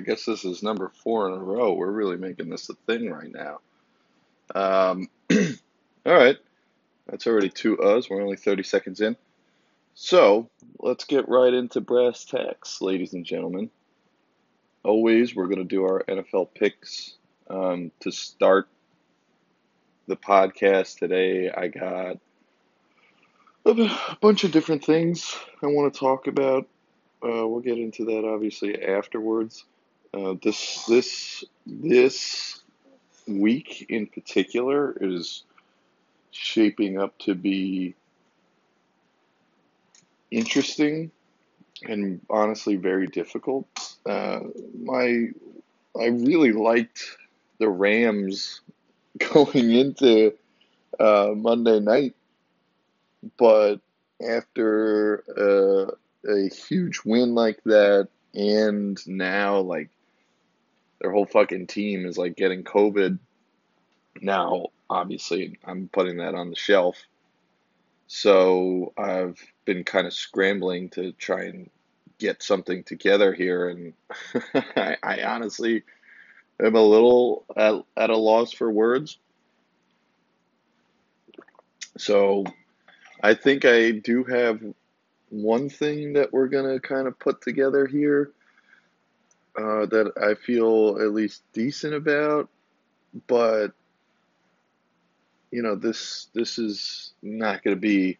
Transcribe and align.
I 0.00 0.02
guess 0.02 0.24
this 0.24 0.46
is 0.46 0.62
number 0.62 0.90
four 1.04 1.28
in 1.28 1.34
a 1.34 1.38
row. 1.38 1.74
We're 1.74 1.90
really 1.90 2.16
making 2.16 2.48
this 2.48 2.70
a 2.70 2.74
thing 2.86 3.10
right 3.10 3.30
now. 3.30 3.60
Um, 4.54 5.10
all 5.30 6.14
right. 6.14 6.38
That's 7.06 7.26
already 7.26 7.50
two 7.50 7.78
us. 7.78 8.08
We're 8.08 8.22
only 8.22 8.36
30 8.36 8.62
seconds 8.62 9.02
in. 9.02 9.14
So 9.92 10.48
let's 10.78 11.04
get 11.04 11.28
right 11.28 11.52
into 11.52 11.82
brass 11.82 12.24
tacks, 12.24 12.80
ladies 12.80 13.12
and 13.12 13.26
gentlemen. 13.26 13.68
Always, 14.82 15.36
we're 15.36 15.48
going 15.48 15.58
to 15.58 15.64
do 15.64 15.84
our 15.84 16.02
NFL 16.08 16.54
picks. 16.54 17.16
Um, 17.50 17.90
to 18.00 18.10
start 18.10 18.68
the 20.06 20.16
podcast 20.16 20.98
today, 20.98 21.50
I 21.50 21.68
got 21.68 22.16
a 23.66 24.16
bunch 24.22 24.44
of 24.44 24.50
different 24.52 24.82
things 24.82 25.36
I 25.62 25.66
want 25.66 25.92
to 25.92 26.00
talk 26.00 26.26
about. 26.26 26.66
Uh, 27.22 27.46
we'll 27.46 27.60
get 27.60 27.76
into 27.76 28.06
that 28.06 28.24
obviously 28.24 28.82
afterwards. 28.82 29.66
Uh, 30.12 30.34
this 30.42 30.84
this 30.86 31.44
this 31.66 32.60
week 33.28 33.86
in 33.88 34.06
particular 34.06 34.96
is 35.00 35.44
shaping 36.32 36.98
up 36.98 37.16
to 37.18 37.34
be 37.34 37.94
interesting 40.30 41.10
and 41.84 42.20
honestly 42.28 42.76
very 42.76 43.06
difficult. 43.06 43.66
Uh, 44.04 44.40
my 44.82 45.28
I 45.98 46.06
really 46.06 46.52
liked 46.52 47.16
the 47.58 47.68
Rams 47.68 48.60
going 49.18 49.70
into 49.70 50.34
uh, 50.98 51.30
Monday 51.36 51.80
night, 51.80 52.14
but 53.38 53.76
after 54.26 55.24
uh, 55.38 56.30
a 56.30 56.48
huge 56.48 57.00
win 57.04 57.34
like 57.34 57.62
that, 57.64 58.08
and 58.34 58.98
now 59.06 59.60
like 59.60 59.88
their 61.00 61.10
whole 61.10 61.26
fucking 61.26 61.66
team 61.66 62.06
is 62.06 62.18
like 62.18 62.36
getting 62.36 62.62
COVID. 62.62 63.18
Now, 64.20 64.66
obviously, 64.88 65.58
I'm 65.64 65.88
putting 65.92 66.18
that 66.18 66.34
on 66.34 66.50
the 66.50 66.56
shelf. 66.56 66.96
So 68.06 68.92
I've 68.98 69.38
been 69.64 69.84
kind 69.84 70.06
of 70.06 70.12
scrambling 70.12 70.90
to 70.90 71.12
try 71.12 71.44
and 71.44 71.70
get 72.18 72.42
something 72.42 72.82
together 72.84 73.32
here, 73.32 73.68
and 73.68 73.92
I, 74.76 74.96
I 75.02 75.22
honestly 75.22 75.84
am 76.60 76.74
a 76.74 76.82
little 76.82 77.44
at, 77.56 77.74
at 77.96 78.10
a 78.10 78.16
loss 78.16 78.52
for 78.52 78.70
words. 78.70 79.18
So 81.96 82.44
I 83.22 83.34
think 83.34 83.64
I 83.64 83.92
do 83.92 84.24
have 84.24 84.60
one 85.30 85.68
thing 85.68 86.14
that 86.14 86.32
we're 86.32 86.48
going 86.48 86.74
to 86.74 86.80
kind 86.80 87.06
of 87.06 87.18
put 87.18 87.40
together 87.40 87.86
here 87.86 88.32
uh, 89.56 89.86
that 89.86 90.12
I 90.20 90.34
feel 90.34 90.98
at 91.00 91.12
least 91.12 91.42
decent 91.52 91.94
about, 91.94 92.48
but 93.26 93.72
you 95.50 95.62
know 95.62 95.74
this 95.74 96.28
this 96.34 96.58
is 96.58 97.12
not 97.22 97.62
going 97.62 97.76
to 97.76 97.80
be 97.80 98.18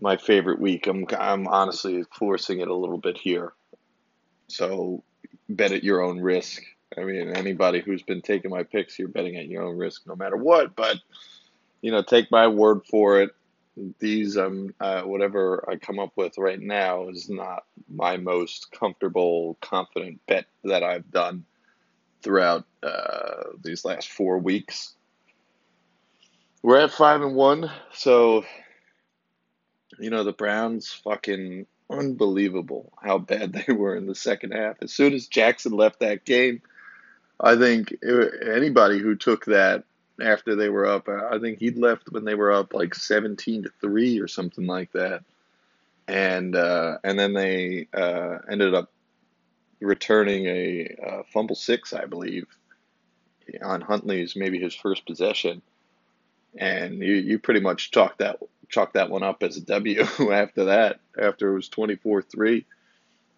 my 0.00 0.16
favorite 0.16 0.60
week. 0.60 0.86
I'm 0.86 1.06
I'm 1.18 1.46
honestly 1.48 2.04
forcing 2.18 2.60
it 2.60 2.68
a 2.68 2.74
little 2.74 2.98
bit 2.98 3.16
here, 3.16 3.52
so 4.48 5.02
bet 5.48 5.72
at 5.72 5.84
your 5.84 6.02
own 6.02 6.20
risk. 6.20 6.62
I 6.98 7.04
mean, 7.04 7.28
anybody 7.36 7.80
who's 7.80 8.02
been 8.02 8.20
taking 8.20 8.50
my 8.50 8.64
picks, 8.64 8.98
you're 8.98 9.08
betting 9.08 9.36
at 9.36 9.46
your 9.46 9.62
own 9.62 9.76
risk, 9.76 10.06
no 10.06 10.16
matter 10.16 10.36
what. 10.36 10.74
But 10.74 10.96
you 11.80 11.92
know, 11.92 12.02
take 12.02 12.30
my 12.30 12.48
word 12.48 12.82
for 12.86 13.20
it 13.22 13.30
these 13.98 14.36
um 14.36 14.74
uh, 14.80 15.02
whatever 15.02 15.64
I 15.68 15.76
come 15.76 15.98
up 15.98 16.12
with 16.16 16.38
right 16.38 16.60
now 16.60 17.08
is 17.08 17.28
not 17.28 17.64
my 17.88 18.16
most 18.16 18.70
comfortable, 18.72 19.56
confident 19.60 20.20
bet 20.26 20.46
that 20.64 20.82
I've 20.82 21.10
done 21.10 21.44
throughout 22.22 22.64
uh, 22.82 23.44
these 23.62 23.84
last 23.84 24.08
four 24.08 24.38
weeks. 24.38 24.94
We're 26.62 26.80
at 26.80 26.90
five 26.90 27.22
and 27.22 27.34
one, 27.34 27.70
so 27.92 28.44
you 29.98 30.10
know 30.10 30.24
the 30.24 30.32
Browns 30.32 30.92
fucking 30.92 31.66
unbelievable 31.90 32.92
how 33.02 33.18
bad 33.18 33.52
they 33.66 33.72
were 33.72 33.96
in 33.96 34.06
the 34.06 34.14
second 34.14 34.52
half. 34.52 34.76
As 34.82 34.92
soon 34.92 35.14
as 35.14 35.26
Jackson 35.26 35.72
left 35.72 36.00
that 36.00 36.24
game, 36.24 36.62
I 37.40 37.56
think 37.56 37.94
anybody 38.02 38.98
who 38.98 39.16
took 39.16 39.46
that 39.46 39.84
after 40.22 40.56
they 40.56 40.68
were 40.68 40.86
up. 40.86 41.08
I 41.08 41.38
think 41.38 41.58
he'd 41.58 41.78
left 41.78 42.10
when 42.10 42.24
they 42.24 42.34
were 42.34 42.52
up 42.52 42.74
like 42.74 42.94
17 42.94 43.64
to 43.64 43.70
3 43.80 44.20
or 44.20 44.28
something 44.28 44.66
like 44.66 44.92
that. 44.92 45.22
And 46.08 46.56
uh, 46.56 46.98
and 47.04 47.18
then 47.18 47.34
they 47.34 47.86
uh, 47.94 48.38
ended 48.50 48.74
up 48.74 48.90
returning 49.80 50.46
a 50.46 50.96
uh, 51.06 51.22
fumble 51.32 51.54
six, 51.54 51.92
I 51.92 52.06
believe, 52.06 52.46
on 53.62 53.80
Huntley's 53.80 54.34
maybe 54.34 54.58
his 54.58 54.74
first 54.74 55.06
possession. 55.06 55.62
And 56.56 56.98
you, 56.98 57.14
you 57.14 57.38
pretty 57.38 57.60
much 57.60 57.92
chalked 57.92 58.18
that 58.18 58.40
chalked 58.70 58.94
that 58.94 59.10
one 59.10 59.22
up 59.22 59.42
as 59.42 59.56
a 59.56 59.60
W 59.62 60.00
after 60.32 60.64
that, 60.64 61.00
after 61.20 61.50
it 61.50 61.54
was 61.54 61.68
24 61.68 62.22
3. 62.22 62.64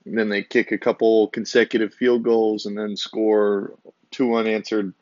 And 0.04 0.18
then 0.18 0.28
they 0.28 0.42
kick 0.42 0.72
a 0.72 0.78
couple 0.78 1.28
consecutive 1.28 1.94
field 1.94 2.22
goals 2.22 2.66
and 2.66 2.76
then 2.76 2.96
score 2.96 3.74
two 4.10 4.34
unanswered 4.34 4.92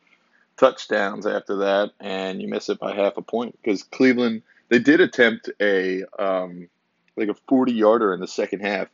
touchdowns 0.60 1.26
after 1.26 1.56
that, 1.56 1.93
and 2.00 2.43
you 2.43 2.47
miss 2.47 2.69
it 2.69 2.78
by 2.78 2.94
half 2.94 3.16
a 3.16 3.22
point 3.22 3.56
because 3.60 3.82
Cleveland 3.82 4.43
they 4.69 4.78
did 4.78 5.00
attempt 5.00 5.48
a 5.59 6.04
um, 6.19 6.69
like 7.16 7.28
a 7.28 7.34
forty 7.48 7.72
yarder 7.72 8.12
in 8.12 8.21
the 8.21 8.28
second 8.28 8.60
half. 8.60 8.88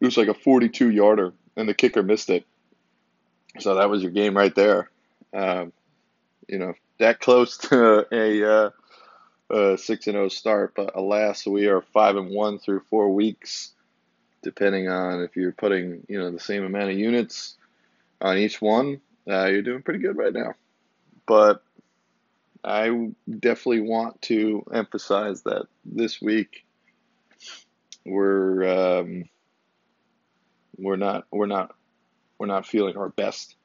It 0.00 0.06
was 0.06 0.16
like 0.16 0.28
a 0.28 0.34
forty-two 0.34 0.90
yarder, 0.90 1.34
and 1.56 1.68
the 1.68 1.74
kicker 1.74 2.02
missed 2.02 2.30
it. 2.30 2.46
So 3.60 3.74
that 3.74 3.90
was 3.90 4.02
your 4.02 4.12
game 4.12 4.34
right 4.34 4.54
there. 4.54 4.90
Um, 5.34 5.72
you 6.48 6.58
know 6.58 6.72
that 6.98 7.20
close 7.20 7.58
to 7.58 8.06
a, 8.10 8.70
uh, 9.50 9.76
six 9.76 10.06
and 10.06 10.14
zero 10.14 10.24
oh 10.24 10.28
start, 10.28 10.72
but 10.74 10.96
alas, 10.96 11.46
we 11.46 11.66
are 11.66 11.82
five 11.92 12.16
and 12.16 12.30
one 12.30 12.58
through 12.58 12.80
four 12.88 13.12
weeks. 13.12 13.72
Depending 14.42 14.88
on 14.88 15.22
if 15.22 15.36
you're 15.36 15.52
putting 15.52 16.06
you 16.08 16.18
know 16.18 16.30
the 16.30 16.40
same 16.40 16.64
amount 16.64 16.90
of 16.90 16.98
units 16.98 17.56
on 18.22 18.38
each 18.38 18.62
one, 18.62 19.00
uh, 19.28 19.46
you're 19.46 19.62
doing 19.62 19.82
pretty 19.82 20.00
good 20.00 20.16
right 20.16 20.32
now. 20.32 20.54
But 21.26 21.62
I 22.62 23.10
definitely 23.40 23.80
want 23.80 24.20
to 24.22 24.64
emphasize 24.72 25.42
that 25.42 25.66
this 25.84 26.20
week 26.20 26.64
we're 28.04 28.64
um, 29.00 29.24
we're 30.76 30.96
not 30.96 31.26
we're 31.30 31.46
not 31.46 31.74
we're 32.38 32.46
not 32.46 32.66
feeling 32.66 32.96
our 32.96 33.10
best, 33.10 33.56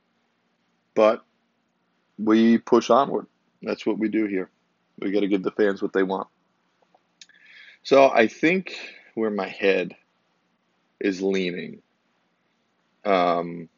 but 0.96 1.24
we 2.18 2.58
push 2.58 2.90
onward. 2.90 3.28
That's 3.62 3.86
what 3.86 3.97
we 3.97 4.09
do 4.09 4.26
here. 4.26 4.50
We 5.00 5.12
got 5.12 5.22
to 5.22 5.28
give 5.28 5.44
the 5.44 5.52
fans 5.52 5.81
what 5.81 5.94
they 5.94 6.03
want. 6.03 6.28
So 7.84 8.09
I 8.09 8.28
think 8.28 8.78
where 9.16 9.31
my 9.31 9.47
head 9.47 9.96
is 11.00 11.22
leaning. 11.22 11.81
Um, 13.06 13.70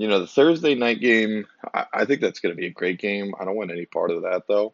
you 0.00 0.08
know, 0.08 0.18
the 0.18 0.26
Thursday 0.26 0.74
night 0.74 0.98
game, 0.98 1.46
I, 1.74 1.84
I 1.92 2.04
think 2.06 2.22
that's 2.22 2.40
going 2.40 2.54
to 2.54 2.58
be 2.58 2.66
a 2.66 2.70
great 2.70 2.98
game. 2.98 3.34
I 3.38 3.44
don't 3.44 3.54
want 3.54 3.70
any 3.70 3.84
part 3.84 4.10
of 4.10 4.22
that, 4.22 4.44
though. 4.48 4.72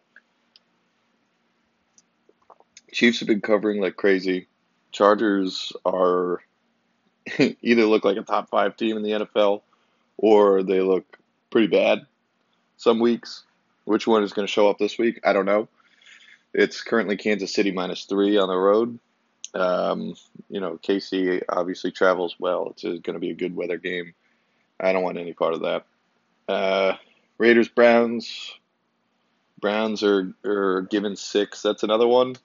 Chiefs 2.92 3.18
have 3.18 3.26
been 3.26 3.40
covering 3.40 3.80
like 3.80 3.96
crazy. 3.96 4.46
Chargers 4.92 5.72
are 5.84 6.42
either 7.60 7.86
look 7.86 8.04
like 8.04 8.16
a 8.16 8.22
top 8.22 8.50
five 8.50 8.76
team 8.76 8.96
in 8.96 9.02
the 9.02 9.10
NFL 9.10 9.62
or 10.16 10.62
they 10.62 10.80
look 10.80 11.18
pretty 11.50 11.66
bad 11.66 12.06
some 12.76 13.00
weeks. 13.00 13.42
Which 13.84 14.06
one 14.06 14.22
is 14.22 14.32
going 14.32 14.46
to 14.46 14.52
show 14.52 14.70
up 14.70 14.78
this 14.78 14.96
week? 14.96 15.18
I 15.24 15.32
don't 15.32 15.44
know. 15.44 15.66
It's 16.54 16.84
currently 16.84 17.16
Kansas 17.16 17.52
City 17.52 17.72
minus 17.72 18.04
three 18.04 18.38
on 18.38 18.46
the 18.46 18.56
road. 18.56 19.00
Um, 19.54 20.14
you 20.48 20.60
know, 20.60 20.78
KC 20.84 21.42
obviously 21.48 21.90
travels 21.90 22.36
well. 22.38 22.68
It's 22.70 22.84
going 22.84 23.14
to 23.14 23.18
be 23.18 23.30
a 23.30 23.34
good 23.34 23.56
weather 23.56 23.76
game. 23.76 24.14
I 24.78 24.92
don't 24.92 25.02
want 25.02 25.18
any 25.18 25.32
part 25.32 25.54
of 25.54 25.60
that. 25.62 25.84
Uh, 26.48 26.96
Raiders 27.38 27.68
Browns. 27.68 28.54
Browns 29.60 30.02
are 30.02 30.32
are 30.44 30.82
given 30.82 31.16
six. 31.16 31.62
That's 31.62 31.82
another 31.82 32.06
one. 32.06 32.36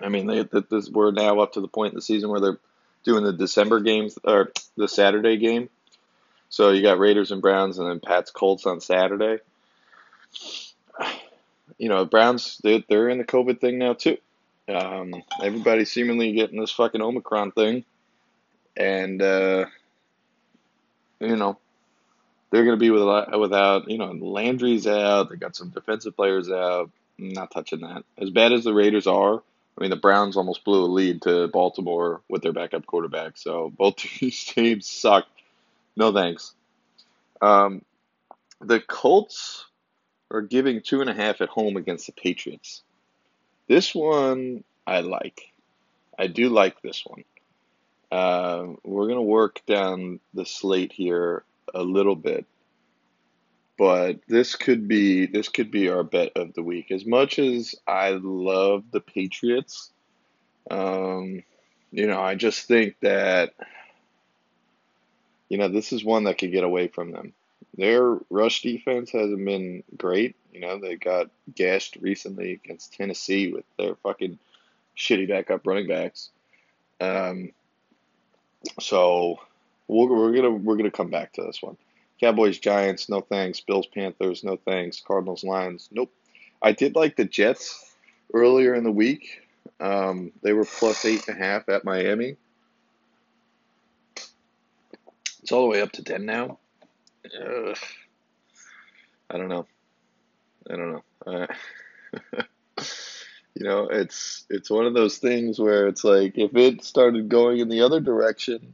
I 0.00 0.08
mean, 0.08 0.26
they 0.26 0.44
this, 0.70 0.88
we're 0.88 1.10
now 1.10 1.40
up 1.40 1.54
to 1.54 1.60
the 1.60 1.68
point 1.68 1.92
in 1.92 1.96
the 1.96 2.02
season 2.02 2.30
where 2.30 2.40
they're 2.40 2.58
doing 3.04 3.24
the 3.24 3.32
December 3.32 3.80
games 3.80 4.18
or 4.24 4.52
the 4.76 4.88
Saturday 4.88 5.36
game. 5.36 5.68
So 6.50 6.70
you 6.70 6.82
got 6.82 6.98
Raiders 6.98 7.30
and 7.30 7.42
Browns, 7.42 7.78
and 7.78 7.88
then 7.88 8.00
Pats 8.00 8.30
Colts 8.30 8.66
on 8.66 8.80
Saturday. 8.80 9.38
You 11.80 11.88
know, 11.88 12.04
Browns 12.04 12.58
they 12.64 12.84
they're 12.88 13.08
in 13.08 13.18
the 13.18 13.24
COVID 13.24 13.60
thing 13.60 13.78
now 13.78 13.92
too. 13.92 14.16
Um, 14.68 15.14
everybody's 15.40 15.92
seemingly 15.92 16.32
getting 16.32 16.58
this 16.58 16.72
fucking 16.72 17.00
Omicron 17.00 17.52
thing, 17.52 17.84
and 18.76 19.22
uh, 19.22 19.66
you 21.20 21.36
know, 21.36 21.58
they're 22.50 22.64
going 22.64 22.76
to 22.76 22.80
be 22.80 22.90
without, 22.90 23.38
without, 23.38 23.90
you 23.90 23.98
know, 23.98 24.12
Landry's 24.12 24.86
out. 24.86 25.30
They 25.30 25.36
got 25.36 25.56
some 25.56 25.70
defensive 25.70 26.16
players 26.16 26.50
out. 26.50 26.90
I'm 27.18 27.32
not 27.32 27.50
touching 27.50 27.80
that. 27.80 28.04
As 28.16 28.30
bad 28.30 28.52
as 28.52 28.64
the 28.64 28.72
Raiders 28.72 29.06
are, 29.06 29.34
I 29.36 29.80
mean, 29.80 29.90
the 29.90 29.96
Browns 29.96 30.36
almost 30.36 30.64
blew 30.64 30.84
a 30.84 30.86
lead 30.86 31.22
to 31.22 31.48
Baltimore 31.48 32.20
with 32.28 32.42
their 32.42 32.52
backup 32.52 32.86
quarterback. 32.86 33.36
So 33.36 33.72
both 33.76 33.96
these 34.20 34.44
teams 34.44 34.88
suck. 34.88 35.26
No 35.96 36.12
thanks. 36.12 36.54
Um, 37.40 37.84
the 38.60 38.80
Colts 38.80 39.66
are 40.30 40.42
giving 40.42 40.82
two 40.82 41.00
and 41.00 41.10
a 41.10 41.14
half 41.14 41.40
at 41.40 41.48
home 41.48 41.76
against 41.76 42.06
the 42.06 42.12
Patriots. 42.12 42.82
This 43.68 43.94
one 43.94 44.64
I 44.86 45.00
like. 45.00 45.52
I 46.18 46.26
do 46.26 46.48
like 46.48 46.82
this 46.82 47.04
one. 47.06 47.24
Uh, 48.10 48.68
we're 48.84 49.06
going 49.06 49.16
to 49.16 49.22
work 49.22 49.60
down 49.66 50.20
the 50.32 50.46
slate 50.46 50.92
here 50.92 51.44
a 51.74 51.82
little 51.82 52.16
bit, 52.16 52.46
but 53.76 54.20
this 54.28 54.56
could 54.56 54.88
be 54.88 55.26
this 55.26 55.48
could 55.48 55.70
be 55.70 55.90
our 55.90 56.02
bet 56.02 56.32
of 56.36 56.54
the 56.54 56.62
week. 56.62 56.90
As 56.90 57.04
much 57.04 57.38
as 57.38 57.74
I 57.86 58.10
love 58.10 58.84
the 58.90 59.00
Patriots, 59.00 59.90
um, 60.70 61.42
you 61.92 62.06
know, 62.06 62.20
I 62.20 62.34
just 62.34 62.66
think 62.66 62.96
that 63.00 63.52
you 65.50 65.58
know 65.58 65.68
this 65.68 65.92
is 65.92 66.04
one 66.04 66.24
that 66.24 66.38
could 66.38 66.52
get 66.52 66.64
away 66.64 66.88
from 66.88 67.12
them. 67.12 67.34
Their 67.76 68.18
rush 68.30 68.62
defense 68.62 69.12
hasn't 69.12 69.44
been 69.44 69.84
great. 69.96 70.34
You 70.52 70.60
know, 70.60 70.78
they 70.78 70.96
got 70.96 71.30
gashed 71.54 71.96
recently 72.00 72.52
against 72.52 72.94
Tennessee 72.94 73.52
with 73.52 73.64
their 73.78 73.94
fucking 73.96 74.38
shitty 74.96 75.28
backup 75.28 75.66
running 75.66 75.86
backs. 75.86 76.30
Um, 77.00 77.52
so 78.80 79.38
we're, 79.86 80.08
we're 80.08 80.32
gonna 80.32 80.50
we're 80.50 80.76
gonna 80.76 80.90
come 80.90 81.10
back 81.10 81.32
to 81.34 81.42
this 81.42 81.62
one. 81.62 81.76
Cowboys, 82.20 82.58
Giants, 82.58 83.08
no 83.08 83.20
thanks. 83.20 83.60
Bills, 83.60 83.86
Panthers, 83.86 84.42
no 84.42 84.56
thanks. 84.56 85.00
Cardinals, 85.00 85.44
Lions, 85.44 85.88
nope. 85.92 86.12
I 86.60 86.72
did 86.72 86.96
like 86.96 87.16
the 87.16 87.24
Jets 87.24 87.94
earlier 88.34 88.74
in 88.74 88.84
the 88.84 88.90
week. 88.90 89.42
Um, 89.80 90.32
they 90.42 90.52
were 90.52 90.64
plus 90.64 91.04
eight 91.04 91.28
and 91.28 91.40
a 91.40 91.44
half 91.44 91.68
at 91.68 91.84
Miami. 91.84 92.36
It's 95.42 95.52
all 95.52 95.62
the 95.62 95.68
way 95.68 95.80
up 95.80 95.92
to 95.92 96.02
ten 96.02 96.26
now. 96.26 96.58
Ugh. 97.40 97.78
I 99.30 99.36
don't 99.38 99.48
know. 99.48 99.66
I 100.70 100.76
don't 100.76 101.02
know. 101.26 101.46
you 103.58 103.64
know, 103.64 103.88
it's 103.88 104.44
it's 104.48 104.70
one 104.70 104.86
of 104.86 104.94
those 104.94 105.18
things 105.18 105.58
where 105.58 105.88
it's 105.88 106.04
like 106.04 106.38
if 106.38 106.54
it 106.54 106.84
started 106.84 107.28
going 107.28 107.58
in 107.58 107.68
the 107.68 107.80
other 107.80 107.98
direction, 107.98 108.72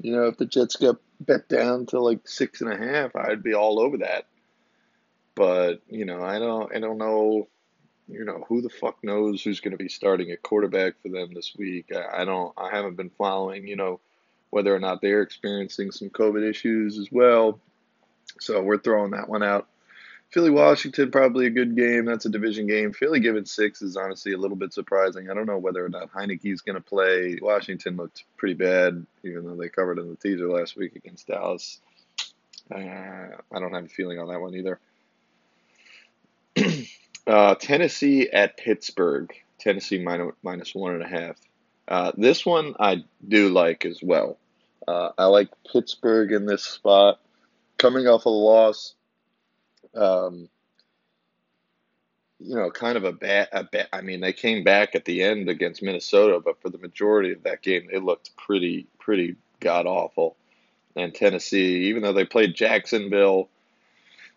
you 0.00 0.12
know, 0.12 0.26
if 0.26 0.36
the 0.36 0.46
Jets 0.46 0.76
got 0.76 0.98
bet 1.18 1.48
down 1.48 1.86
to 1.86 2.00
like 2.00 2.28
six 2.28 2.60
and 2.60 2.72
a 2.72 2.76
half, 2.76 3.16
I'd 3.16 3.42
be 3.42 3.54
all 3.54 3.80
over 3.80 3.98
that. 3.98 4.26
But 5.34 5.82
you 5.88 6.04
know, 6.04 6.22
I 6.22 6.38
don't 6.38 6.72
I 6.74 6.78
don't 6.78 6.98
know. 6.98 7.48
You 8.06 8.24
know, 8.24 8.44
who 8.48 8.62
the 8.62 8.70
fuck 8.70 9.02
knows 9.02 9.42
who's 9.42 9.58
going 9.58 9.72
to 9.72 9.82
be 9.82 9.88
starting 9.88 10.30
at 10.30 10.42
quarterback 10.42 10.94
for 11.02 11.08
them 11.08 11.34
this 11.34 11.56
week? 11.58 11.90
I, 11.92 12.22
I 12.22 12.24
don't. 12.24 12.54
I 12.56 12.70
haven't 12.70 12.96
been 12.96 13.10
following. 13.10 13.66
You 13.66 13.74
know, 13.74 14.00
whether 14.50 14.72
or 14.72 14.78
not 14.78 15.02
they're 15.02 15.22
experiencing 15.22 15.90
some 15.90 16.10
COVID 16.10 16.48
issues 16.48 16.98
as 16.98 17.08
well. 17.10 17.58
So 18.38 18.62
we're 18.62 18.78
throwing 18.78 19.10
that 19.10 19.28
one 19.28 19.42
out. 19.42 19.66
Philly 20.30 20.50
Washington, 20.50 21.10
probably 21.10 21.46
a 21.46 21.50
good 21.50 21.74
game. 21.74 22.04
That's 22.04 22.26
a 22.26 22.30
division 22.30 22.66
game. 22.66 22.92
Philly 22.92 23.18
giving 23.18 23.46
six 23.46 23.80
is 23.80 23.96
honestly 23.96 24.32
a 24.32 24.38
little 24.38 24.58
bit 24.58 24.74
surprising. 24.74 25.30
I 25.30 25.34
don't 25.34 25.46
know 25.46 25.56
whether 25.56 25.82
or 25.82 25.88
not 25.88 26.12
Heinicke's 26.12 26.60
going 26.60 26.74
to 26.74 26.82
play. 26.82 27.38
Washington 27.40 27.96
looked 27.96 28.24
pretty 28.36 28.54
bad, 28.54 29.06
even 29.24 29.46
though 29.46 29.56
they 29.56 29.70
covered 29.70 29.98
in 29.98 30.10
the 30.10 30.16
teaser 30.16 30.50
last 30.50 30.76
week 30.76 30.96
against 30.96 31.28
Dallas. 31.28 31.80
Uh, 32.70 32.76
I 32.78 33.58
don't 33.58 33.72
have 33.72 33.86
a 33.86 33.88
feeling 33.88 34.18
on 34.18 34.28
that 34.28 34.40
one 34.40 34.54
either. 34.54 34.78
uh, 37.26 37.54
Tennessee 37.54 38.28
at 38.28 38.58
Pittsburgh. 38.58 39.32
Tennessee 39.58 39.98
minus, 39.98 40.34
minus 40.42 40.74
one 40.74 40.94
and 40.94 41.02
a 41.02 41.08
half. 41.08 41.36
Uh, 41.88 42.12
this 42.18 42.44
one 42.44 42.74
I 42.78 43.04
do 43.26 43.48
like 43.48 43.86
as 43.86 44.00
well. 44.02 44.38
Uh, 44.86 45.10
I 45.16 45.24
like 45.24 45.48
Pittsburgh 45.72 46.32
in 46.32 46.44
this 46.44 46.64
spot. 46.64 47.18
Coming 47.78 48.06
off 48.06 48.26
a 48.26 48.30
loss 48.30 48.94
um, 49.94 50.48
you 52.40 52.54
know, 52.54 52.70
kind 52.70 52.96
of 52.96 53.04
a 53.04 53.12
bad, 53.12 53.48
a 53.52 53.64
bad. 53.64 53.88
I 53.92 54.00
mean, 54.00 54.20
they 54.20 54.32
came 54.32 54.62
back 54.62 54.94
at 54.94 55.04
the 55.04 55.22
end 55.22 55.48
against 55.48 55.82
Minnesota, 55.82 56.40
but 56.44 56.60
for 56.60 56.70
the 56.70 56.78
majority 56.78 57.32
of 57.32 57.42
that 57.42 57.62
game, 57.62 57.88
they 57.90 57.98
looked 57.98 58.36
pretty, 58.36 58.86
pretty 58.98 59.36
god 59.60 59.86
awful. 59.86 60.36
And 60.94 61.14
Tennessee, 61.14 61.88
even 61.88 62.02
though 62.02 62.12
they 62.12 62.24
played 62.24 62.54
Jacksonville, 62.54 63.48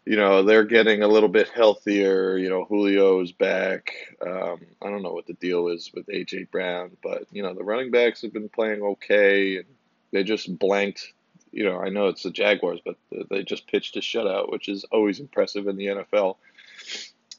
you 0.06 0.16
know, 0.16 0.42
they're 0.44 0.64
getting 0.64 1.04
a 1.04 1.08
little 1.08 1.30
bit 1.30 1.50
healthier. 1.50 2.38
You 2.38 2.50
know, 2.50 2.66
Julio's 2.68 3.32
back. 3.32 3.92
Um, 4.26 4.62
I 4.82 4.90
don't 4.90 5.04
know 5.04 5.14
what 5.14 5.28
the 5.28 5.34
deal 5.34 5.68
is 5.68 5.92
with 5.94 6.08
AJ 6.08 6.50
Brown, 6.50 6.98
but 7.04 7.26
you 7.32 7.44
know, 7.44 7.54
the 7.54 7.64
running 7.64 7.92
backs 7.92 8.22
have 8.24 8.34
been 8.34 8.50
playing 8.50 8.82
okay, 8.82 9.58
and 9.58 9.66
they 10.12 10.24
just 10.24 10.58
blanked 10.58 11.14
you 11.52 11.64
know, 11.64 11.80
I 11.80 11.90
know 11.90 12.08
it's 12.08 12.24
the 12.24 12.32
Jaguars, 12.32 12.80
but 12.84 12.96
they 13.30 13.44
just 13.44 13.68
pitched 13.68 13.98
a 13.98 14.00
shutout, 14.00 14.52
which 14.52 14.70
is 14.70 14.86
always 14.86 15.20
impressive 15.20 15.68
in 15.68 15.76
the 15.76 15.88
NFL. 15.88 16.38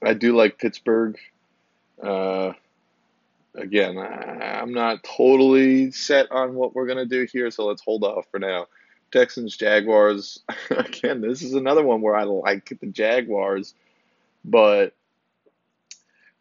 I 0.02 0.14
do 0.14 0.36
like 0.36 0.58
Pittsburgh. 0.58 1.18
Uh, 2.02 2.52
again, 3.54 3.98
I, 3.98 4.60
I'm 4.60 4.72
not 4.72 5.04
totally 5.04 5.90
set 5.92 6.30
on 6.30 6.54
what 6.54 6.74
we're 6.74 6.86
going 6.86 6.98
to 6.98 7.06
do 7.06 7.26
here, 7.32 7.50
so 7.50 7.66
let's 7.66 7.82
hold 7.82 8.04
off 8.04 8.26
for 8.30 8.38
now. 8.38 8.66
Texans, 9.12 9.56
Jaguars. 9.56 10.40
Again, 10.70 11.20
this 11.20 11.42
is 11.42 11.54
another 11.54 11.84
one 11.84 12.00
where 12.00 12.16
I 12.16 12.24
like 12.24 12.72
the 12.80 12.86
Jaguars, 12.86 13.74
but 14.44 14.94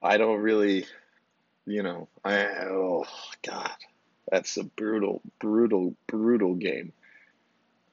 I 0.02 0.18
don't 0.18 0.42
really, 0.42 0.86
you 1.66 1.84
know, 1.84 2.08
I, 2.24 2.46
oh, 2.70 3.06
God. 3.46 3.72
That's 4.32 4.56
a 4.56 4.64
brutal, 4.64 5.22
brutal, 5.40 5.96
brutal 6.08 6.56
game. 6.56 6.94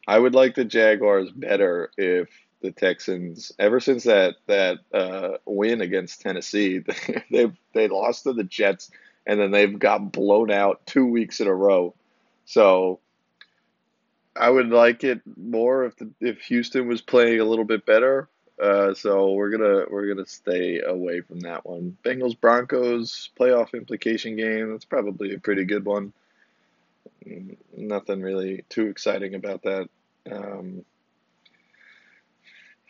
I 0.08 0.18
would 0.18 0.34
like 0.34 0.54
the 0.54 0.64
Jaguars 0.64 1.30
better 1.30 1.90
if 1.98 2.30
the 2.62 2.72
Texans, 2.72 3.52
ever 3.58 3.78
since 3.78 4.04
that 4.04 4.36
that 4.46 4.78
uh, 4.92 5.36
win 5.44 5.82
against 5.82 6.22
Tennessee, 6.22 6.78
they 7.30 7.52
they 7.74 7.88
lost 7.88 8.22
to 8.22 8.32
the 8.32 8.42
Jets, 8.42 8.90
and 9.26 9.38
then 9.38 9.50
they've 9.50 9.78
got 9.78 10.10
blown 10.10 10.50
out 10.50 10.86
two 10.86 11.04
weeks 11.04 11.40
in 11.40 11.46
a 11.46 11.54
row. 11.54 11.94
So 12.46 13.00
I 14.34 14.48
would 14.48 14.70
like 14.70 15.04
it 15.04 15.20
more 15.36 15.84
if 15.84 15.96
the, 15.96 16.10
if 16.22 16.40
Houston 16.44 16.88
was 16.88 17.02
playing 17.02 17.40
a 17.40 17.44
little 17.44 17.66
bit 17.66 17.84
better. 17.84 18.30
Uh, 18.58 18.94
so 18.94 19.32
we're 19.32 19.50
gonna 19.50 19.84
we're 19.90 20.08
gonna 20.08 20.26
stay 20.26 20.80
away 20.80 21.20
from 21.20 21.40
that 21.40 21.66
one. 21.66 21.98
Bengals 22.02 22.40
Broncos 22.40 23.28
playoff 23.38 23.74
implication 23.74 24.36
game. 24.36 24.72
That's 24.72 24.86
probably 24.86 25.34
a 25.34 25.38
pretty 25.38 25.66
good 25.66 25.84
one. 25.84 26.14
Nothing 27.76 28.22
really 28.22 28.64
too 28.70 28.86
exciting 28.86 29.34
about 29.34 29.64
that. 29.64 29.90
Um, 30.30 30.84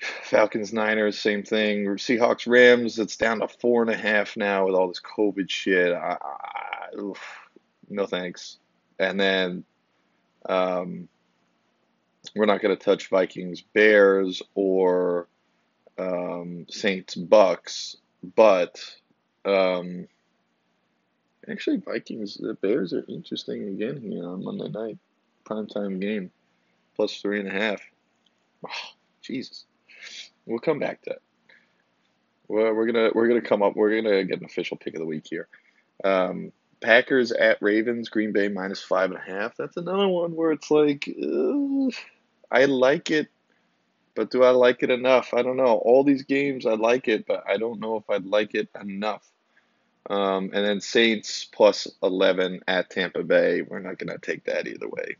Falcons, 0.00 0.72
Niners, 0.72 1.18
same 1.18 1.42
thing. 1.42 1.86
Seahawks, 1.86 2.46
Rams, 2.46 2.98
it's 2.98 3.16
down 3.16 3.40
to 3.40 3.48
four 3.48 3.82
and 3.82 3.90
a 3.90 3.96
half 3.96 4.36
now 4.36 4.66
with 4.66 4.74
all 4.74 4.88
this 4.88 5.00
COVID 5.00 5.50
shit. 5.50 5.92
I, 5.92 6.16
I, 6.20 6.96
oof, 6.96 7.20
no 7.88 8.06
thanks. 8.06 8.58
And 8.98 9.18
then 9.18 9.64
um, 10.48 11.08
we're 12.36 12.46
not 12.46 12.60
going 12.60 12.76
to 12.76 12.82
touch 12.82 13.08
Vikings, 13.08 13.60
Bears, 13.60 14.40
or 14.54 15.26
um, 15.98 16.66
Saints, 16.68 17.14
Bucks, 17.16 17.96
but 18.36 18.80
um, 19.44 20.06
actually, 21.48 21.78
Vikings, 21.78 22.36
the 22.36 22.54
Bears 22.54 22.92
are 22.92 23.04
interesting 23.08 23.68
again 23.68 24.00
here 24.00 24.28
on 24.28 24.44
Monday 24.44 24.68
night, 24.68 24.98
primetime 25.44 26.00
game 26.00 26.30
plus 26.98 27.20
three 27.20 27.38
and 27.38 27.48
a 27.48 27.52
half. 27.52 27.80
Oh, 28.66 28.90
Jesus. 29.22 29.64
We'll 30.44 30.58
come 30.58 30.80
back 30.80 31.00
to 31.02 31.10
it. 31.10 31.22
Well, 32.48 32.74
we're 32.74 32.86
gonna 32.86 33.10
we're 33.14 33.28
gonna 33.28 33.40
come 33.40 33.62
up. 33.62 33.76
We're 33.76 34.02
gonna 34.02 34.24
get 34.24 34.40
an 34.40 34.46
official 34.46 34.76
pick 34.76 34.94
of 34.94 35.00
the 35.00 35.06
week 35.06 35.26
here. 35.30 35.48
Um, 36.02 36.52
Packers 36.80 37.30
at 37.30 37.62
Ravens, 37.62 38.08
Green 38.08 38.32
Bay 38.32 38.48
minus 38.48 38.82
five 38.82 39.10
and 39.10 39.18
a 39.18 39.22
half. 39.22 39.56
That's 39.56 39.76
another 39.76 40.08
one 40.08 40.34
where 40.34 40.52
it's 40.52 40.70
like, 40.70 41.08
uh, 41.08 41.90
I 42.50 42.64
like 42.64 43.10
it, 43.10 43.28
but 44.14 44.30
do 44.30 44.42
I 44.42 44.50
like 44.50 44.82
it 44.82 44.90
enough? 44.90 45.34
I 45.34 45.42
don't 45.42 45.56
know. 45.56 45.76
All 45.76 46.02
these 46.02 46.22
games, 46.22 46.66
I 46.66 46.74
like 46.74 47.06
it, 47.06 47.26
but 47.26 47.44
I 47.48 47.58
don't 47.58 47.80
know 47.80 47.96
if 47.96 48.08
I'd 48.08 48.26
like 48.26 48.54
it 48.54 48.68
enough. 48.80 49.28
Um, 50.08 50.50
and 50.54 50.64
then 50.64 50.80
Saints 50.80 51.44
plus 51.44 51.86
11 52.02 52.60
at 52.66 52.90
Tampa 52.90 53.22
Bay. 53.22 53.62
We're 53.62 53.80
not 53.80 53.98
going 53.98 54.08
to 54.08 54.18
take 54.18 54.44
that 54.44 54.66
either 54.66 54.88
way. 54.88 55.16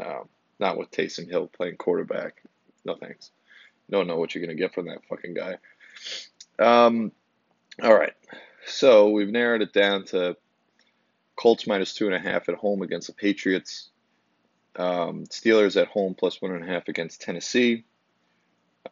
Um, 0.00 0.28
not 0.58 0.78
with 0.78 0.90
Taysom 0.90 1.28
Hill 1.28 1.48
playing 1.48 1.76
quarterback. 1.76 2.42
No 2.84 2.94
thanks. 2.94 3.30
Don't 3.90 4.06
know 4.06 4.16
what 4.16 4.34
you're 4.34 4.46
to 4.46 4.54
get 4.54 4.74
from 4.74 4.86
that 4.86 5.04
fucking 5.08 5.34
guy. 5.34 5.56
Um, 6.58 7.12
all 7.82 7.94
right. 7.94 8.12
So 8.66 9.10
we've 9.10 9.28
narrowed 9.28 9.62
it 9.62 9.72
down 9.72 10.04
to 10.06 10.36
Colts 11.36 11.66
minus 11.66 11.94
two 11.94 12.06
and 12.06 12.14
a 12.14 12.18
half 12.18 12.48
at 12.48 12.56
home 12.56 12.82
against 12.82 13.06
the 13.06 13.14
Patriots. 13.14 13.90
Um, 14.76 15.24
Steelers 15.26 15.80
at 15.80 15.88
home 15.88 16.14
plus 16.14 16.40
one 16.42 16.52
and 16.52 16.64
a 16.64 16.66
half 16.66 16.88
against 16.88 17.22
Tennessee. 17.22 17.84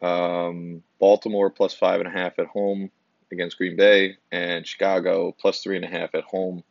Um, 0.01 0.83
Baltimore 0.99 1.49
plus 1.49 1.73
five 1.73 1.99
and 1.99 2.07
a 2.07 2.11
half 2.11 2.39
at 2.39 2.47
home 2.47 2.91
against 3.31 3.57
Green 3.57 3.75
Bay, 3.75 4.17
and 4.31 4.65
Chicago 4.65 5.35
plus 5.37 5.61
three 5.61 5.75
and 5.75 5.85
a 5.85 5.89
half 5.89 6.15
at 6.15 6.23
home 6.23 6.63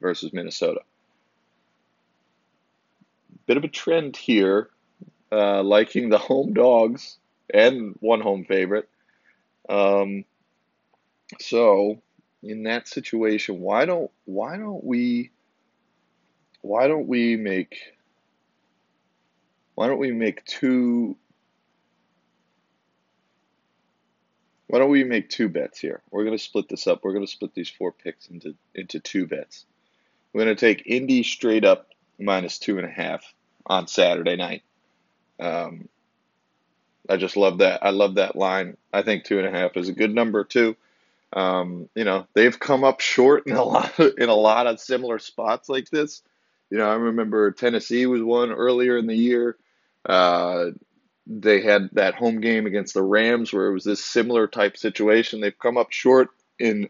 versus 0.00 0.32
Minnesota. 0.32 0.80
Bit 3.50 3.56
of 3.56 3.64
a 3.64 3.68
trend 3.68 4.16
here, 4.16 4.70
uh, 5.32 5.64
liking 5.64 6.08
the 6.08 6.18
home 6.18 6.54
dogs 6.54 7.18
and 7.52 7.96
one 7.98 8.20
home 8.20 8.44
favorite. 8.44 8.88
Um, 9.68 10.24
so 11.40 12.00
in 12.44 12.62
that 12.62 12.86
situation, 12.86 13.58
why 13.58 13.86
don't 13.86 14.08
why 14.24 14.56
don't 14.56 14.84
we 14.84 15.32
why 16.60 16.86
don't 16.86 17.08
we 17.08 17.34
make 17.34 17.76
why 19.74 19.88
don't 19.88 19.98
we 19.98 20.12
make 20.12 20.44
two 20.44 21.16
why 24.68 24.78
don't 24.78 24.90
we 24.90 25.02
make 25.02 25.28
two 25.28 25.48
bets 25.48 25.80
here? 25.80 26.02
We're 26.12 26.22
gonna 26.22 26.38
split 26.38 26.68
this 26.68 26.86
up. 26.86 27.00
We're 27.02 27.14
gonna 27.14 27.26
split 27.26 27.52
these 27.52 27.68
four 27.68 27.90
picks 27.90 28.28
into 28.28 28.54
into 28.76 29.00
two 29.00 29.26
bets. 29.26 29.66
We're 30.32 30.42
gonna 30.42 30.54
take 30.54 30.84
Indy 30.86 31.24
straight 31.24 31.64
up 31.64 31.88
minus 32.16 32.60
two 32.60 32.78
and 32.78 32.86
a 32.86 32.92
half 32.92 33.24
on 33.66 33.86
Saturday 33.86 34.36
night. 34.36 34.62
Um, 35.38 35.88
I 37.08 37.16
just 37.16 37.36
love 37.36 37.58
that. 37.58 37.84
I 37.84 37.90
love 37.90 38.16
that 38.16 38.36
line. 38.36 38.76
I 38.92 39.02
think 39.02 39.24
two 39.24 39.38
and 39.38 39.46
a 39.46 39.50
half 39.50 39.76
is 39.76 39.88
a 39.88 39.94
good 39.94 40.14
number 40.14 40.44
too. 40.44 40.76
Um, 41.32 41.88
you 41.94 42.04
know, 42.04 42.26
they've 42.34 42.58
come 42.58 42.84
up 42.84 43.00
short 43.00 43.46
in 43.46 43.56
a 43.56 43.64
lot 43.64 43.98
of, 43.98 44.14
in 44.18 44.28
a 44.28 44.34
lot 44.34 44.66
of 44.66 44.80
similar 44.80 45.18
spots 45.18 45.68
like 45.68 45.90
this. 45.90 46.22
You 46.70 46.78
know, 46.78 46.88
I 46.88 46.94
remember 46.94 47.50
Tennessee 47.50 48.06
was 48.06 48.22
one 48.22 48.52
earlier 48.52 48.96
in 48.96 49.06
the 49.06 49.16
year. 49.16 49.56
Uh, 50.04 50.66
they 51.26 51.60
had 51.60 51.90
that 51.92 52.14
home 52.14 52.40
game 52.40 52.66
against 52.66 52.94
the 52.94 53.02
Rams 53.02 53.52
where 53.52 53.66
it 53.66 53.72
was 53.72 53.84
this 53.84 54.04
similar 54.04 54.46
type 54.46 54.76
situation. 54.76 55.40
They've 55.40 55.58
come 55.58 55.76
up 55.76 55.92
short 55.92 56.28
in 56.58 56.88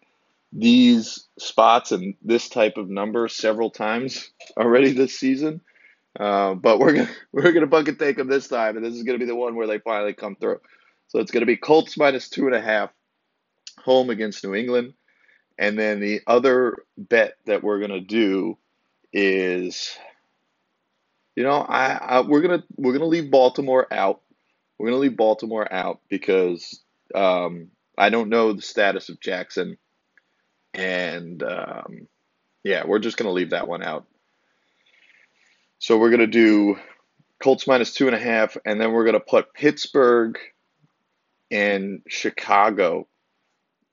these 0.53 1.27
spots 1.39 1.93
and 1.93 2.15
this 2.23 2.49
type 2.49 2.77
of 2.77 2.89
number 2.89 3.29
several 3.29 3.71
times 3.71 4.31
already 4.57 4.93
this 4.93 5.19
season. 5.19 5.61
Uh, 6.19 6.55
but 6.55 6.79
we're 6.79 6.93
gonna 6.93 7.11
we're 7.33 7.53
gonna 7.53 7.67
bucket 7.67 7.99
take 7.99 8.17
them 8.17 8.29
this 8.29 8.49
time, 8.49 8.77
and 8.77 8.85
this 8.85 8.95
is 8.95 9.03
gonna 9.03 9.19
be 9.19 9.27
the 9.27 9.35
one 9.35 9.55
where 9.55 9.67
they 9.67 9.79
finally 9.79 10.13
come 10.13 10.37
through. 10.37 10.61
So 11.09 11.21
it's 11.21 11.31
gonna 11.31 11.47
be 11.47 11.57
Colts 11.57 11.97
minus 11.97 12.29
two 12.29 12.47
and 12.47 12.55
a 12.55 12.61
half, 12.61 12.91
home 13.79 14.11
against 14.11 14.45
New 14.45 14.55
England, 14.55 14.95
and 15.59 15.79
then 15.79 16.01
the 16.01 16.21
other 16.27 16.79
bet 16.97 17.35
that 17.47 17.63
we're 17.63 17.81
gonna 17.81 18.01
do 18.01 18.59
is, 19.13 19.97
you 21.37 21.45
know, 21.45 21.61
I, 21.61 21.93
I 21.93 22.21
we're 22.23 22.43
gonna 22.43 22.65
we're 22.77 22.93
gonna 22.93 23.07
leave 23.07 23.31
Baltimore 23.31 23.87
out. 23.93 24.21
We're 24.79 24.89
gonna 24.89 25.01
leave 25.01 25.17
Baltimore 25.17 25.73
out 25.73 26.01
because 26.09 26.83
um, 27.15 27.69
I 27.97 28.11
don't 28.11 28.31
know 28.31 28.53
the 28.53 28.63
status 28.63 29.11
of 29.11 29.21
Jackson, 29.21 29.79
and 30.75 31.43
um, 31.43 32.09
yeah, 32.65 32.85
we're 32.87 32.99
just 32.99 33.17
gonna 33.17 33.31
leave 33.31 33.51
that 33.51 33.69
one 33.69 33.83
out. 33.83 34.07
So 35.81 35.97
we're 35.97 36.11
going 36.11 36.21
to 36.21 36.27
do 36.27 36.77
Colts 37.43 37.67
minus 37.67 37.95
two 37.95 38.07
and 38.07 38.15
a 38.15 38.21
half, 38.21 38.55
and 38.67 38.79
then 38.79 38.93
we're 38.93 39.05
going 39.05 39.15
to 39.15 39.21
put 39.21 39.55
Pittsburgh 39.55 40.39
and 41.51 42.03
Chicago 42.07 43.09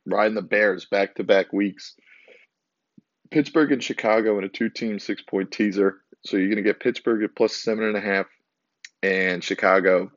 riding 0.05 0.35
the 0.35 0.41
Bears 0.41 0.83
back 0.83 1.15
to 1.15 1.23
back 1.23 1.53
weeks. 1.53 1.95
Pittsburgh 3.31 3.71
and 3.71 3.81
Chicago 3.81 4.37
in 4.37 4.43
a 4.43 4.49
two 4.49 4.69
team 4.69 4.99
six 4.99 5.21
point 5.21 5.49
teaser. 5.49 6.01
So 6.25 6.35
you're 6.35 6.49
going 6.49 6.57
to 6.57 6.61
get 6.61 6.81
Pittsburgh 6.81 7.23
at 7.23 7.37
plus 7.37 7.55
seven 7.55 7.85
and 7.85 7.95
a 7.95 8.01
half 8.01 8.25
and 9.01 9.41
Chicago 9.41 10.11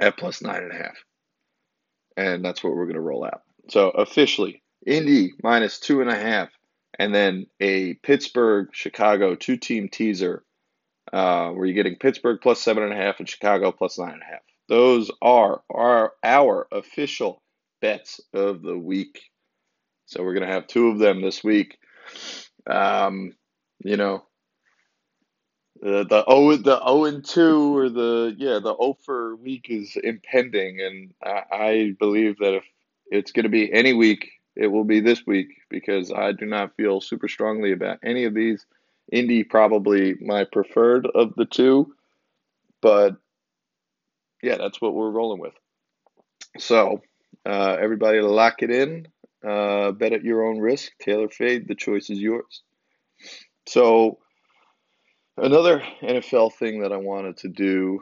at 0.00 0.16
plus 0.16 0.40
nine 0.40 0.62
and 0.62 0.72
a 0.72 0.76
half. 0.76 0.96
And 2.16 2.42
that's 2.42 2.64
what 2.64 2.74
we're 2.74 2.86
going 2.86 2.94
to 2.94 3.02
roll 3.02 3.26
out. 3.26 3.42
So 3.68 3.90
officially, 3.90 4.62
Indy 4.86 5.34
minus 5.42 5.78
two 5.78 6.00
and 6.00 6.08
a 6.08 6.16
half, 6.16 6.48
and 6.98 7.14
then 7.14 7.48
a 7.60 7.94
Pittsburgh 7.94 8.68
Chicago 8.72 9.34
two 9.34 9.58
team 9.58 9.90
teaser 9.90 10.42
uh, 11.12 11.50
where 11.50 11.66
you're 11.66 11.74
getting 11.74 11.96
Pittsburgh 11.98 12.40
plus 12.42 12.60
seven 12.60 12.82
and 12.82 12.92
a 12.92 12.96
half 12.96 13.18
and 13.18 13.28
Chicago 13.28 13.72
plus 13.72 13.98
nine 13.98 14.12
and 14.12 14.22
a 14.22 14.26
half. 14.26 14.40
Those 14.68 15.10
are 15.22 15.62
our 15.70 16.12
our 16.22 16.66
official 16.72 17.42
bets 17.80 18.20
of 18.32 18.62
the 18.62 18.76
week. 18.76 19.20
So 20.06 20.22
we're 20.22 20.34
gonna 20.34 20.46
have 20.46 20.66
two 20.66 20.88
of 20.88 20.98
them 20.98 21.20
this 21.20 21.42
week. 21.44 21.78
Um, 22.68 23.34
you 23.84 23.96
know, 23.96 24.24
the 25.80 26.04
the 26.04 26.24
O 26.26 26.56
the 26.56 26.80
O 26.80 27.04
and 27.04 27.24
two 27.24 27.76
or 27.76 27.88
the 27.88 28.34
yeah 28.38 28.58
the 28.62 28.74
O 28.74 28.94
for 29.04 29.36
week 29.36 29.66
is 29.68 29.96
impending, 30.02 30.80
and 30.80 31.12
I, 31.22 31.42
I 31.52 31.92
believe 31.98 32.38
that 32.38 32.54
if 32.54 32.64
it's 33.10 33.32
going 33.32 33.44
to 33.44 33.50
be 33.50 33.72
any 33.72 33.92
week, 33.92 34.30
it 34.56 34.66
will 34.68 34.84
be 34.84 35.00
this 35.00 35.26
week 35.26 35.48
because 35.70 36.10
I 36.10 36.32
do 36.32 36.46
not 36.46 36.74
feel 36.76 37.00
super 37.00 37.28
strongly 37.28 37.72
about 37.72 37.98
any 38.02 38.24
of 38.24 38.34
these. 38.34 38.66
Indy 39.12 39.44
probably 39.44 40.14
my 40.20 40.44
preferred 40.44 41.06
of 41.06 41.34
the 41.36 41.44
two, 41.44 41.94
but 42.82 43.16
yeah, 44.42 44.56
that's 44.56 44.80
what 44.80 44.94
we're 44.94 45.10
rolling 45.10 45.40
with. 45.40 45.54
So 46.58 47.02
uh, 47.44 47.76
everybody 47.80 48.20
lock 48.20 48.62
it 48.62 48.70
in. 48.70 49.08
Uh, 49.46 49.92
bet 49.92 50.12
at 50.12 50.24
your 50.24 50.44
own 50.44 50.58
risk. 50.58 50.92
tail 51.00 51.20
or 51.20 51.28
fade. 51.28 51.68
The 51.68 51.74
choice 51.74 52.10
is 52.10 52.18
yours. 52.18 52.62
So 53.68 54.18
another 55.36 55.82
NFL 56.02 56.54
thing 56.54 56.80
that 56.82 56.92
I 56.92 56.96
wanted 56.96 57.36
to 57.38 57.48
do 57.48 58.00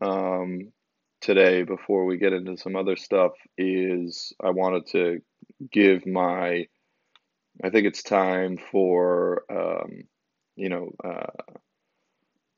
um, 0.00 0.72
today 1.20 1.62
before 1.62 2.04
we 2.04 2.18
get 2.18 2.32
into 2.32 2.56
some 2.56 2.76
other 2.76 2.96
stuff 2.96 3.32
is 3.58 4.32
I 4.42 4.50
wanted 4.50 4.86
to 4.88 5.20
give 5.72 6.06
my. 6.06 6.66
I 7.64 7.70
think 7.70 7.86
it's 7.86 8.02
time 8.02 8.58
for 8.70 9.44
um, 9.50 10.02
you 10.56 10.68
know, 10.68 10.90
uh, 11.04 11.54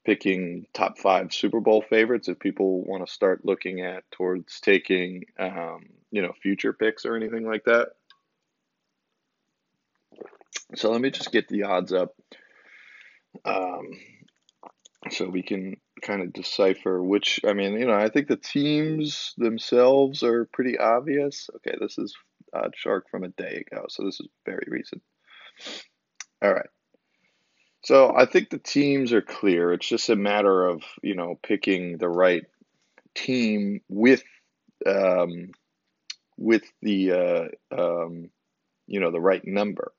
picking 0.05 0.67
top 0.73 0.99
five 0.99 1.35
Super 1.35 1.61
Bowl 1.61 1.83
favorites 1.83 2.29
if 2.29 2.39
people 2.39 2.83
want 2.85 3.07
to 3.07 3.13
start 3.13 3.45
looking 3.45 3.81
at 3.83 4.11
towards 4.11 4.61
taking, 4.61 5.25
um, 5.39 5.87
you 6.11 6.23
know, 6.23 6.33
future 6.43 6.73
picks 6.73 7.05
or 7.05 7.15
anything 7.15 7.45
like 7.45 7.65
that. 7.65 7.89
So 10.75 10.91
let 10.91 11.01
me 11.01 11.11
just 11.11 11.33
get 11.33 11.49
the 11.49 11.65
odds 11.65 11.93
up 11.93 12.15
um, 13.45 13.91
so 15.11 15.29
we 15.29 15.43
can 15.43 15.77
kind 16.03 16.23
of 16.23 16.33
decipher 16.33 17.03
which, 17.03 17.41
I 17.47 17.53
mean, 17.53 17.75
you 17.75 17.87
know, 17.87 17.95
I 17.95 18.09
think 18.09 18.29
the 18.29 18.37
teams 18.37 19.35
themselves 19.37 20.23
are 20.23 20.47
pretty 20.47 20.79
obvious. 20.79 21.51
Okay, 21.57 21.77
this 21.81 21.99
is 21.99 22.15
OddsShark 22.55 23.03
from 23.11 23.25
a 23.25 23.29
day 23.29 23.65
ago, 23.71 23.87
so 23.89 24.05
this 24.05 24.21
is 24.21 24.29
very 24.47 24.67
recent. 24.69 25.03
All 26.43 26.53
right. 26.53 26.69
So 27.89 28.13
I 28.15 28.27
think 28.27 28.51
the 28.51 28.59
teams 28.59 29.15
are 29.15 29.23
clear. 29.23 29.73
It's 29.73 29.89
just 29.89 30.11
a 30.11 30.15
matter 30.15 30.67
of, 30.67 30.83
you 31.03 31.15
know, 31.15 31.39
picking 31.43 31.97
the 31.97 32.11
right 32.11 32.45
team 33.15 33.81
with 33.89 34.23
um, 34.85 35.53
with 36.37 36.65
the 36.83 37.13
uh, 37.13 37.49
um, 37.75 38.29
you 38.87 39.01
know 39.01 39.11
the 39.11 39.23
right 39.23 39.43
number. 39.43 39.93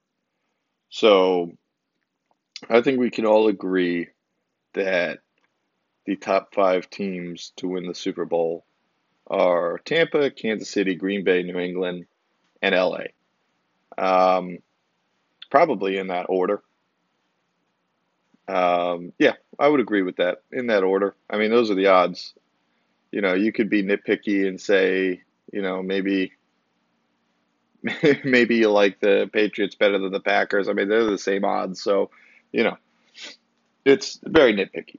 So 0.91 1.57
I 2.69 2.81
think 2.81 2.99
we 2.99 3.09
can 3.09 3.25
all 3.25 3.47
agree 3.47 4.09
that 4.75 5.21
the 6.05 6.15
top 6.15 6.53
five 6.53 6.91
teams 6.91 7.53
to 7.55 7.69
win 7.69 7.87
the 7.87 7.95
Super 7.95 8.25
Bowl 8.25 8.65
are 9.25 9.79
Tampa, 9.79 10.29
Kansas 10.29 10.69
City, 10.69 10.93
Green 10.93 11.23
Bay, 11.23 11.41
New 11.41 11.57
England, 11.57 12.05
and 12.61 12.75
LA. 12.75 13.05
Um, 13.97 14.59
probably 15.49 15.97
in 15.97 16.09
that 16.09 16.27
order. 16.29 16.61
Um, 18.49 19.13
yeah, 19.19 19.33
I 19.59 19.67
would 19.67 19.79
agree 19.79 20.01
with 20.01 20.15
that 20.15 20.41
in 20.51 20.67
that 20.67 20.83
order. 20.83 21.15
I 21.29 21.37
mean, 21.37 21.51
those 21.51 21.69
are 21.69 21.75
the 21.75 21.87
odds. 21.87 22.33
You 23.11 23.21
know, 23.21 23.33
you 23.33 23.51
could 23.51 23.69
be 23.69 23.83
nitpicky 23.83 24.47
and 24.47 24.59
say, 24.59 25.21
you 25.51 25.61
know, 25.61 25.83
maybe 25.83 26.33
maybe 28.23 28.57
you 28.57 28.71
like 28.71 28.99
the 28.99 29.29
Patriots 29.31 29.75
better 29.75 29.99
than 29.99 30.11
the 30.11 30.19
Packers. 30.19 30.67
I 30.67 30.73
mean, 30.73 30.89
they're 30.89 31.05
the 31.05 31.17
same 31.17 31.45
odds, 31.45 31.81
so 31.81 32.09
you 32.51 32.63
know, 32.63 32.77
it's 33.85 34.19
very 34.23 34.53
nitpicky. 34.53 34.97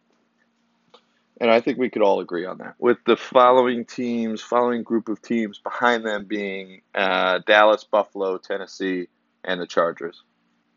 And 1.40 1.50
I 1.50 1.60
think 1.60 1.78
we 1.78 1.88
could 1.88 2.02
all 2.02 2.20
agree 2.20 2.44
on 2.44 2.58
that. 2.58 2.74
With 2.78 2.98
the 3.06 3.16
following 3.16 3.86
teams, 3.86 4.42
following 4.42 4.82
group 4.82 5.08
of 5.08 5.22
teams 5.22 5.58
behind 5.58 6.04
them 6.04 6.26
being 6.26 6.82
uh, 6.94 7.40
Dallas, 7.46 7.82
Buffalo, 7.82 8.36
Tennessee, 8.36 9.08
and 9.42 9.58
the 9.58 9.66
Chargers. 9.66 10.22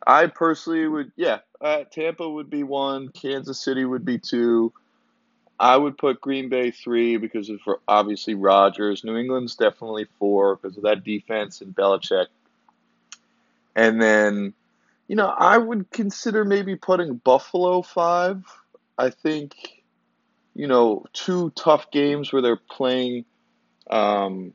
I 0.05 0.27
personally 0.27 0.88
would, 0.88 1.12
yeah, 1.15 1.39
uh, 1.62 1.83
Tampa 1.91 2.29
would 2.29 2.50
be 2.50 2.63
one, 2.63 3.10
Kansas 3.10 3.60
City 3.60 3.86
would 3.86 4.05
be 4.05 4.17
two. 4.17 4.74
I 5.60 5.77
would 5.77 5.98
put 5.98 6.19
Green 6.19 6.50
Bay 6.50 6.72
three 6.72 7.17
because 7.17 7.50
of 7.50 7.60
obviously 7.88 8.36
Rodgers. 8.36 9.03
New 9.03 9.15
England's 9.15 9.55
definitely 9.55 10.07
four 10.19 10.55
because 10.55 10.77
of 10.77 10.83
that 10.83 11.03
defense 11.03 11.62
and 11.62 11.74
Belichick. 11.74 12.27
And 13.75 14.01
then, 14.01 14.53
you 15.07 15.15
know, 15.15 15.27
I 15.27 15.57
would 15.57 15.89
consider 15.91 16.43
maybe 16.43 16.75
putting 16.75 17.15
Buffalo 17.15 17.81
five. 17.81 18.43
I 18.98 19.10
think, 19.10 19.55
you 20.53 20.67
know, 20.67 21.05
two 21.13 21.51
tough 21.55 21.91
games 21.91 22.33
where 22.33 22.41
they're 22.41 22.55
playing, 22.57 23.25
um, 23.89 24.53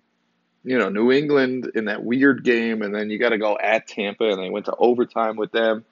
you 0.68 0.78
know, 0.78 0.88
New 0.88 1.10
England 1.10 1.70
in 1.74 1.86
that 1.86 2.04
weird 2.04 2.44
game, 2.44 2.82
and 2.82 2.94
then 2.94 3.10
you 3.10 3.18
got 3.18 3.30
to 3.30 3.38
go 3.38 3.56
at 3.56 3.86
Tampa, 3.86 4.24
and 4.24 4.42
they 4.42 4.50
went 4.50 4.66
to 4.66 4.76
overtime 4.76 5.36
with 5.36 5.52
them. 5.52 5.84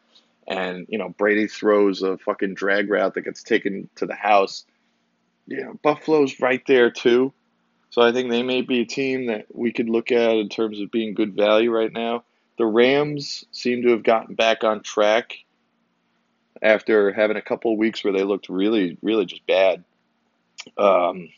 And, 0.46 0.86
you 0.88 0.98
know, 0.98 1.08
Brady 1.08 1.48
throws 1.48 2.02
a 2.02 2.18
fucking 2.18 2.54
drag 2.54 2.88
route 2.90 3.14
that 3.14 3.22
gets 3.22 3.42
taken 3.42 3.88
to 3.96 4.06
the 4.06 4.14
house. 4.14 4.64
You 5.46 5.64
know, 5.64 5.74
Buffalo's 5.82 6.40
right 6.40 6.62
there 6.66 6.90
too. 6.90 7.32
So 7.90 8.02
I 8.02 8.12
think 8.12 8.30
they 8.30 8.42
may 8.42 8.62
be 8.62 8.80
a 8.80 8.84
team 8.84 9.26
that 9.26 9.46
we 9.54 9.72
could 9.72 9.88
look 9.88 10.12
at 10.12 10.36
in 10.36 10.48
terms 10.48 10.80
of 10.80 10.90
being 10.90 11.14
good 11.14 11.34
value 11.34 11.70
right 11.70 11.92
now. 11.92 12.24
The 12.58 12.66
Rams 12.66 13.44
seem 13.52 13.82
to 13.82 13.90
have 13.90 14.02
gotten 14.02 14.34
back 14.34 14.64
on 14.64 14.82
track 14.82 15.32
after 16.62 17.12
having 17.12 17.36
a 17.36 17.42
couple 17.42 17.72
of 17.72 17.78
weeks 17.78 18.04
where 18.04 18.12
they 18.12 18.24
looked 18.24 18.48
really, 18.48 18.98
really 19.02 19.26
just 19.26 19.46
bad. 19.46 19.84
Um, 20.76 21.28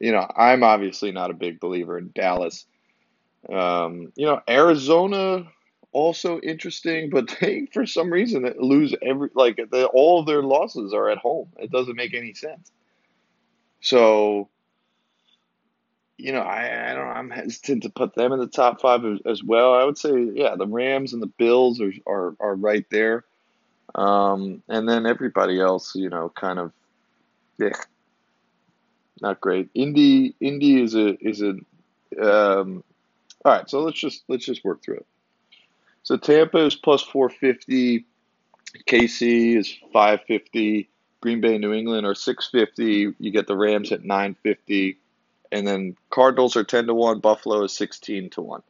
you 0.00 0.12
know, 0.12 0.26
I'm 0.34 0.64
obviously 0.64 1.12
not 1.12 1.30
a 1.30 1.34
big 1.34 1.60
believer 1.60 1.98
in 1.98 2.10
Dallas. 2.14 2.64
Um, 3.48 4.12
you 4.16 4.26
know, 4.26 4.40
Arizona 4.48 5.46
also 5.92 6.40
interesting, 6.40 7.10
but 7.10 7.36
they 7.40 7.66
for 7.72 7.86
some 7.86 8.10
reason 8.10 8.52
lose 8.58 8.94
every 9.02 9.28
like 9.34 9.60
the, 9.70 9.86
all 9.86 10.20
of 10.20 10.26
their 10.26 10.42
losses 10.42 10.92
are 10.92 11.10
at 11.10 11.18
home. 11.18 11.48
It 11.58 11.70
doesn't 11.70 11.96
make 11.96 12.14
any 12.14 12.34
sense. 12.34 12.72
So, 13.82 14.48
you 16.16 16.32
know, 16.32 16.42
I, 16.42 16.90
I 16.90 16.94
don't. 16.94 17.08
I'm 17.08 17.30
hesitant 17.30 17.82
to 17.84 17.90
put 17.90 18.14
them 18.14 18.32
in 18.32 18.38
the 18.38 18.46
top 18.46 18.80
five 18.80 19.04
as, 19.04 19.18
as 19.24 19.42
well. 19.42 19.74
I 19.74 19.84
would 19.84 19.98
say, 19.98 20.30
yeah, 20.34 20.54
the 20.56 20.66
Rams 20.66 21.12
and 21.12 21.22
the 21.22 21.26
Bills 21.26 21.80
are 21.80 21.92
are, 22.06 22.36
are 22.40 22.54
right 22.54 22.84
there, 22.90 23.24
um, 23.94 24.62
and 24.68 24.88
then 24.88 25.06
everybody 25.06 25.60
else, 25.60 25.94
you 25.94 26.10
know, 26.10 26.30
kind 26.34 26.58
of, 26.58 26.72
yeah, 27.58 27.70
not 29.22 29.40
great. 29.40 29.70
Indy 29.74 30.34
Indy 30.40 30.82
is 30.82 30.94
a 30.94 31.16
is 31.26 31.42
a 31.42 31.50
um, 32.20 32.82
all 33.44 33.52
right. 33.52 33.68
So 33.68 33.80
let's 33.80 33.98
just 33.98 34.24
let's 34.28 34.44
just 34.44 34.64
work 34.64 34.82
through 34.82 34.96
it. 34.96 35.06
So 36.02 36.16
Tampa 36.16 36.64
is 36.66 36.74
plus 36.74 37.02
four 37.02 37.30
fifty. 37.30 38.06
KC 38.88 39.56
is 39.56 39.74
five 39.92 40.20
fifty. 40.26 40.88
Green 41.20 41.40
Bay, 41.40 41.58
New 41.58 41.72
England 41.72 42.06
are 42.06 42.14
six 42.14 42.48
fifty. 42.50 43.12
You 43.18 43.30
get 43.30 43.46
the 43.46 43.56
Rams 43.56 43.92
at 43.92 44.04
nine 44.04 44.36
fifty, 44.42 44.98
and 45.52 45.66
then 45.66 45.96
Cardinals 46.08 46.56
are 46.56 46.64
ten 46.64 46.86
to 46.86 46.94
one. 46.94 47.20
Buffalo 47.20 47.64
is 47.64 47.72
sixteen 47.72 48.30
to 48.30 48.40
one. 48.40 48.62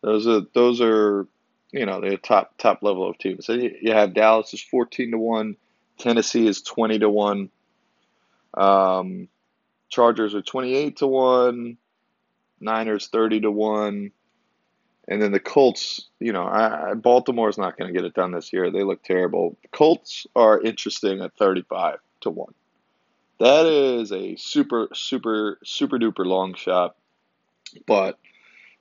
Those 0.00 0.26
are 0.26 0.42
those 0.54 0.80
are 0.80 1.26
you 1.72 1.86
know 1.86 2.00
the 2.00 2.16
top 2.16 2.56
top 2.58 2.82
level 2.82 3.08
of 3.08 3.18
teams. 3.18 3.46
So 3.46 3.52
you 3.52 3.92
have 3.92 4.14
Dallas 4.14 4.52
is 4.54 4.62
fourteen 4.62 5.12
to 5.12 5.18
one. 5.18 5.56
Tennessee 5.98 6.46
is 6.46 6.62
twenty 6.62 6.98
to 6.98 7.08
one. 7.08 7.50
Um, 8.54 9.28
Chargers 9.94 10.34
are 10.34 10.42
28 10.42 10.96
to 10.96 11.06
1, 11.06 11.76
Niners 12.60 13.08
30 13.08 13.42
to 13.42 13.50
1. 13.50 14.10
And 15.06 15.22
then 15.22 15.32
the 15.32 15.40
Colts, 15.40 16.08
you 16.18 16.32
know, 16.32 16.44
I, 16.44 16.94
Baltimore's 16.94 17.58
not 17.58 17.78
going 17.78 17.92
to 17.92 17.96
get 17.96 18.06
it 18.06 18.14
done 18.14 18.32
this 18.32 18.52
year. 18.52 18.70
They 18.70 18.82
look 18.82 19.04
terrible. 19.04 19.56
The 19.62 19.68
Colts 19.68 20.26
are 20.34 20.60
interesting 20.60 21.20
at 21.20 21.36
35 21.36 21.98
to 22.22 22.30
1. 22.30 22.54
That 23.38 23.66
is 23.66 24.10
a 24.10 24.34
super, 24.36 24.88
super, 24.94 25.58
super 25.62 25.98
duper 25.98 26.26
long 26.26 26.54
shot. 26.54 26.96
But, 27.86 28.18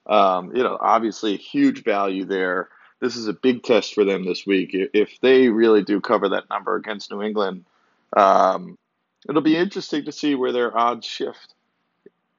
um, 0.08 0.56
you 0.56 0.64
know, 0.64 0.78
obviously 0.80 1.38
huge 1.38 1.84
value 1.84 2.26
there. 2.26 2.70
This 3.02 3.18
is 3.18 3.28
a 3.28 3.34
big 3.34 3.62
test 3.64 3.94
for 3.94 4.04
them 4.04 4.26
this 4.26 4.48
week. 4.48 4.70
If 4.74 5.20
they 5.22 5.50
really 5.50 5.84
do 5.84 6.02
cover 6.02 6.30
that 6.30 6.50
number 6.50 6.76
against 6.76 7.12
New 7.12 7.22
England, 7.22 7.66
um, 8.16 8.78
it'll 9.28 9.42
be 9.42 9.58
interesting 9.58 10.06
to 10.06 10.12
see 10.12 10.36
where 10.36 10.52
their 10.52 10.76
odds 10.78 11.06
shift. 11.06 11.54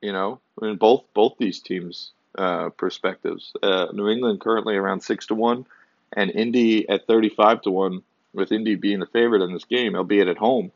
You 0.00 0.12
know, 0.12 0.40
in 0.60 0.76
both 0.76 1.04
both 1.14 1.34
these 1.38 1.60
teams' 1.60 2.12
uh, 2.36 2.70
perspectives. 2.70 3.52
Uh, 3.62 3.86
New 3.92 4.08
England 4.08 4.40
currently 4.40 4.76
around 4.76 5.02
six 5.02 5.26
to 5.26 5.34
one, 5.34 5.66
and 6.14 6.30
Indy 6.30 6.88
at 6.88 7.06
thirty-five 7.06 7.62
to 7.62 7.70
one. 7.70 8.02
With 8.34 8.50
Indy 8.50 8.74
being 8.74 8.98
the 8.98 9.06
favorite 9.06 9.42
in 9.42 9.52
this 9.52 9.64
game, 9.64 9.94
albeit 9.94 10.26
at 10.26 10.38
home, 10.38 10.72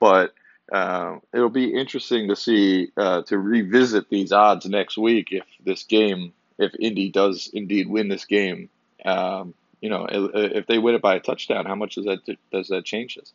but 0.00 0.34
uh, 0.72 1.18
it'll 1.32 1.48
be 1.48 1.72
interesting 1.72 2.26
to 2.26 2.34
see 2.34 2.90
uh, 2.96 3.22
to 3.22 3.38
revisit 3.38 4.10
these 4.10 4.32
odds 4.32 4.66
next 4.66 4.98
week 4.98 5.28
if 5.30 5.44
this 5.64 5.84
game, 5.84 6.32
if 6.58 6.72
Indy 6.80 7.08
does 7.08 7.48
indeed 7.54 7.88
win 7.88 8.08
this 8.08 8.24
game. 8.24 8.68
Um, 9.04 9.54
you 9.80 9.90
know, 9.90 10.08
if 10.10 10.66
they 10.66 10.78
win 10.78 10.96
it 10.96 11.00
by 11.00 11.14
a 11.14 11.20
touchdown, 11.20 11.66
how 11.66 11.76
much 11.76 11.94
does 11.94 12.06
that 12.06 12.36
does 12.50 12.66
that 12.66 12.84
change 12.84 13.14
this? 13.14 13.32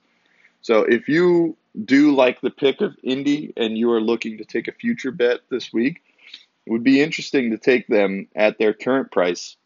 So 0.63 0.83
if 0.83 1.09
you 1.09 1.57
do 1.85 2.15
like 2.15 2.41
the 2.41 2.49
pick 2.49 2.81
of 2.81 2.95
Indy 3.03 3.53
and 3.57 3.77
you 3.77 3.91
are 3.91 4.01
looking 4.01 4.37
to 4.37 4.45
take 4.45 4.67
a 4.67 4.71
future 4.71 5.11
bet 5.11 5.41
this 5.51 5.71
week, 5.71 6.01
it 6.65 6.71
would 6.71 6.83
be 6.83 7.01
interesting 7.01 7.51
to 7.51 7.57
take 7.57 7.85
them 7.87 8.29
at 8.33 8.57
their 8.57 8.73
current 8.73 9.11
price. 9.11 9.57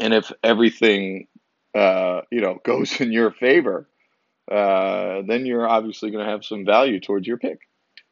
And 0.00 0.14
if 0.14 0.32
everything, 0.42 1.28
uh, 1.74 2.22
you 2.30 2.40
know, 2.40 2.58
goes 2.64 3.00
in 3.00 3.12
your 3.12 3.30
favor, 3.30 3.86
uh, 4.50 5.22
then 5.28 5.44
you're 5.44 5.68
obviously 5.68 6.10
going 6.10 6.24
to 6.24 6.30
have 6.30 6.44
some 6.44 6.64
value 6.64 7.00
towards 7.00 7.26
your 7.26 7.36
pick. 7.36 7.60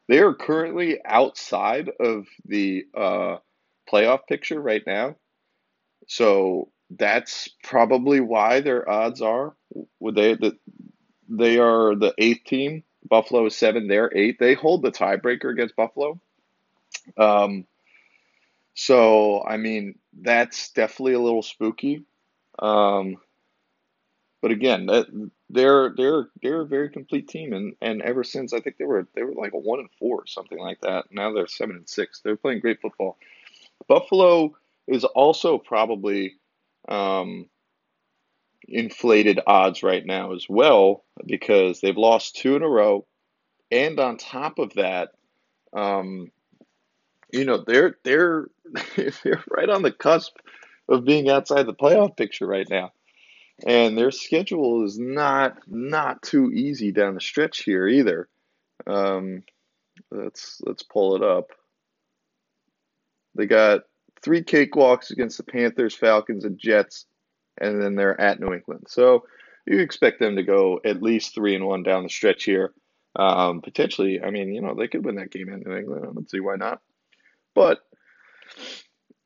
They 0.07 0.19
are 0.19 0.33
currently 0.33 0.99
outside 1.03 1.89
of 1.99 2.27
the 2.45 2.85
uh, 2.95 3.37
playoff 3.91 4.27
picture 4.27 4.61
right 4.61 4.83
now. 4.85 5.15
So 6.07 6.69
that's 6.91 7.49
probably 7.63 8.19
why 8.19 8.61
their 8.61 8.87
odds 8.87 9.21
are. 9.21 9.55
Would 9.99 10.15
they 10.15 10.35
they 11.29 11.59
are 11.59 11.95
the 11.95 12.13
eighth 12.17 12.43
team. 12.45 12.83
Buffalo 13.07 13.45
is 13.45 13.55
seven. 13.55 13.87
They're 13.87 14.11
eight. 14.15 14.39
They 14.39 14.55
hold 14.55 14.81
the 14.81 14.91
tiebreaker 14.91 15.51
against 15.51 15.75
Buffalo. 15.75 16.19
Um, 17.17 17.65
so 18.73 19.43
I 19.43 19.57
mean 19.57 19.99
that's 20.13 20.71
definitely 20.71 21.13
a 21.13 21.19
little 21.19 21.43
spooky. 21.43 22.03
Um, 22.57 23.17
but 24.41 24.51
again, 24.51 24.85
that 24.87 25.07
they're 25.49 25.93
they're 25.95 26.29
they're 26.41 26.61
a 26.61 26.67
very 26.67 26.89
complete 26.89 27.27
team, 27.27 27.53
and 27.53 27.75
and 27.81 28.01
ever 28.01 28.23
since 28.23 28.53
I 28.53 28.59
think 28.59 28.77
they 28.77 28.85
were 28.85 29.07
they 29.15 29.23
were 29.23 29.33
like 29.33 29.53
a 29.53 29.57
one 29.57 29.79
and 29.79 29.89
four 29.99 30.21
or 30.21 30.27
something 30.27 30.59
like 30.59 30.81
that. 30.81 31.05
Now 31.11 31.33
they're 31.33 31.47
seven 31.47 31.75
and 31.75 31.89
six. 31.89 32.21
They're 32.21 32.37
playing 32.37 32.59
great 32.61 32.81
football. 32.81 33.17
Buffalo 33.87 34.55
is 34.87 35.03
also 35.03 35.57
probably 35.57 36.35
um, 36.87 37.47
inflated 38.71 39.39
odds 39.45 39.83
right 39.83 40.05
now 40.05 40.33
as 40.33 40.45
well 40.47 41.03
because 41.25 41.81
they've 41.81 41.97
lost 41.97 42.35
two 42.35 42.55
in 42.55 42.63
a 42.63 42.69
row, 42.69 43.05
and 43.71 43.99
on 43.99 44.17
top 44.17 44.59
of 44.59 44.73
that, 44.75 45.09
um, 45.73 46.31
you 47.31 47.45
know 47.45 47.63
they're 47.65 47.95
they're 48.03 48.47
they're 48.95 49.43
right 49.49 49.69
on 49.69 49.81
the 49.81 49.91
cusp 49.91 50.35
of 50.87 51.05
being 51.05 51.29
outside 51.29 51.65
the 51.65 51.73
playoff 51.73 52.17
picture 52.17 52.47
right 52.47 52.67
now, 52.69 52.91
and 53.65 53.97
their 53.97 54.11
schedule 54.11 54.85
is 54.85 54.97
not 54.97 55.57
not 55.67 56.21
too 56.21 56.51
easy 56.51 56.91
down 56.91 57.15
the 57.15 57.21
stretch 57.21 57.63
here 57.63 57.87
either. 57.87 58.27
Um, 58.87 59.43
let's 60.11 60.61
let's 60.65 60.83
pull 60.83 61.15
it 61.15 61.23
up. 61.23 61.49
They 63.35 63.45
got 63.45 63.81
three 64.21 64.43
cakewalks 64.43 65.11
against 65.11 65.37
the 65.37 65.43
Panthers, 65.43 65.95
Falcons, 65.95 66.45
and 66.45 66.57
Jets 66.57 67.05
and 67.59 67.81
then 67.81 67.95
they're 67.95 68.19
at 68.19 68.39
New 68.39 68.53
England. 68.53 68.85
So 68.87 69.25
you 69.65 69.79
expect 69.79 70.19
them 70.19 70.35
to 70.35 70.43
go 70.43 70.79
at 70.83 71.01
least 71.01 71.35
three 71.35 71.55
and 71.55 71.65
one 71.65 71.83
down 71.83 72.03
the 72.03 72.09
stretch 72.09 72.43
here. 72.43 72.73
Um, 73.15 73.61
potentially, 73.61 74.21
I 74.21 74.29
mean, 74.29 74.53
you 74.53 74.61
know, 74.61 74.75
they 74.75 74.87
could 74.87 75.05
win 75.05 75.15
that 75.15 75.31
game 75.31 75.49
in 75.49 75.61
New 75.65 75.75
England. 75.75 76.03
I 76.03 76.13
don't 76.13 76.29
see 76.29 76.39
why 76.39 76.55
not. 76.55 76.81
But 77.55 77.79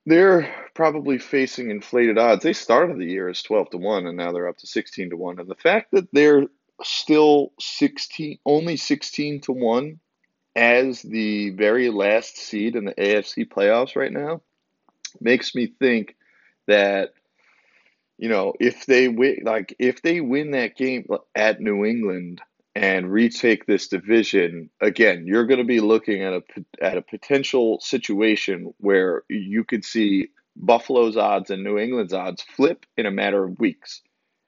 they're 0.05 0.53
probably 0.73 1.17
facing 1.17 1.69
inflated 1.69 2.17
odds. 2.17 2.43
They 2.43 2.53
started 2.53 2.97
the 2.97 3.05
year 3.05 3.29
as 3.29 3.41
12 3.41 3.71
to 3.71 3.77
1 3.77 4.07
and 4.07 4.17
now 4.17 4.31
they're 4.31 4.49
up 4.49 4.57
to 4.57 4.67
16 4.67 5.11
to 5.11 5.17
1. 5.17 5.39
And 5.39 5.49
the 5.49 5.55
fact 5.55 5.91
that 5.91 6.07
they're 6.11 6.47
still 6.81 7.53
16 7.59 8.39
only 8.45 8.75
16 8.75 9.41
to 9.41 9.51
1 9.51 9.99
as 10.55 11.01
the 11.01 11.51
very 11.51 11.89
last 11.89 12.37
seed 12.37 12.75
in 12.75 12.85
the 12.85 12.93
AFC 12.93 13.47
playoffs 13.47 13.95
right 13.95 14.11
now 14.11 14.41
makes 15.19 15.55
me 15.55 15.67
think 15.67 16.15
that 16.67 17.13
you 18.17 18.29
know, 18.29 18.53
if 18.59 18.85
they 18.85 19.07
win, 19.07 19.39
like 19.43 19.75
if 19.79 20.01
they 20.01 20.21
win 20.21 20.51
that 20.51 20.75
game 20.75 21.07
at 21.35 21.59
New 21.59 21.85
England 21.85 22.41
and 22.75 23.11
retake 23.11 23.65
this 23.65 23.87
division, 23.87 24.69
again, 24.81 25.25
you're 25.27 25.45
going 25.45 25.59
to 25.59 25.65
be 25.65 25.79
looking 25.79 26.23
at 26.23 26.33
a 26.33 26.43
at 26.81 26.97
a 26.97 27.01
potential 27.01 27.79
situation 27.79 28.73
where 28.77 29.23
you 29.29 29.63
could 29.63 29.83
see 29.83 30.29
Buffalo's 30.55 31.17
odds 31.17 31.49
and 31.49 31.63
New 31.63 31.77
England's 31.77 32.13
odds 32.13 32.43
flip 32.43 32.85
in 32.97 33.05
a 33.05 33.11
matter 33.11 33.43
of 33.43 33.59
weeks. 33.59 34.01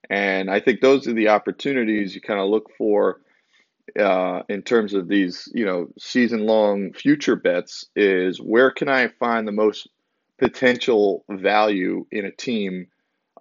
And 0.10 0.52
I 0.52 0.60
think 0.60 0.82
those 0.82 1.08
are 1.08 1.14
the 1.14 1.30
opportunities 1.30 2.14
you 2.14 2.22
kind 2.22 2.40
of 2.40 2.50
look 2.50 2.70
for 2.78 3.22
uh, 4.00 4.44
in 4.50 4.62
terms 4.62 4.94
of 4.94 5.08
these, 5.08 5.50
you 5.54 5.66
know, 5.66 5.88
season 5.98 6.46
long 6.46 6.94
future 6.94 7.36
bets 7.36 7.86
is 7.96 8.40
where 8.40 8.72
can 8.72 8.90
I 8.90 9.08
find 9.08 9.48
the 9.48 9.52
most 9.52 9.88
potential 10.38 11.24
value 11.30 12.06
in 12.12 12.26
a 12.26 12.32
team 12.32 12.88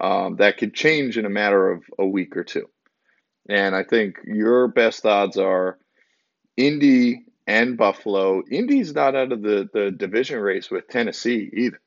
um, 0.00 0.36
that 0.36 0.58
could 0.58 0.74
change 0.74 1.18
in 1.18 1.26
a 1.26 1.30
matter 1.30 1.70
of 1.70 1.84
a 1.98 2.06
week 2.06 2.36
or 2.36 2.44
two. 2.44 2.68
And 3.48 3.74
I 3.74 3.84
think 3.84 4.18
your 4.24 4.68
best 4.68 5.04
odds 5.04 5.36
are 5.36 5.78
Indy 6.56 7.24
and 7.46 7.76
Buffalo. 7.76 8.42
Indy's 8.50 8.94
not 8.94 9.14
out 9.14 9.32
of 9.32 9.42
the, 9.42 9.68
the 9.72 9.90
division 9.90 10.40
race 10.40 10.70
with 10.70 10.88
Tennessee 10.88 11.50
either. 11.52 11.80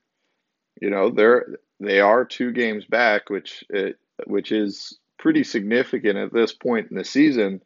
You 0.79 0.89
know, 0.89 1.09
they're 1.09 1.57
they 1.79 1.99
are 1.99 2.25
two 2.25 2.51
games 2.51 2.85
back, 2.85 3.29
which 3.29 3.63
it, 3.69 3.97
uh, 4.19 4.23
which 4.25 4.51
is 4.51 4.97
pretty 5.17 5.43
significant 5.43 6.17
at 6.17 6.33
this 6.33 6.53
point 6.53 6.89
in 6.91 6.97
the 6.97 7.03
season. 7.03 7.61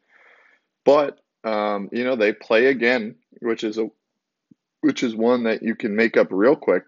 But 0.84 1.18
um, 1.44 1.88
you 1.92 2.04
know, 2.04 2.16
they 2.16 2.32
play 2.32 2.66
again, 2.66 3.16
which 3.40 3.64
is 3.64 3.78
a 3.78 3.88
which 4.80 5.02
is 5.02 5.14
one 5.14 5.44
that 5.44 5.62
you 5.62 5.74
can 5.74 5.94
make 5.94 6.16
up 6.16 6.28
real 6.30 6.56
quick. 6.56 6.84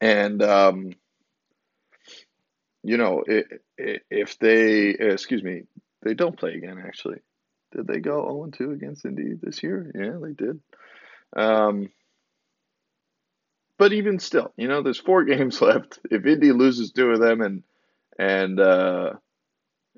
And 0.00 0.42
um, 0.42 0.92
you 2.82 2.96
know, 2.96 3.22
if 3.76 4.38
they 4.38 4.88
excuse 4.90 5.42
me, 5.42 5.62
they 6.02 6.14
don't 6.14 6.38
play 6.38 6.54
again. 6.54 6.82
Actually, 6.84 7.20
did 7.72 7.86
they 7.86 8.00
go 8.00 8.22
zero 8.22 8.44
and 8.44 8.54
two 8.54 8.72
against 8.72 9.04
Indy 9.04 9.34
this 9.40 9.62
year? 9.62 9.90
Yeah, 9.94 10.18
they 10.22 10.32
did. 10.32 10.60
Um, 11.36 11.90
but 13.78 13.92
even 13.92 14.18
still, 14.18 14.52
you 14.56 14.68
know, 14.68 14.82
there's 14.82 14.98
four 14.98 15.24
games 15.24 15.60
left. 15.60 15.98
If 16.10 16.26
Indy 16.26 16.52
loses 16.52 16.92
two 16.92 17.10
of 17.10 17.20
them, 17.20 17.40
and 17.40 17.62
and 18.18 18.58
uh, 18.58 19.14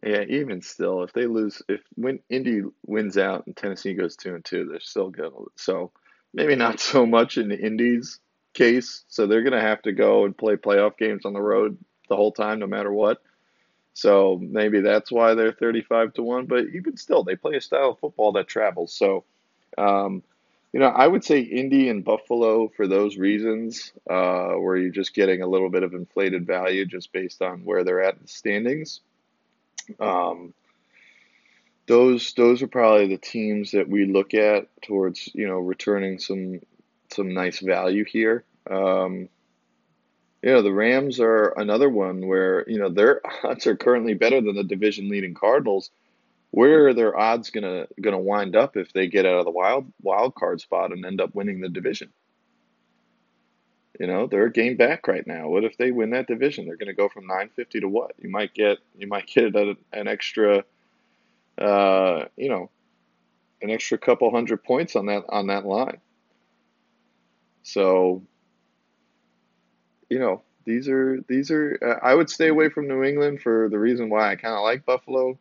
yeah, 0.03 0.25
even 0.29 0.62
still, 0.62 1.03
if 1.05 1.12
they 1.12 1.27
lose, 1.27 1.62
if 1.68 1.81
when 1.95 2.18
Indy 2.29 2.62
wins 2.87 3.16
out 3.16 3.47
and 3.47 3.57
Tennessee 3.57 3.95
goes 3.95 4.16
two 4.16 4.35
and 4.35 4.45
two, 4.45 4.66
they're 4.66 4.81
still 4.81 5.11
good. 5.11 5.33
So 5.57 5.92
maybe 6.35 6.57
not 6.57 6.81
so 6.81 7.07
much 7.07 7.38
in 7.38 7.53
Indy's 7.53 8.18
case. 8.55 9.05
So 9.09 9.27
they're 9.27 9.45
gonna 9.45 9.61
have 9.61 9.83
to 9.83 9.92
go 9.92 10.25
and 10.25 10.37
play 10.37 10.57
playoff 10.57 10.99
games 10.99 11.25
on 11.25 11.33
the 11.33 11.40
road 11.40 11.79
the 12.12 12.16
whole 12.16 12.33
time, 12.33 12.59
no 12.59 12.66
matter 12.66 12.92
what. 12.92 13.22
So 13.94 14.38
maybe 14.40 14.81
that's 14.83 15.11
why 15.11 15.35
they're 15.35 15.53
35 15.53 16.12
to 16.14 16.22
1. 16.22 16.46
But 16.46 16.66
even 16.75 16.98
still, 16.98 17.25
they 17.25 17.37
play 17.37 17.57
a 17.57 17.61
style 17.61 17.90
of 17.90 17.98
football 17.98 18.33
that 18.33 18.48
travels. 18.48 18.92
So, 18.92 19.25
um, 19.79 20.22
you 20.75 20.81
know, 20.81 20.88
I 20.88 21.07
would 21.07 21.25
say 21.25 21.40
Indy 21.40 21.88
and 21.88 22.05
Buffalo 22.05 22.68
for 22.68 22.87
those 22.87 23.16
reasons, 23.16 23.92
uh, 24.09 24.53
where 24.53 24.77
you're 24.77 24.90
just 24.90 25.14
getting 25.14 25.40
a 25.40 25.46
little 25.46 25.70
bit 25.70 25.83
of 25.83 25.94
inflated 25.94 26.46
value 26.46 26.85
just 26.85 27.12
based 27.12 27.40
on 27.40 27.64
where 27.64 27.83
they're 27.83 28.03
at 28.03 28.14
in 28.14 28.22
the 28.22 28.29
standings. 28.29 29.01
Um, 29.98 30.53
those 31.87 32.33
those 32.35 32.62
are 32.62 32.68
probably 32.68 33.09
the 33.09 33.18
teams 33.18 33.72
that 33.72 33.88
we 33.88 34.07
look 34.07 34.35
at 34.35 34.68
towards 34.83 35.29
you 35.35 35.48
know 35.48 35.59
returning 35.59 36.18
some 36.18 36.61
some 37.11 37.35
nice 37.35 37.59
value 37.59 38.05
here. 38.05 38.44
Um, 38.70 39.29
you 40.42 40.50
know, 40.50 40.62
the 40.62 40.72
Rams 40.72 41.20
are 41.20 41.48
another 41.57 41.88
one 41.88 42.26
where, 42.26 42.68
you 42.68 42.78
know, 42.78 42.88
their 42.88 43.20
odds 43.44 43.66
are 43.66 43.76
currently 43.76 44.14
better 44.14 44.40
than 44.40 44.57
the 44.57 44.64
division 44.64 45.09
leading 45.09 45.35
Cardinals. 45.35 45.90
Where 46.50 46.88
are 46.88 46.94
their 46.94 47.18
odds 47.18 47.50
gonna 47.50 47.87
gonna 48.00 48.18
wind 48.18 48.57
up 48.57 48.76
if 48.76 48.92
they 48.92 49.07
get 49.07 49.24
out 49.24 49.38
of 49.38 49.44
the 49.46 49.50
wild 49.50 49.90
wild 50.02 50.35
card 50.35 50.61
spot 50.61 50.92
and 50.92 51.05
end 51.05 51.20
up 51.20 51.35
winning 51.35 51.61
the 51.61 51.68
division? 51.68 52.12
You 53.98 54.07
know, 54.07 54.26
they're 54.26 54.46
a 54.46 54.52
game 54.52 54.76
back 54.76 55.07
right 55.07 55.26
now. 55.26 55.48
What 55.48 55.64
if 55.64 55.78
they 55.78 55.92
win 55.92 56.11
that 56.11 56.26
division? 56.26 56.66
They're 56.66 56.76
gonna 56.76 56.92
go 56.92 57.09
from 57.09 57.26
nine 57.26 57.48
fifty 57.57 57.81
to 57.81 57.88
what? 57.88 58.12
You 58.18 58.28
might 58.28 58.52
get 58.52 58.78
you 58.98 59.07
might 59.07 59.26
get 59.26 59.55
an, 59.55 59.76
an 59.94 60.09
extra 60.09 60.64
uh, 61.57 62.24
you 62.37 62.48
know, 62.48 62.70
an 63.62 63.70
extra 63.70 63.96
couple 63.96 64.31
hundred 64.31 64.62
points 64.64 64.96
on 64.96 65.07
that 65.07 65.24
on 65.31 65.46
that 65.46 65.64
line. 65.64 66.00
So 67.62 68.22
you 70.12 70.18
know, 70.18 70.42
these 70.66 70.88
are 70.88 71.20
these 71.27 71.51
are. 71.51 71.79
Uh, 71.83 72.07
I 72.07 72.14
would 72.14 72.29
stay 72.29 72.48
away 72.48 72.68
from 72.68 72.87
New 72.87 73.03
England 73.03 73.40
for 73.40 73.70
the 73.70 73.79
reason 73.79 74.11
why 74.11 74.31
I 74.31 74.37
kind 74.37 74.55
of 74.55 74.62
like 74.62 74.85
Buffalo. 74.85 75.38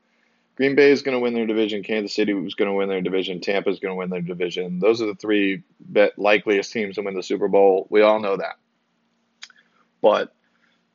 Green 0.56 0.76
Bay 0.76 0.92
is 0.92 1.02
going 1.02 1.16
to 1.16 1.20
win 1.20 1.34
their 1.34 1.46
division. 1.46 1.84
Kansas 1.84 2.16
City 2.16 2.34
was 2.34 2.56
going 2.56 2.70
to 2.70 2.76
win 2.76 2.88
their 2.88 3.02
division. 3.02 3.42
Tampa 3.42 3.70
is 3.70 3.80
going 3.80 3.92
to 3.92 3.98
win 3.98 4.10
their 4.10 4.22
division. 4.22 4.80
Those 4.80 5.02
are 5.02 5.08
the 5.08 5.16
three 5.16 5.64
bet 5.80 6.18
likeliest 6.18 6.72
teams 6.72 6.96
to 6.96 7.02
win 7.02 7.16
the 7.16 7.24
Super 7.24 7.48
Bowl. 7.48 7.88
We 7.90 8.02
all 8.02 8.20
know 8.20 8.38
that. 8.38 8.56
But 10.02 10.34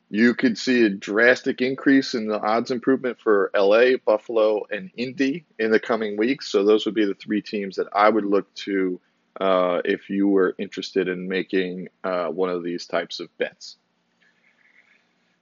you 0.09 0.33
could 0.33 0.57
see 0.57 0.85
a 0.85 0.89
drastic 0.89 1.61
increase 1.61 2.13
in 2.13 2.27
the 2.27 2.39
odds 2.39 2.71
improvement 2.71 3.19
for 3.19 3.51
LA, 3.55 3.97
Buffalo, 4.03 4.65
and 4.71 4.89
Indy 4.95 5.45
in 5.59 5.69
the 5.69 5.79
coming 5.79 6.17
weeks. 6.17 6.47
So 6.47 6.63
those 6.63 6.85
would 6.85 6.95
be 6.95 7.05
the 7.05 7.13
three 7.13 7.41
teams 7.41 7.75
that 7.75 7.87
I 7.93 8.09
would 8.09 8.25
look 8.25 8.51
to 8.65 8.99
uh, 9.39 9.81
if 9.85 10.09
you 10.09 10.27
were 10.27 10.55
interested 10.57 11.07
in 11.07 11.27
making 11.27 11.89
uh, 12.03 12.27
one 12.27 12.49
of 12.49 12.63
these 12.63 12.85
types 12.85 13.19
of 13.19 13.35
bets. 13.37 13.77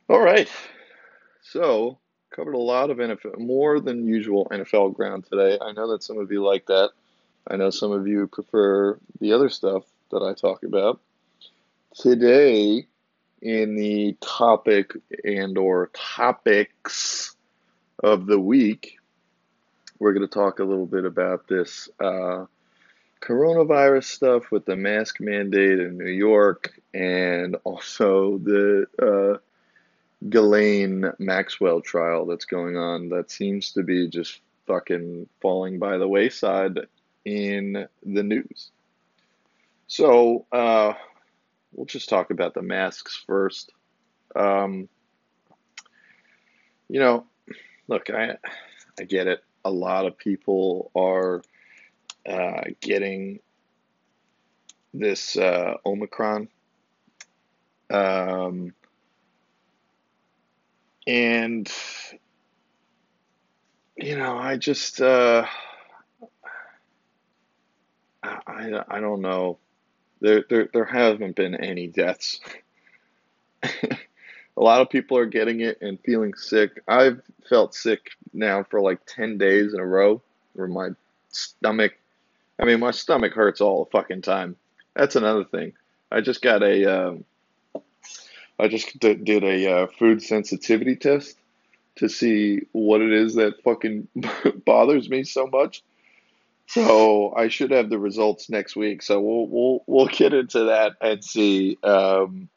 All 0.10 0.21
right, 0.21 0.49
so 1.41 1.97
covered 2.36 2.55
a 2.55 2.60
lot 2.60 2.89
of 2.89 2.97
NFL, 2.97 3.39
more 3.39 3.79
than 3.79 4.08
usual 4.08 4.47
NFL 4.51 4.93
ground 4.93 5.25
today. 5.29 5.58
I 5.62 5.71
know 5.71 5.91
that 5.91 6.03
some 6.03 6.17
of 6.17 6.31
you 6.31 6.43
like 6.43 6.65
that. 6.67 6.91
I 7.47 7.55
know 7.55 7.69
some 7.69 7.91
of 7.91 8.08
you 8.08 8.27
prefer 8.27 8.99
the 9.19 9.31
other 9.34 9.49
stuff 9.49 9.84
that 10.12 10.21
I 10.21 10.34
talk 10.34 10.63
about. 10.63 10.99
Today, 11.95 12.88
in 13.41 13.75
the 13.75 14.17
topic 14.21 14.93
and 15.23 15.58
or 15.58 15.91
topics 15.93 17.36
of 18.03 18.25
the 18.25 18.39
week, 18.39 18.97
we're 19.99 20.13
going 20.13 20.27
to 20.27 20.34
talk 20.34 20.60
a 20.60 20.63
little 20.63 20.88
bit 20.88 21.05
about 21.05 21.47
this 21.47 21.88
uh, 21.99 22.45
coronavirus 23.25 24.03
stuff 24.03 24.51
with 24.51 24.65
the 24.65 24.75
mask 24.75 25.19
mandate 25.19 25.79
in 25.79 25.97
New 25.97 26.11
York 26.11 26.79
and 26.93 27.57
also 27.63 28.38
the 28.38 28.85
uh, 29.01 29.39
Ghislaine 30.29 31.11
Maxwell 31.17 31.81
trial 31.81 32.25
that's 32.27 32.45
going 32.45 32.77
on 32.77 33.09
that 33.09 33.31
seems 33.31 33.73
to 33.73 33.83
be 33.83 34.07
just 34.07 34.39
fucking 34.67 35.27
falling 35.41 35.79
by 35.79 35.97
the 35.97 36.07
wayside 36.07 36.79
in 37.25 37.88
the 38.03 38.23
news. 38.23 38.71
So, 39.88 40.45
uh, 40.51 40.93
we'll 41.73 41.85
just 41.85 42.09
talk 42.09 42.29
about 42.29 42.53
the 42.53 42.61
masks 42.61 43.23
first. 43.27 43.71
Um, 44.35 44.88
you 46.88 46.99
know, 46.99 47.25
look, 47.88 48.09
I 48.09 48.38
I 48.99 49.03
get 49.03 49.27
it. 49.27 49.43
A 49.63 49.71
lot 49.71 50.05
of 50.05 50.17
people 50.17 50.91
are 50.95 51.41
uh, 52.27 52.61
getting 52.81 53.39
this 54.93 55.38
uh, 55.38 55.75
Omicron. 55.85 56.47
Um, 57.89 58.73
and, 61.05 61.71
you 63.95 64.17
know, 64.17 64.38
I 64.38 64.57
just, 64.57 65.01
uh, 65.01 65.45
I, 68.23 68.81
I 68.88 68.99
don't 68.99 69.21
know. 69.21 69.59
There, 70.21 70.43
there, 70.49 70.69
there 70.73 70.85
haven't 70.85 71.35
been 71.35 71.55
any 71.55 71.88
deaths. 71.88 72.39
a 73.63 74.61
lot 74.61 74.81
of 74.81 74.89
people 74.89 75.17
are 75.17 75.25
getting 75.25 75.59
it 75.61 75.79
and 75.81 75.99
feeling 75.99 76.33
sick. 76.33 76.81
I've 76.88 77.21
felt 77.49 77.75
sick 77.75 78.11
now 78.33 78.63
for 78.63 78.81
like 78.81 78.99
10 79.05 79.38
days 79.38 79.73
in 79.73 79.79
a 79.79 79.85
row 79.85 80.21
where 80.53 80.67
my 80.67 80.89
stomach 81.29 81.93
I 82.60 82.65
mean, 82.65 82.80
my 82.80 82.91
stomach 82.91 83.34
hurts 83.34 83.62
all 83.62 83.86
the 83.86 83.91
fucking 83.91 84.22
time. 84.22 84.56
That's 84.96 85.15
another 85.15 85.44
thing. 85.44 85.74
I 86.12 86.22
just 86.22 86.41
got 86.41 86.63
a, 86.63 87.08
um, 87.08 87.26
I 88.60 88.68
just 88.68 88.98
did, 89.00 89.26
did 89.26 89.44
a 89.44 89.72
uh, 89.72 89.88
food 89.88 90.22
sensitivity 90.22 90.96
test 90.96 91.38
to 91.98 92.10
see 92.10 92.62
what 92.72 93.02
it 93.02 93.12
is 93.12 93.36
that 93.36 93.63
fucking 93.63 94.08
bothers 94.65 95.10
me 95.10 95.24
so 95.24 95.48
much. 95.48 95.84
So 96.68 97.34
I 97.36 97.48
should 97.48 97.72
have 97.72 97.89
the 97.89 98.00
results 98.00 98.50
next 98.50 98.76
week. 98.76 99.02
So 99.04 99.22
we'll 99.22 99.48
we'll 99.48 99.84
we'll 99.86 100.08
get 100.08 100.34
into 100.34 100.65
that 100.65 100.94
and 101.00 101.24
see 101.24 101.78
um, 101.84 102.50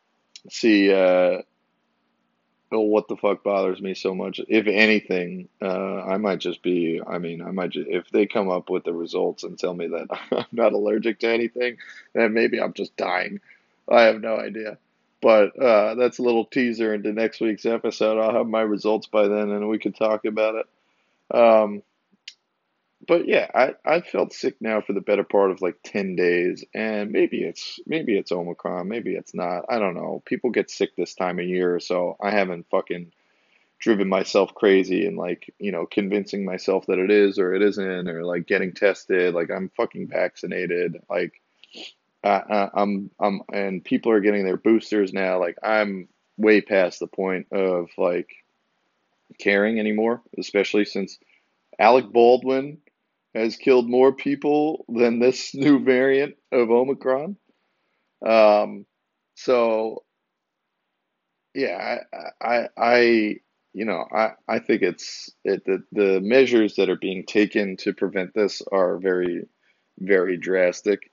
see 0.51 0.93
uh, 0.93 1.43
oh, 2.73 2.81
what 2.81 3.09
the 3.09 3.17
fuck 3.17 3.43
bothers 3.43 3.81
me 3.81 3.95
so 3.95 4.15
much? 4.15 4.41
If 4.49 4.67
anything, 4.67 5.49
uh, 5.63 6.03
I 6.03 6.17
might 6.19 6.39
just 6.39 6.63
be. 6.63 7.01
I 7.07 7.19
mean, 7.19 7.43
I 7.43 7.51
might 7.51 7.71
just 7.71 7.89
if 7.89 8.11
they 8.11 8.27
come 8.27 8.51
up 8.51 8.71
with 8.71 8.85
the 8.85 8.93
results 8.93 9.45
and 9.45 9.59
tell 9.59 9.75
me 9.75 9.89
that 9.89 10.09
I'm 10.33 10.47
not 10.53 10.73
allergic 10.73 11.21
to 11.21 11.29
anything, 11.29 11.79
then 12.13 12.35
maybe 12.35 12.61
I'm 12.61 12.73
just 12.73 12.97
dying. 12.97 13.41
I 13.91 14.03
have 14.03 14.21
no 14.21 14.37
idea. 14.37 14.79
But 15.21 15.59
uh, 15.59 15.95
that's 15.97 16.19
a 16.19 16.23
little 16.23 16.45
teaser 16.45 16.95
into 16.95 17.13
next 17.13 17.41
week's 17.41 17.67
episode. 17.67 18.21
I'll 18.21 18.37
have 18.37 18.47
my 18.47 18.61
results 18.61 19.09
by 19.09 19.27
then, 19.27 19.51
and 19.51 19.69
we 19.69 19.79
can 19.79 19.93
talk 19.93 20.25
about 20.25 20.55
it. 20.55 21.37
Um, 21.37 21.83
but 23.09 23.27
yeah, 23.27 23.51
I 23.55 23.75
I 23.85 24.01
felt 24.03 24.35
sick 24.35 24.57
now 24.61 24.83
for 24.83 24.93
the 24.93 25.01
better 25.01 25.25
part 25.25 25.51
of 25.51 25.63
like 25.63 25.79
ten 25.83 26.15
days, 26.15 26.63
and 26.75 27.11
maybe 27.11 27.43
it's 27.43 27.81
maybe 27.87 28.17
it's 28.17 28.31
Omicron, 28.31 28.87
maybe 28.87 29.15
it's 29.15 29.35
not. 29.35 29.65
I 29.71 29.79
don't 29.79 29.95
know. 29.95 30.23
People 30.27 30.51
get 30.51 30.71
sick 30.71 30.95
this 30.95 31.15
time 31.15 31.39
of 31.39 31.47
year, 31.47 31.81
so 31.81 32.19
I 32.21 32.31
haven't 32.31 32.69
fucking 32.71 33.11
driven 33.81 34.09
myself 34.09 34.55
crazy 34.55 35.07
and 35.07 35.17
like 35.17 35.53
you 35.59 35.73
know 35.73 35.87
convincing 35.87 36.45
myself 36.45 36.87
that 36.87 36.99
it 36.99 37.11
is 37.11 37.39
or 37.39 37.55
it 37.55 37.63
isn't 37.63 38.09
or 38.09 38.25
like 38.25 38.47
getting 38.47 38.73
tested. 38.75 39.35
Like 39.35 39.51
I'm 39.51 39.71
fucking 39.71 40.09
vaccinated. 40.09 41.03
Like 41.09 41.41
I, 42.23 42.69
I'm 42.75 43.11
I'm 43.19 43.41
and 43.51 43.83
people 43.83 44.13
are 44.13 44.21
getting 44.21 44.45
their 44.45 44.59
boosters 44.59 45.15
now. 45.15 45.41
Like 45.41 45.57
I'm 45.63 46.09
way 46.37 46.61
past 46.61 47.01
the 47.01 47.07
point 47.07 47.47
of 47.53 47.89
like 47.97 48.29
caring 49.39 49.81
anymore, 49.81 50.21
especially 50.37 50.85
since 50.85 51.19
Alec 51.79 52.13
Baldwin 52.13 52.79
has 53.39 53.57
killed 53.57 53.89
more 53.89 54.13
people 54.13 54.85
than 54.89 55.19
this 55.19 55.55
new 55.55 55.83
variant 55.85 56.35
of 56.53 56.71
Omicron. 56.71 57.37
Um, 58.27 58.87
so 59.35 60.03
yeah, 61.55 61.99
I, 62.13 62.47
I, 62.47 62.69
I, 62.77 63.37
you 63.73 63.85
know, 63.85 64.05
I, 64.13 64.33
I 64.49 64.59
think 64.59 64.83
it's 64.83 65.31
it, 65.45 65.65
the 65.65 65.83
the 65.93 66.21
measures 66.21 66.77
that 66.77 66.89
are 66.89 66.97
being 66.97 67.25
taken 67.27 67.77
to 67.79 67.93
prevent 67.93 68.35
this 68.35 68.63
are 68.73 68.99
very, 68.99 69.47
very 69.99 70.37
drastic. 70.37 71.11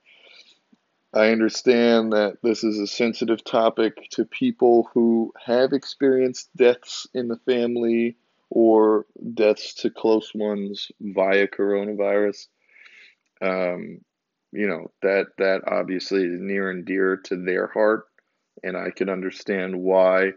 I 1.12 1.30
understand 1.30 2.12
that 2.12 2.38
this 2.42 2.62
is 2.62 2.78
a 2.78 2.86
sensitive 2.86 3.42
topic 3.42 3.96
to 4.12 4.24
people 4.24 4.88
who 4.92 5.32
have 5.44 5.72
experienced 5.72 6.50
deaths 6.56 7.06
in 7.14 7.28
the 7.28 7.38
family 7.46 8.16
or 8.50 9.06
deaths 9.34 9.74
to 9.74 9.90
close 9.90 10.30
ones 10.34 10.90
via 11.00 11.46
coronavirus. 11.46 12.46
Um, 13.42 14.00
you 14.52 14.66
know 14.66 14.90
that 15.02 15.26
that 15.38 15.62
obviously 15.66 16.24
is 16.24 16.40
near 16.40 16.70
and 16.70 16.84
dear 16.84 17.16
to 17.24 17.36
their 17.36 17.66
heart, 17.66 18.06
and 18.62 18.76
I 18.76 18.90
can 18.90 19.08
understand 19.08 19.78
why 19.78 20.32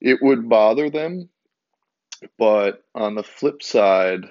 it 0.00 0.18
would 0.22 0.48
bother 0.48 0.90
them. 0.90 1.28
But 2.38 2.84
on 2.94 3.16
the 3.16 3.24
flip 3.24 3.62
side, 3.62 4.26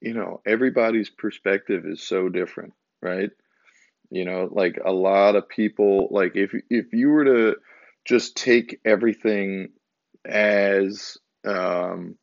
you 0.00 0.14
know, 0.14 0.40
everybody's 0.46 1.10
perspective 1.10 1.84
is 1.86 2.02
so 2.02 2.28
different, 2.28 2.74
right? 3.00 3.30
You 4.10 4.24
know, 4.24 4.48
like 4.50 4.78
a 4.84 4.92
lot 4.92 5.36
of 5.36 5.48
people, 5.48 6.08
like 6.10 6.36
if 6.36 6.52
if 6.70 6.92
you 6.92 7.08
were 7.08 7.24
to 7.24 7.56
just 8.04 8.36
take 8.36 8.80
everything 8.84 9.70
as 10.24 11.16
um, 11.44 12.16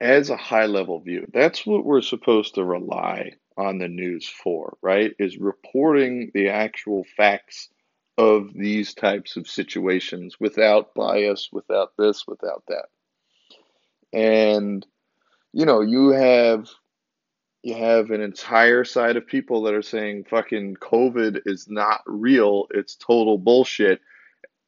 as 0.00 0.30
a 0.30 0.36
high 0.36 0.66
level 0.66 1.00
view, 1.00 1.26
that's 1.32 1.66
what 1.66 1.84
we're 1.84 2.02
supposed 2.02 2.54
to 2.54 2.64
rely 2.64 3.32
on 3.56 3.78
the 3.78 3.88
news 3.88 4.28
for, 4.28 4.76
right? 4.82 5.12
Is 5.18 5.38
reporting 5.38 6.30
the 6.34 6.48
actual 6.50 7.04
facts 7.16 7.68
of 8.16 8.52
these 8.52 8.94
types 8.94 9.36
of 9.36 9.48
situations 9.48 10.36
without 10.40 10.94
bias, 10.94 11.50
without 11.52 11.92
this, 11.96 12.24
without 12.26 12.64
that. 12.68 12.86
And 14.12 14.86
you 15.52 15.66
know, 15.66 15.80
you 15.80 16.10
have 16.10 16.68
you 17.62 17.74
have 17.74 18.10
an 18.10 18.20
entire 18.20 18.84
side 18.84 19.16
of 19.16 19.26
people 19.26 19.62
that 19.62 19.74
are 19.74 19.82
saying 19.82 20.24
fucking 20.30 20.76
COVID 20.76 21.40
is 21.46 21.68
not 21.68 22.02
real, 22.06 22.66
it's 22.70 22.96
total 22.96 23.38
bullshit. 23.38 24.00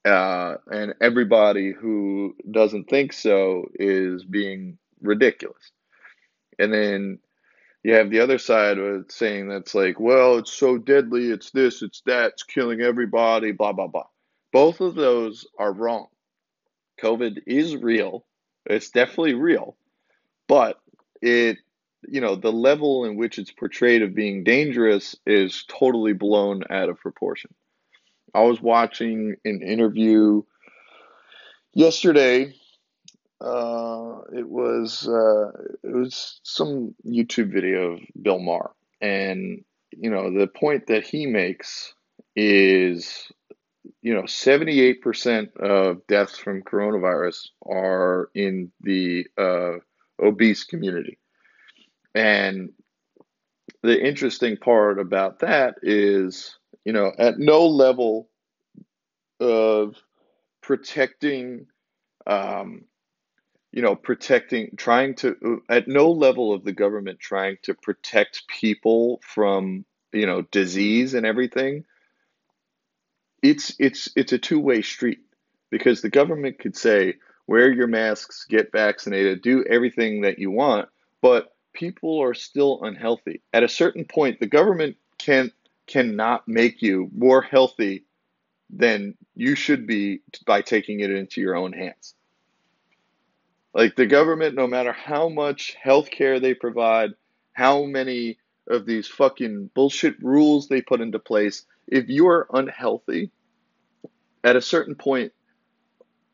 Uh, 0.04 0.56
and 0.70 0.94
everybody 1.00 1.72
who 1.72 2.34
doesn't 2.50 2.88
think 2.88 3.12
so 3.12 3.66
is 3.74 4.24
being 4.24 4.78
ridiculous. 5.02 5.72
And 6.58 6.72
then 6.72 7.18
you 7.82 7.94
have 7.94 8.10
the 8.10 8.20
other 8.20 8.38
side 8.38 8.78
of 8.78 9.06
saying 9.10 9.48
that's 9.48 9.74
like, 9.74 10.00
well, 10.00 10.38
it's 10.38 10.52
so 10.52 10.78
deadly, 10.78 11.30
it's 11.30 11.50
this, 11.50 11.82
it's 11.82 12.02
that, 12.06 12.32
it's 12.32 12.42
killing 12.42 12.80
everybody, 12.80 13.52
blah, 13.52 13.72
blah, 13.72 13.88
blah. 13.88 14.06
Both 14.52 14.80
of 14.80 14.94
those 14.94 15.46
are 15.58 15.72
wrong. 15.72 16.06
COVID 17.02 17.42
is 17.46 17.76
real, 17.76 18.24
it's 18.66 18.90
definitely 18.90 19.34
real, 19.34 19.76
but 20.48 20.80
it 21.22 21.58
you 22.08 22.20
know, 22.20 22.36
the 22.36 22.52
level 22.52 23.04
in 23.04 23.16
which 23.16 23.38
it's 23.38 23.50
portrayed 23.50 24.02
of 24.02 24.14
being 24.14 24.44
dangerous 24.44 25.16
is 25.26 25.64
totally 25.68 26.12
blown 26.12 26.64
out 26.70 26.88
of 26.88 26.98
proportion. 26.98 27.52
I 28.34 28.42
was 28.42 28.60
watching 28.60 29.36
an 29.44 29.62
interview 29.62 30.42
yesterday. 31.74 32.54
Uh, 33.40 34.20
it 34.36 34.48
was 34.48 35.08
uh, 35.08 35.50
it 35.82 35.94
was 35.94 36.40
some 36.42 36.94
YouTube 37.06 37.52
video 37.52 37.94
of 37.94 38.00
Bill 38.20 38.38
Maher, 38.38 38.72
and 39.00 39.64
you 39.90 40.10
know 40.10 40.32
the 40.32 40.46
point 40.46 40.88
that 40.88 41.04
he 41.04 41.26
makes 41.26 41.94
is 42.36 43.30
you 44.02 44.14
know 44.14 44.22
78% 44.22 45.56
of 45.56 46.06
deaths 46.06 46.38
from 46.38 46.62
coronavirus 46.62 47.48
are 47.64 48.30
in 48.34 48.70
the 48.82 49.26
uh, 49.38 49.78
obese 50.22 50.64
community 50.64 51.18
and 52.14 52.70
the 53.82 54.00
interesting 54.00 54.56
part 54.56 54.98
about 54.98 55.40
that 55.40 55.76
is, 55.82 56.56
you 56.84 56.92
know, 56.92 57.12
at 57.18 57.38
no 57.38 57.66
level 57.66 58.28
of 59.38 59.96
protecting, 60.60 61.66
um, 62.26 62.84
you 63.72 63.82
know, 63.82 63.94
protecting, 63.94 64.74
trying 64.76 65.14
to, 65.16 65.62
at 65.68 65.88
no 65.88 66.10
level 66.10 66.52
of 66.52 66.64
the 66.64 66.72
government 66.72 67.20
trying 67.20 67.56
to 67.62 67.74
protect 67.74 68.46
people 68.48 69.20
from, 69.22 69.84
you 70.12 70.26
know, 70.26 70.42
disease 70.42 71.14
and 71.14 71.24
everything. 71.24 71.84
It's 73.42 73.74
it's 73.78 74.10
it's 74.16 74.32
a 74.32 74.38
two 74.38 74.60
way 74.60 74.82
street 74.82 75.20
because 75.70 76.02
the 76.02 76.10
government 76.10 76.58
could 76.58 76.76
say 76.76 77.14
wear 77.46 77.72
your 77.72 77.86
masks, 77.86 78.44
get 78.48 78.70
vaccinated, 78.70 79.40
do 79.40 79.64
everything 79.64 80.22
that 80.22 80.38
you 80.38 80.50
want, 80.50 80.88
but 81.22 81.54
people 81.72 82.22
are 82.22 82.34
still 82.34 82.80
unhealthy. 82.82 83.40
At 83.52 83.62
a 83.62 83.68
certain 83.68 84.04
point, 84.04 84.40
the 84.40 84.46
government 84.46 84.96
can 85.18 85.50
cannot 85.90 86.46
make 86.46 86.82
you 86.82 87.10
more 87.16 87.42
healthy 87.42 88.04
than 88.70 89.14
you 89.34 89.56
should 89.56 89.88
be 89.88 90.20
by 90.46 90.62
taking 90.62 91.00
it 91.00 91.10
into 91.10 91.40
your 91.40 91.56
own 91.56 91.72
hands. 91.72 92.14
Like 93.74 93.96
the 93.96 94.06
government, 94.06 94.54
no 94.54 94.68
matter 94.68 94.92
how 94.92 95.28
much 95.28 95.74
health 95.74 96.08
care 96.10 96.38
they 96.38 96.54
provide, 96.54 97.10
how 97.52 97.84
many 97.84 98.38
of 98.68 98.86
these 98.86 99.08
fucking 99.08 99.70
bullshit 99.74 100.22
rules 100.22 100.68
they 100.68 100.80
put 100.80 101.00
into 101.00 101.18
place, 101.18 101.64
if 101.88 102.08
you 102.08 102.28
are 102.28 102.48
unhealthy, 102.52 103.32
at 104.44 104.54
a 104.54 104.62
certain 104.62 104.94
point, 104.94 105.32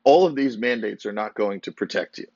all 0.04 0.26
of 0.26 0.36
these 0.36 0.58
mandates 0.58 1.06
are 1.06 1.12
not 1.12 1.34
going 1.34 1.62
to 1.62 1.72
protect 1.72 2.18
you. 2.18 2.26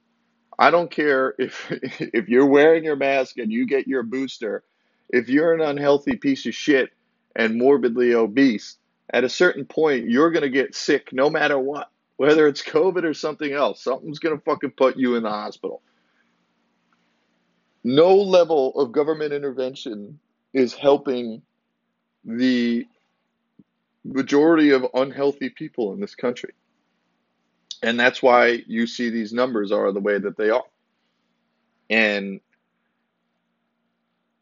I 0.58 0.70
don't 0.70 0.90
care 0.90 1.34
if 1.38 1.70
if 1.70 2.28
you're 2.28 2.46
wearing 2.46 2.84
your 2.84 2.96
mask 2.96 3.36
and 3.36 3.52
you 3.52 3.66
get 3.66 3.86
your 3.86 4.02
booster, 4.04 4.64
if 5.10 5.28
you're 5.28 5.52
an 5.52 5.60
unhealthy 5.60 6.16
piece 6.16 6.46
of 6.46 6.54
shit 6.54 6.90
and 7.36 7.56
morbidly 7.56 8.14
obese, 8.14 8.76
at 9.12 9.24
a 9.24 9.28
certain 9.28 9.64
point 9.64 10.08
you're 10.08 10.30
going 10.30 10.42
to 10.42 10.50
get 10.50 10.74
sick 10.74 11.12
no 11.12 11.30
matter 11.30 11.58
what. 11.58 11.90
Whether 12.16 12.46
it's 12.48 12.62
COVID 12.62 13.04
or 13.04 13.14
something 13.14 13.50
else, 13.50 13.82
something's 13.82 14.18
going 14.18 14.36
to 14.36 14.44
fucking 14.44 14.72
put 14.72 14.98
you 14.98 15.16
in 15.16 15.22
the 15.22 15.30
hospital. 15.30 15.80
No 17.82 18.14
level 18.14 18.78
of 18.78 18.92
government 18.92 19.32
intervention 19.32 20.18
is 20.52 20.74
helping 20.74 21.40
the 22.24 22.86
majority 24.04 24.70
of 24.70 24.86
unhealthy 24.92 25.48
people 25.48 25.94
in 25.94 26.00
this 26.00 26.14
country. 26.14 26.52
And 27.82 27.98
that's 27.98 28.22
why 28.22 28.62
you 28.66 28.86
see 28.86 29.08
these 29.08 29.32
numbers 29.32 29.72
are 29.72 29.90
the 29.92 30.00
way 30.00 30.18
that 30.18 30.36
they 30.36 30.50
are. 30.50 30.64
And, 31.88 32.40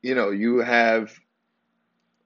you 0.02 0.16
know, 0.16 0.30
you 0.30 0.58
have 0.58 1.12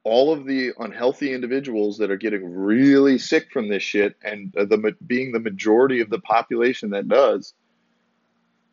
all 0.04 0.32
of 0.32 0.46
the 0.46 0.72
unhealthy 0.78 1.32
individuals 1.32 1.98
that 1.98 2.10
are 2.10 2.16
getting 2.16 2.44
really 2.44 3.18
sick 3.18 3.52
from 3.52 3.68
this 3.68 3.82
shit, 3.82 4.16
and 4.22 4.52
the 4.52 4.96
being 5.06 5.32
the 5.32 5.40
majority 5.40 6.00
of 6.00 6.10
the 6.10 6.18
population 6.18 6.90
that 6.90 7.08
does, 7.08 7.54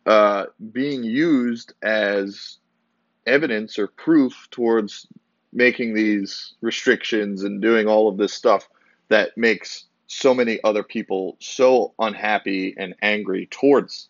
uh, 0.06 0.46
being 0.72 1.04
used 1.04 1.72
as 1.82 2.58
evidence 3.26 3.78
or 3.78 3.86
proof 3.86 4.48
towards 4.50 5.06
making 5.52 5.94
these 5.94 6.54
restrictions 6.60 7.42
and 7.42 7.60
doing 7.60 7.86
all 7.86 8.08
of 8.08 8.16
this 8.16 8.32
stuff 8.32 8.68
that 9.08 9.36
makes 9.36 9.84
so 10.06 10.34
many 10.34 10.58
other 10.64 10.82
people 10.82 11.36
so 11.40 11.92
unhappy 11.98 12.74
and 12.76 12.94
angry 13.02 13.46
towards 13.50 14.08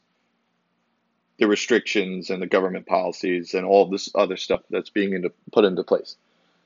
the 1.39 1.47
restrictions 1.47 2.31
and 2.31 2.41
the 2.41 2.47
government 2.47 2.87
policies 2.87 3.55
and 3.55 3.67
all 3.67 3.87
this 3.87 4.11
other 4.15 4.37
stuff 4.37 4.61
that's 4.71 4.91
being 4.91 5.15
into, 5.15 5.33
put 5.53 5.65
into 5.65 5.83
place. 5.83 6.17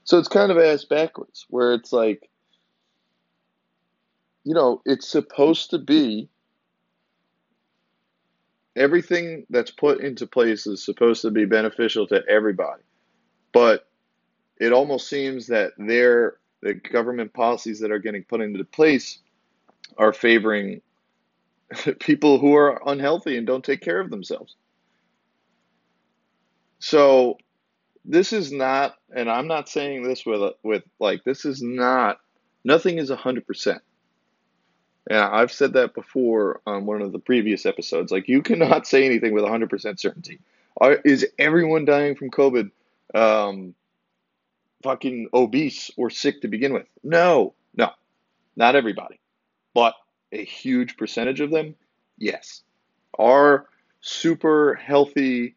So 0.05 0.19
it's 0.19 0.29
kind 0.29 0.53
of 0.53 0.59
ass 0.59 0.85
backwards, 0.85 1.47
where 1.49 1.73
it's 1.75 1.93
like, 1.93 2.29
you 4.45 4.55
know, 4.55 4.83
it's 4.85 5.09
supposed 5.09 5.71
to 5.71 5.79
be 5.79 6.29
everything 8.77 9.47
that's 9.51 9.71
put 9.71 10.01
into 10.01 10.27
place 10.27 10.67
is 10.67 10.85
supposed 10.85 11.23
to 11.23 11.31
be 11.31 11.47
beneficial 11.47 12.07
to 12.09 12.23
everybody. 12.29 12.83
But 13.53 13.89
it 14.59 14.73
almost 14.73 15.09
seems 15.09 15.47
that 15.49 15.73
they're 15.79 16.37
the 16.61 16.75
government 16.75 17.33
policies 17.35 17.81
that 17.81 17.91
are 17.91 17.99
getting 17.99 18.25
put 18.25 18.41
into 18.41 18.65
place 18.65 19.19
are 19.99 20.13
favoring 20.13 20.81
people 22.01 22.39
who 22.39 22.55
are 22.55 22.81
unhealthy 22.87 23.37
and 23.37 23.47
don't 23.47 23.65
take 23.65 23.83
care 23.83 24.01
of 24.01 24.11
themselves. 24.11 24.57
So 26.79 27.39
this 28.05 28.33
is 28.33 28.53
not, 28.53 28.97
and 29.15 29.31
I'm 29.31 29.47
not 29.47 29.69
saying 29.69 30.03
this 30.03 30.27
with 30.27 30.55
with 30.63 30.83
like 30.99 31.25
this 31.25 31.45
is 31.45 31.63
not. 31.63 32.19
Nothing 32.65 32.99
is 32.99 33.11
hundred 33.11 33.47
percent. 33.47 33.83
Yeah, 35.11 35.29
I've 35.31 35.53
said 35.53 35.75
that 35.75 35.95
before 35.95 36.61
on 36.67 36.87
one 36.87 37.03
of 37.03 37.13
the 37.13 37.19
previous 37.19 37.67
episodes. 37.67 38.11
Like 38.11 38.29
you 38.29 38.43
cannot 38.43 38.87
say 38.87 39.05
anything 39.05 39.33
with 39.33 39.45
hundred 39.45 39.71
percent 39.71 40.01
certainty. 40.01 40.41
Are, 40.77 40.95
is 41.05 41.27
everyone 41.39 41.85
dying 41.85 42.17
from 42.17 42.31
COVID 42.31 42.71
um, 43.15 43.75
fucking 44.83 45.29
obese 45.33 45.91
or 45.97 46.11
sick 46.11 46.43
to 46.43 46.49
begin 46.49 46.73
with? 46.73 46.87
No, 47.03 47.55
no, 47.77 47.91
not 48.57 48.75
everybody, 48.77 49.21
but 49.73 49.95
a 50.33 50.45
huge 50.45 50.97
percentage 50.97 51.41
of 51.41 51.51
them, 51.51 51.77
yes, 52.19 52.63
are 53.19 53.67
super 54.01 54.75
healthy, 54.75 55.55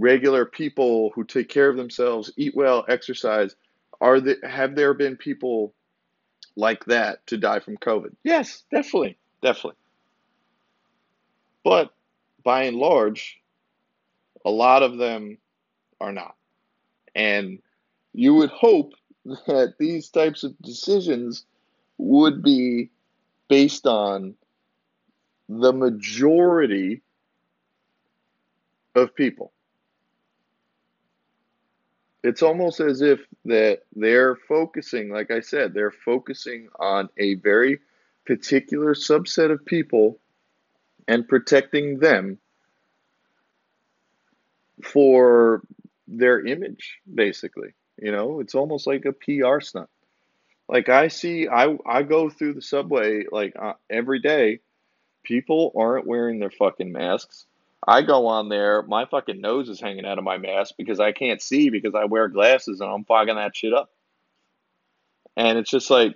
regular 0.00 0.46
people 0.46 1.10
who 1.14 1.24
take 1.24 1.48
care 1.48 1.68
of 1.68 1.76
themselves, 1.76 2.32
eat 2.36 2.56
well, 2.56 2.84
exercise. 2.88 3.54
Are 4.00 4.18
the, 4.18 4.36
have 4.42 4.74
there 4.74 4.94
been 4.94 5.16
people 5.16 5.74
like 6.56 6.84
that 6.86 7.26
to 7.28 7.36
die 7.36 7.60
from 7.60 7.76
COVID? 7.76 8.16
Yes, 8.24 8.64
definitely, 8.70 9.18
definitely. 9.42 9.76
But 11.62 11.92
by 12.42 12.64
and 12.64 12.78
large, 12.78 13.38
a 14.44 14.50
lot 14.50 14.82
of 14.82 14.96
them 14.96 15.36
are 16.00 16.12
not. 16.12 16.34
And 17.14 17.58
you 18.14 18.34
would 18.34 18.50
hope 18.50 18.94
that 19.24 19.74
these 19.78 20.08
types 20.08 20.44
of 20.44 20.58
decisions 20.62 21.44
would 21.98 22.42
be 22.42 22.88
based 23.48 23.86
on 23.86 24.34
the 25.48 25.72
majority 25.72 27.02
of 28.94 29.14
people. 29.14 29.52
It's 32.22 32.42
almost 32.42 32.80
as 32.80 33.00
if 33.00 33.20
that 33.46 33.82
they're 33.96 34.36
focusing, 34.36 35.10
like 35.10 35.30
I 35.30 35.40
said, 35.40 35.72
they're 35.72 35.90
focusing 35.90 36.68
on 36.78 37.08
a 37.16 37.34
very 37.36 37.80
particular 38.26 38.94
subset 38.94 39.50
of 39.50 39.64
people 39.64 40.18
and 41.08 41.26
protecting 41.26 41.98
them 41.98 42.38
for 44.84 45.62
their 46.06 46.44
image, 46.44 46.98
basically. 47.12 47.74
You 47.98 48.12
know, 48.12 48.40
it's 48.40 48.54
almost 48.54 48.86
like 48.86 49.04
a 49.04 49.12
PR 49.12 49.60
stunt. 49.60 49.88
Like 50.68 50.88
I 50.88 51.08
see, 51.08 51.48
I 51.48 51.76
I 51.84 52.02
go 52.02 52.30
through 52.30 52.54
the 52.54 52.62
subway 52.62 53.24
like 53.30 53.54
uh, 53.60 53.74
every 53.88 54.20
day. 54.20 54.60
People 55.22 55.72
aren't 55.76 56.06
wearing 56.06 56.38
their 56.38 56.50
fucking 56.50 56.92
masks. 56.92 57.44
I 57.86 58.02
go 58.02 58.26
on 58.26 58.48
there, 58.48 58.82
my 58.82 59.06
fucking 59.06 59.40
nose 59.40 59.68
is 59.68 59.80
hanging 59.80 60.04
out 60.04 60.18
of 60.18 60.24
my 60.24 60.38
mask 60.38 60.74
because 60.76 61.00
I 61.00 61.12
can't 61.12 61.40
see 61.40 61.70
because 61.70 61.94
I 61.94 62.04
wear 62.04 62.28
glasses 62.28 62.80
and 62.80 62.90
I'm 62.90 63.04
fogging 63.04 63.36
that 63.36 63.56
shit 63.56 63.72
up. 63.72 63.90
And 65.36 65.58
it's 65.58 65.70
just 65.70 65.90
like 65.90 66.14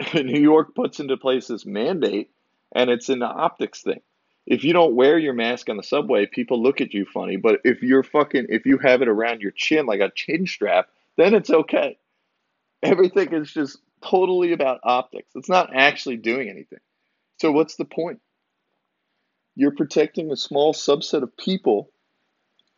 New 0.14 0.40
York 0.40 0.74
puts 0.74 1.00
into 1.00 1.16
place 1.16 1.48
this 1.48 1.66
mandate, 1.66 2.30
and 2.74 2.90
it's 2.90 3.08
an 3.08 3.22
optics 3.22 3.82
thing. 3.82 4.00
If 4.46 4.64
you 4.64 4.72
don't 4.72 4.94
wear 4.94 5.18
your 5.18 5.34
mask 5.34 5.68
on 5.68 5.76
the 5.76 5.82
subway, 5.82 6.24
people 6.24 6.62
look 6.62 6.80
at 6.80 6.94
you 6.94 7.04
funny. 7.04 7.36
But 7.36 7.60
if 7.64 7.82
you're 7.82 8.02
fucking, 8.02 8.46
if 8.48 8.64
you 8.64 8.78
have 8.78 9.02
it 9.02 9.08
around 9.08 9.42
your 9.42 9.50
chin 9.50 9.84
like 9.84 10.00
a 10.00 10.10
chin 10.14 10.46
strap, 10.46 10.88
then 11.16 11.34
it's 11.34 11.50
okay. 11.50 11.98
Everything 12.82 13.34
is 13.34 13.52
just 13.52 13.78
totally 14.02 14.52
about 14.52 14.80
optics. 14.84 15.28
It's 15.34 15.48
not 15.48 15.74
actually 15.74 16.16
doing 16.16 16.48
anything. 16.48 16.78
So 17.40 17.52
what's 17.52 17.76
the 17.76 17.84
point? 17.84 18.20
You're 19.58 19.72
protecting 19.72 20.30
a 20.30 20.36
small 20.36 20.72
subset 20.72 21.24
of 21.24 21.36
people, 21.36 21.90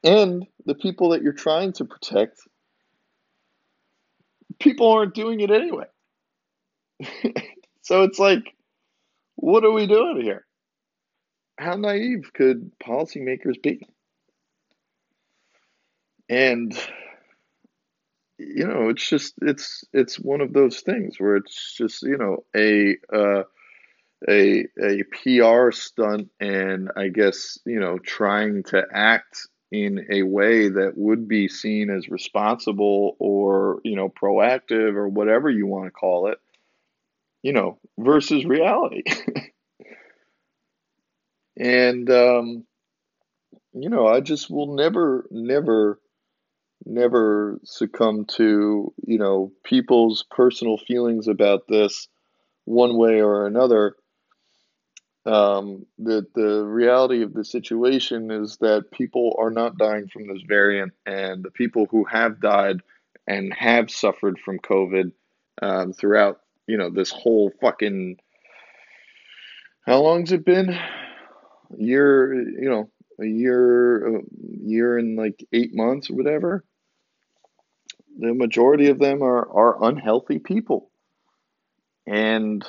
and 0.02 0.46
the 0.64 0.74
people 0.74 1.10
that 1.10 1.20
you're 1.20 1.34
trying 1.34 1.74
to 1.74 1.84
protect, 1.84 2.40
people 4.58 4.90
aren't 4.90 5.14
doing 5.14 5.40
it 5.40 5.50
anyway. 5.50 5.84
so 7.82 8.04
it's 8.04 8.18
like, 8.18 8.56
what 9.36 9.62
are 9.62 9.70
we 9.72 9.86
doing 9.86 10.22
here? 10.22 10.46
How 11.58 11.76
naive 11.76 12.30
could 12.32 12.72
policymakers 12.82 13.62
be? 13.62 13.86
And 16.30 16.72
you 18.38 18.66
know, 18.66 18.88
it's 18.88 19.06
just 19.06 19.34
it's 19.42 19.84
it's 19.92 20.18
one 20.18 20.40
of 20.40 20.54
those 20.54 20.80
things 20.80 21.20
where 21.20 21.36
it's 21.36 21.74
just 21.76 22.00
you 22.00 22.16
know 22.16 22.38
a 22.56 22.96
uh, 23.14 23.42
a 24.28 24.66
a 24.80 25.02
PR 25.04 25.72
stunt, 25.72 26.30
and 26.40 26.90
I 26.96 27.08
guess 27.08 27.58
you 27.64 27.80
know 27.80 27.98
trying 27.98 28.62
to 28.64 28.84
act 28.92 29.48
in 29.72 30.06
a 30.10 30.22
way 30.22 30.68
that 30.68 30.92
would 30.96 31.28
be 31.28 31.48
seen 31.48 31.90
as 31.90 32.08
responsible 32.08 33.16
or 33.18 33.80
you 33.84 33.96
know 33.96 34.08
proactive 34.08 34.94
or 34.94 35.08
whatever 35.08 35.50
you 35.50 35.66
want 35.66 35.86
to 35.86 35.90
call 35.90 36.28
it, 36.28 36.38
you 37.42 37.52
know, 37.52 37.78
versus 37.98 38.44
reality. 38.44 39.02
and 41.56 42.10
um, 42.10 42.64
you 43.72 43.88
know, 43.88 44.06
I 44.06 44.20
just 44.20 44.50
will 44.50 44.74
never, 44.74 45.26
never 45.30 46.00
never 46.86 47.60
succumb 47.64 48.24
to, 48.24 48.92
you 49.06 49.18
know, 49.18 49.52
people's 49.64 50.24
personal 50.30 50.78
feelings 50.78 51.28
about 51.28 51.68
this 51.68 52.08
one 52.64 52.96
way 52.96 53.20
or 53.20 53.46
another. 53.46 53.96
Um, 55.26 55.86
the 55.98 56.26
the 56.34 56.64
reality 56.64 57.22
of 57.22 57.34
the 57.34 57.44
situation 57.44 58.30
is 58.30 58.56
that 58.58 58.90
people 58.90 59.36
are 59.38 59.50
not 59.50 59.76
dying 59.76 60.08
from 60.08 60.26
this 60.26 60.42
variant, 60.46 60.92
and 61.04 61.42
the 61.42 61.50
people 61.50 61.86
who 61.90 62.04
have 62.04 62.40
died 62.40 62.80
and 63.26 63.52
have 63.52 63.90
suffered 63.90 64.38
from 64.38 64.58
COVID 64.58 65.12
um, 65.60 65.92
throughout, 65.92 66.40
you 66.66 66.78
know, 66.78 66.90
this 66.90 67.10
whole 67.10 67.52
fucking 67.60 68.16
how 69.86 70.00
long's 70.00 70.32
it 70.32 70.44
been? 70.44 70.70
A 70.70 70.78
year, 71.76 72.34
you 72.34 72.70
know, 72.70 72.90
a 73.20 73.26
year, 73.26 74.16
a 74.16 74.20
year 74.62 74.98
and 74.98 75.16
like 75.16 75.44
eight 75.52 75.74
months 75.74 76.10
or 76.10 76.14
whatever 76.14 76.64
the 78.20 78.34
majority 78.34 78.88
of 78.88 78.98
them 78.98 79.22
are, 79.22 79.48
are 79.50 79.84
unhealthy 79.84 80.38
people. 80.38 80.90
And 82.06 82.64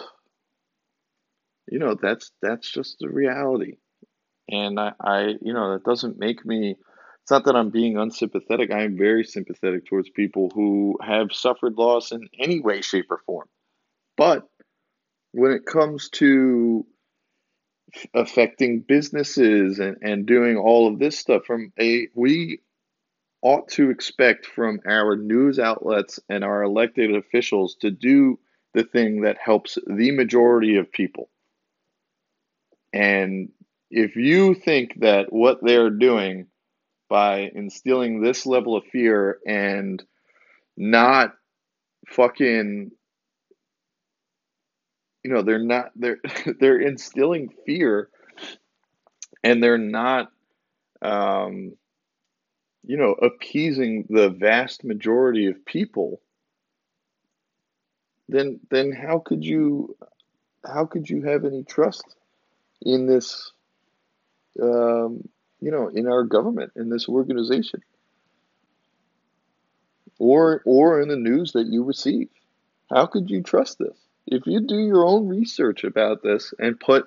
you 1.71 1.79
know, 1.79 1.95
that's 1.99 2.31
that's 2.41 2.69
just 2.69 2.97
the 2.99 3.09
reality. 3.09 3.77
And 4.49 4.79
I, 4.79 4.91
I 4.99 5.21
you 5.41 5.53
know, 5.53 5.73
that 5.73 5.83
doesn't 5.83 6.19
make 6.19 6.45
me 6.45 6.75
it's 7.23 7.31
not 7.31 7.45
that 7.45 7.55
I'm 7.55 7.69
being 7.69 7.97
unsympathetic. 7.97 8.71
I 8.71 8.83
am 8.83 8.97
very 8.97 9.23
sympathetic 9.23 9.85
towards 9.85 10.09
people 10.09 10.51
who 10.53 10.97
have 11.01 11.31
suffered 11.31 11.77
loss 11.77 12.11
in 12.11 12.27
any 12.39 12.59
way, 12.59 12.81
shape, 12.81 13.07
or 13.09 13.21
form. 13.25 13.47
But 14.17 14.47
when 15.31 15.51
it 15.51 15.65
comes 15.65 16.09
to 16.09 16.85
affecting 18.13 18.81
businesses 18.81 19.79
and, 19.79 19.97
and 20.01 20.25
doing 20.25 20.57
all 20.57 20.87
of 20.87 20.99
this 20.99 21.17
stuff 21.17 21.43
from 21.45 21.71
a 21.79 22.07
we 22.15 22.59
ought 23.41 23.67
to 23.69 23.89
expect 23.89 24.45
from 24.45 24.79
our 24.87 25.15
news 25.15 25.59
outlets 25.59 26.19
and 26.29 26.43
our 26.43 26.63
elected 26.63 27.15
officials 27.15 27.75
to 27.81 27.91
do 27.91 28.39
the 28.73 28.83
thing 28.83 29.21
that 29.21 29.37
helps 29.37 29.77
the 29.87 30.11
majority 30.11 30.77
of 30.77 30.91
people. 30.91 31.30
And 32.93 33.49
if 33.89 34.15
you 34.15 34.53
think 34.53 34.99
that 34.99 35.31
what 35.31 35.59
they're 35.61 35.89
doing 35.89 36.47
by 37.09 37.51
instilling 37.53 38.21
this 38.21 38.45
level 38.45 38.77
of 38.77 38.85
fear 38.85 39.39
and 39.45 40.01
not 40.77 41.33
fucking 42.07 42.91
you 45.23 45.31
know 45.31 45.41
they're 45.41 45.63
not 45.63 45.91
they're 45.95 46.19
they're 46.59 46.79
instilling 46.79 47.49
fear 47.65 48.09
and 49.43 49.61
they're 49.61 49.77
not 49.77 50.31
um 51.01 51.73
you 52.83 52.97
know, 52.97 53.13
appeasing 53.13 54.05
the 54.09 54.29
vast 54.29 54.83
majority 54.83 55.47
of 55.47 55.65
people, 55.65 56.21
then 58.27 58.59
then 58.69 58.91
how 58.91 59.19
could 59.19 59.43
you 59.45 59.95
how 60.65 60.85
could 60.85 61.09
you 61.09 61.23
have 61.23 61.45
any 61.45 61.63
trust 61.63 62.03
in 62.81 63.07
this 63.07 63.51
um, 64.61 65.27
you 65.59 65.71
know 65.71 65.87
in 65.87 66.07
our 66.07 66.23
government 66.23 66.71
in 66.75 66.89
this 66.89 67.07
organization 67.07 67.81
or 70.19 70.61
or 70.65 71.01
in 71.01 71.09
the 71.09 71.15
news 71.15 71.53
that 71.53 71.67
you 71.67 71.83
receive 71.83 72.29
how 72.89 73.05
could 73.05 73.29
you 73.29 73.41
trust 73.41 73.79
this 73.79 73.97
if 74.27 74.45
you 74.45 74.61
do 74.61 74.77
your 74.77 75.05
own 75.05 75.27
research 75.27 75.83
about 75.83 76.23
this 76.23 76.53
and 76.59 76.79
put 76.79 77.05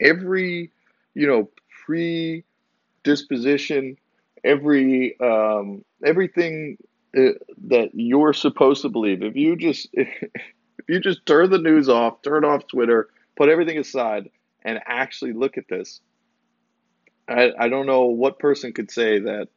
every 0.00 0.70
you 1.14 1.26
know 1.26 1.48
predisposition 1.86 3.96
every 4.44 5.18
um, 5.20 5.84
everything 6.04 6.76
uh, 7.16 7.32
that 7.68 7.90
you're 7.92 8.32
supposed 8.32 8.82
to 8.82 8.88
believe. 8.88 9.22
If 9.22 9.36
you 9.36 9.56
just 9.56 9.88
if, 9.92 10.08
if 10.22 10.88
you 10.88 11.00
just 11.00 11.24
turn 11.26 11.50
the 11.50 11.58
news 11.58 11.88
off, 11.88 12.22
turn 12.22 12.44
off 12.44 12.66
Twitter, 12.66 13.08
put 13.36 13.48
everything 13.48 13.78
aside, 13.78 14.30
and 14.64 14.80
actually 14.86 15.32
look 15.32 15.58
at 15.58 15.68
this, 15.68 16.00
I, 17.28 17.52
I 17.58 17.68
don't 17.68 17.86
know 17.86 18.06
what 18.06 18.38
person 18.38 18.72
could 18.72 18.90
say 18.90 19.20
that 19.20 19.48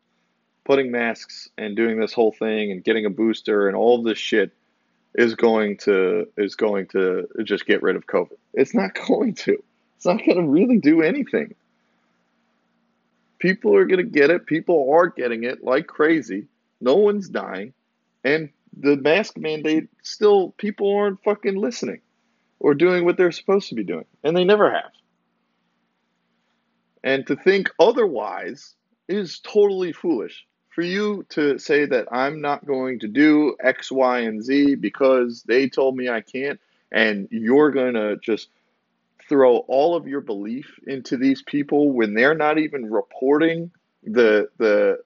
putting 0.64 0.92
masks 0.92 1.50
and 1.58 1.76
doing 1.76 2.00
this 2.00 2.14
whole 2.14 2.32
thing 2.32 2.72
and 2.72 2.84
getting 2.84 3.06
a 3.06 3.10
booster 3.10 3.68
and 3.68 3.76
all 3.76 4.02
this 4.02 4.18
shit 4.18 4.52
is 5.14 5.36
going 5.36 5.78
to 5.78 6.28
is 6.38 6.56
going 6.56 6.88
to 6.88 7.28
just 7.44 7.66
get 7.66 7.82
rid 7.82 7.96
of 7.96 8.06
COVID. 8.06 8.38
It's 8.54 8.74
not 8.74 8.92
going 9.08 9.36
to. 9.36 9.64
It's 9.98 10.06
not 10.06 10.18
going 10.18 10.38
to 10.38 10.44
really 10.44 10.78
do 10.78 11.02
anything. 11.02 11.56
People 13.40 13.76
are 13.76 13.86
going 13.86 14.04
to 14.04 14.04
get 14.04 14.30
it. 14.30 14.46
People 14.46 14.92
are 14.92 15.08
getting 15.08 15.44
it 15.44 15.64
like 15.64 15.88
crazy. 15.88 16.46
No 16.82 16.96
one's 16.96 17.30
dying. 17.30 17.74
And 18.24 18.50
the 18.78 18.98
mask 18.98 19.38
mandate 19.38 19.88
still, 20.04 20.52
people 20.58 20.96
aren't 20.96 21.24
fucking 21.24 21.56
listening 21.56 22.02
or 22.66 22.74
doing 22.74 23.06
what 23.06 23.16
they're 23.16 23.32
supposed 23.32 23.70
to 23.70 23.76
be 23.76 23.84
doing. 23.84 24.06
And 24.24 24.36
they 24.36 24.44
never 24.44 24.72
have. 24.72 24.92
And 27.04 27.28
to 27.28 27.36
think 27.36 27.70
otherwise 27.80 28.74
is 29.08 29.38
totally 29.38 29.94
foolish. 29.94 30.48
For 30.70 30.82
you 30.82 31.28
to 31.30 31.60
say 31.60 31.86
that 31.86 32.08
I'm 32.12 32.42
not 32.42 32.66
going 32.66 33.02
to 33.02 33.08
do 33.08 33.56
X, 33.64 33.92
Y, 33.92 34.22
and 34.22 34.44
Z 34.44 34.76
because 34.76 35.44
they 35.44 35.70
told 35.70 35.96
me 35.96 36.10
I 36.10 36.22
can't, 36.22 36.60
and 36.92 37.28
you're 37.30 37.70
going 37.70 37.94
to 37.94 38.18
just 38.18 38.50
throw 39.30 39.58
all 39.58 39.96
of 39.96 40.08
your 40.08 40.22
belief 40.22 40.80
into 40.88 41.18
these 41.18 41.44
people 41.44 41.92
when 41.92 42.16
they're 42.16 42.34
not 42.34 42.58
even 42.58 42.92
reporting 42.92 43.70
the 44.02 44.50
the 44.58 45.04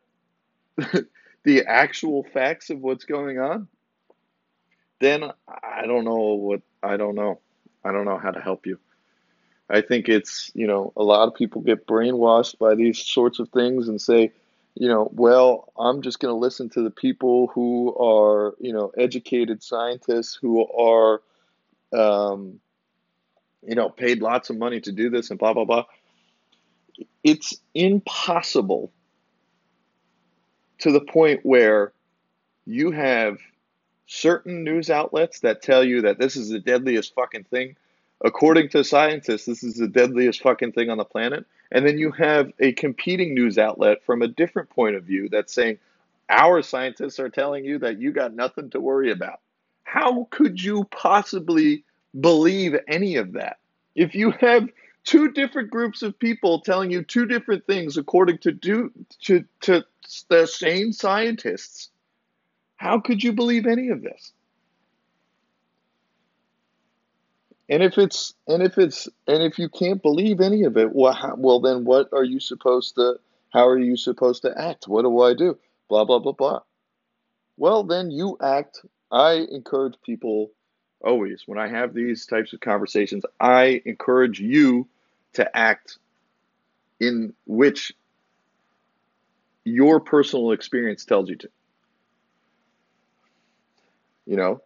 the 1.44 1.66
actual 1.66 2.24
facts 2.24 2.70
of 2.70 2.80
what's 2.80 3.04
going 3.04 3.38
on, 3.38 3.68
then 5.02 5.26
I 5.46 5.86
don't 5.88 6.06
know 6.06 6.36
what 6.36 6.62
I 6.82 6.96
don't 6.96 7.16
know. 7.16 7.42
I 7.84 7.92
don't 7.92 8.06
know 8.06 8.18
how 8.18 8.32
to 8.32 8.42
help 8.42 8.66
you. 8.66 8.80
I 9.70 9.82
think 9.82 10.10
it's, 10.10 10.52
you 10.56 10.68
know, 10.68 10.92
a 10.98 11.04
lot 11.04 11.28
of 11.28 11.36
people 11.36 11.62
get 11.62 11.86
brainwashed 11.86 12.58
by 12.58 12.76
these 12.76 13.00
sorts 13.00 13.40
of 13.40 13.50
things 13.50 13.88
and 13.88 14.02
say, 14.02 14.32
you 14.76 14.88
know, 14.88 15.10
well, 15.14 15.72
I'm 15.78 16.02
just 16.02 16.20
going 16.20 16.34
to 16.34 16.38
listen 16.38 16.70
to 16.72 16.82
the 16.82 16.90
people 16.90 17.48
who 17.48 17.96
are, 17.96 18.56
you 18.60 18.74
know, 18.74 18.92
educated 18.98 19.62
scientists 19.62 20.38
who 20.42 20.66
are, 20.68 21.22
um, 21.94 22.60
you 23.62 23.76
know, 23.76 23.90
paid 23.90 24.22
lots 24.22 24.50
of 24.50 24.58
money 24.58 24.80
to 24.82 24.92
do 24.92 25.10
this 25.10 25.30
and 25.30 25.38
blah, 25.38 25.54
blah, 25.54 25.66
blah. 25.66 25.86
It's 27.24 27.58
impossible 27.74 28.92
to 30.80 30.92
the 30.92 31.02
point 31.02 31.42
where 31.44 31.94
you 32.66 32.92
have 32.92 33.38
certain 34.10 34.64
news 34.64 34.90
outlets 34.90 35.42
that 35.42 35.62
tell 35.62 35.84
you 35.84 36.02
that 36.02 36.18
this 36.18 36.36
is 36.36 36.50
the 36.50 36.60
deadliest 36.60 37.14
fucking 37.14 37.44
thing. 37.44 37.76
According 38.26 38.70
to 38.70 38.84
scientists, 38.84 39.46
this 39.46 39.64
is 39.64 39.76
the 39.76 39.88
deadliest 39.88 40.42
fucking 40.42 40.72
thing 40.72 40.90
on 40.90 40.98
the 40.98 41.06
planet. 41.06 41.46
And 41.72 41.86
then 41.86 42.00
you 42.00 42.12
have 42.12 42.52
a 42.60 42.72
competing 42.74 43.36
news 43.36 43.60
outlet 43.60 44.04
from 44.04 44.24
a 44.24 44.28
different 44.28 44.72
point 44.72 44.96
of 44.96 45.04
view 45.04 45.30
that's 45.30 45.54
saying, 45.54 45.78
our 46.28 46.64
scientists 46.64 47.20
are 47.20 47.30
telling 47.30 47.64
you 47.64 47.78
that 47.80 48.00
you 48.00 48.12
got 48.12 48.34
nothing 48.34 48.72
to 48.72 48.80
worry 48.80 49.12
about. 49.12 49.42
How 49.84 50.28
could 50.32 50.62
you 50.62 50.86
possibly 50.86 51.84
believe 52.20 52.76
any 52.88 53.16
of 53.16 53.34
that? 53.34 53.58
If 53.96 54.16
you 54.16 54.32
have 54.32 54.70
two 55.04 55.32
different 55.32 55.70
groups 55.70 56.02
of 56.02 56.18
people 56.18 56.62
telling 56.62 56.90
you 56.90 57.04
two 57.04 57.28
different 57.28 57.66
things 57.68 57.96
according 57.96 58.40
to 58.40 58.52
do 58.52 58.92
to, 59.22 59.46
to 59.62 59.84
the 60.30 60.48
same 60.48 60.94
scientists, 60.94 61.90
how 62.80 62.98
could 62.98 63.22
you 63.22 63.34
believe 63.34 63.68
any 63.68 63.90
of 63.90 64.02
this? 64.02 64.32
And 67.68 67.84
if 67.84 67.98
it's 67.98 68.34
and 68.48 68.64
if 68.64 68.78
it's 68.78 69.10
and 69.28 69.44
if 69.44 69.60
you 69.60 69.68
can't 69.68 70.02
believe 70.02 70.40
any 70.40 70.64
of 70.64 70.78
it, 70.78 70.96
well, 70.96 71.12
how, 71.12 71.36
well 71.38 71.60
then 71.60 71.84
what 71.84 72.08
are 72.14 72.24
you 72.24 72.40
supposed 72.40 72.96
to? 72.96 73.20
How 73.50 73.68
are 73.68 73.78
you 73.78 73.98
supposed 73.98 74.44
to 74.44 74.58
act? 74.58 74.88
What 74.88 75.02
do 75.02 75.22
I 75.22 75.34
do? 75.34 75.60
Blah 75.90 76.06
blah 76.06 76.20
blah 76.20 76.32
blah. 76.32 76.62
Well, 77.58 77.84
then 77.84 78.12
you 78.12 78.38
act. 78.42 78.80
I 79.12 79.46
encourage 79.52 79.96
people 80.06 80.52
always 81.02 81.44
when 81.48 81.60
I 81.60 81.68
have 81.68 81.94
these 81.94 82.26
types 82.26 82.54
of 82.54 82.62
conversations. 82.62 83.26
I 83.42 83.82
encourage 83.84 84.40
you 84.40 84.88
to 85.34 85.56
act 85.56 85.98
in 87.02 87.34
which 87.46 87.92
your 89.66 90.00
personal 90.00 90.54
experience 90.54 91.04
tells 91.04 91.30
you 91.30 91.36
to. 91.36 91.50
You 94.30 94.36
know, 94.36 94.62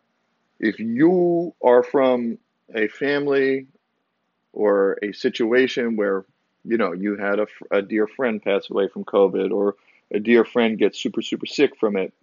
if 0.60 0.78
you 0.78 1.56
are 1.64 1.84
from 1.84 2.38
a 2.76 2.90
family 2.90 3.68
or 4.52 5.00
a 5.02 5.14
situation 5.14 5.96
where 5.96 6.26
you 6.66 6.76
know 6.76 6.92
you 6.92 7.16
had 7.16 7.40
a, 7.40 7.48
a 7.72 7.82
dear 7.82 8.06
friend 8.06 8.44
pass 8.44 8.70
away 8.70 8.90
from 8.90 9.06
COVID 9.06 9.52
or 9.52 9.76
a 10.12 10.20
dear 10.20 10.44
friend 10.44 10.78
gets 10.78 11.02
super 11.02 11.22
super 11.22 11.46
sick 11.46 11.78
from 11.80 11.96
it. 11.96 12.14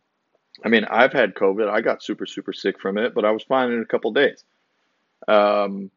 I 0.63 0.69
mean, 0.69 0.85
I've 0.85 1.15
had 1.15 1.35
COVID. 1.35 1.67
I 1.67 1.81
got 1.81 2.03
super 2.03 2.27
super 2.27 2.53
sick 2.53 2.79
from 2.79 2.99
it, 2.99 3.15
but 3.15 3.25
I 3.25 3.31
was 3.31 3.43
fine 3.43 3.73
in 3.73 3.81
a 3.81 3.87
couple 3.87 4.13
days. 4.13 4.45
Um, 5.27 5.91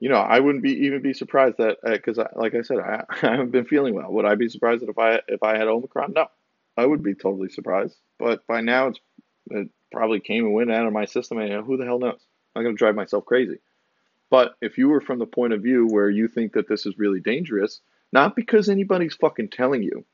you 0.00 0.08
know, 0.08 0.16
I 0.16 0.40
wouldn't 0.40 0.64
be 0.64 0.72
even 0.86 1.02
be 1.02 1.14
surprised 1.14 1.58
that 1.58 1.76
because, 1.84 2.18
uh, 2.18 2.26
like 2.34 2.56
I 2.56 2.62
said, 2.62 2.78
I, 2.78 3.04
I 3.22 3.30
haven't 3.30 3.52
been 3.52 3.64
feeling 3.64 3.94
well. 3.94 4.10
Would 4.10 4.24
I 4.24 4.34
be 4.34 4.48
surprised 4.48 4.82
that 4.82 4.88
if 4.88 4.98
I 4.98 5.20
if 5.28 5.44
I 5.44 5.56
had 5.56 5.68
Omicron? 5.68 6.14
No, 6.16 6.26
I 6.78 6.86
would 6.86 7.02
be 7.02 7.14
totally 7.14 7.48
surprised. 7.48 7.96
But 8.18 8.46
by 8.46 8.60
now, 8.60 8.88
it's 8.88 9.00
it 9.50 9.68
probably 9.90 10.20
came 10.20 10.44
and 10.44 10.54
went 10.54 10.70
out 10.70 10.86
of 10.86 10.92
my 10.92 11.06
system, 11.06 11.38
and 11.38 11.52
uh, 11.52 11.62
who 11.62 11.76
the 11.76 11.84
hell 11.84 11.98
knows? 11.98 12.20
I'm 12.54 12.62
going 12.62 12.74
to 12.74 12.78
drive 12.78 12.94
myself 12.94 13.24
crazy. 13.24 13.58
But 14.30 14.54
if 14.60 14.78
you 14.78 14.88
were 14.88 15.00
from 15.00 15.18
the 15.18 15.26
point 15.26 15.54
of 15.54 15.62
view 15.62 15.86
where 15.86 16.10
you 16.10 16.28
think 16.28 16.52
that 16.52 16.68
this 16.68 16.86
is 16.86 16.98
really 16.98 17.20
dangerous, 17.20 17.80
not 18.12 18.36
because 18.36 18.68
anybody's 18.68 19.14
fucking 19.14 19.48
telling 19.48 19.82
you, 19.82 20.04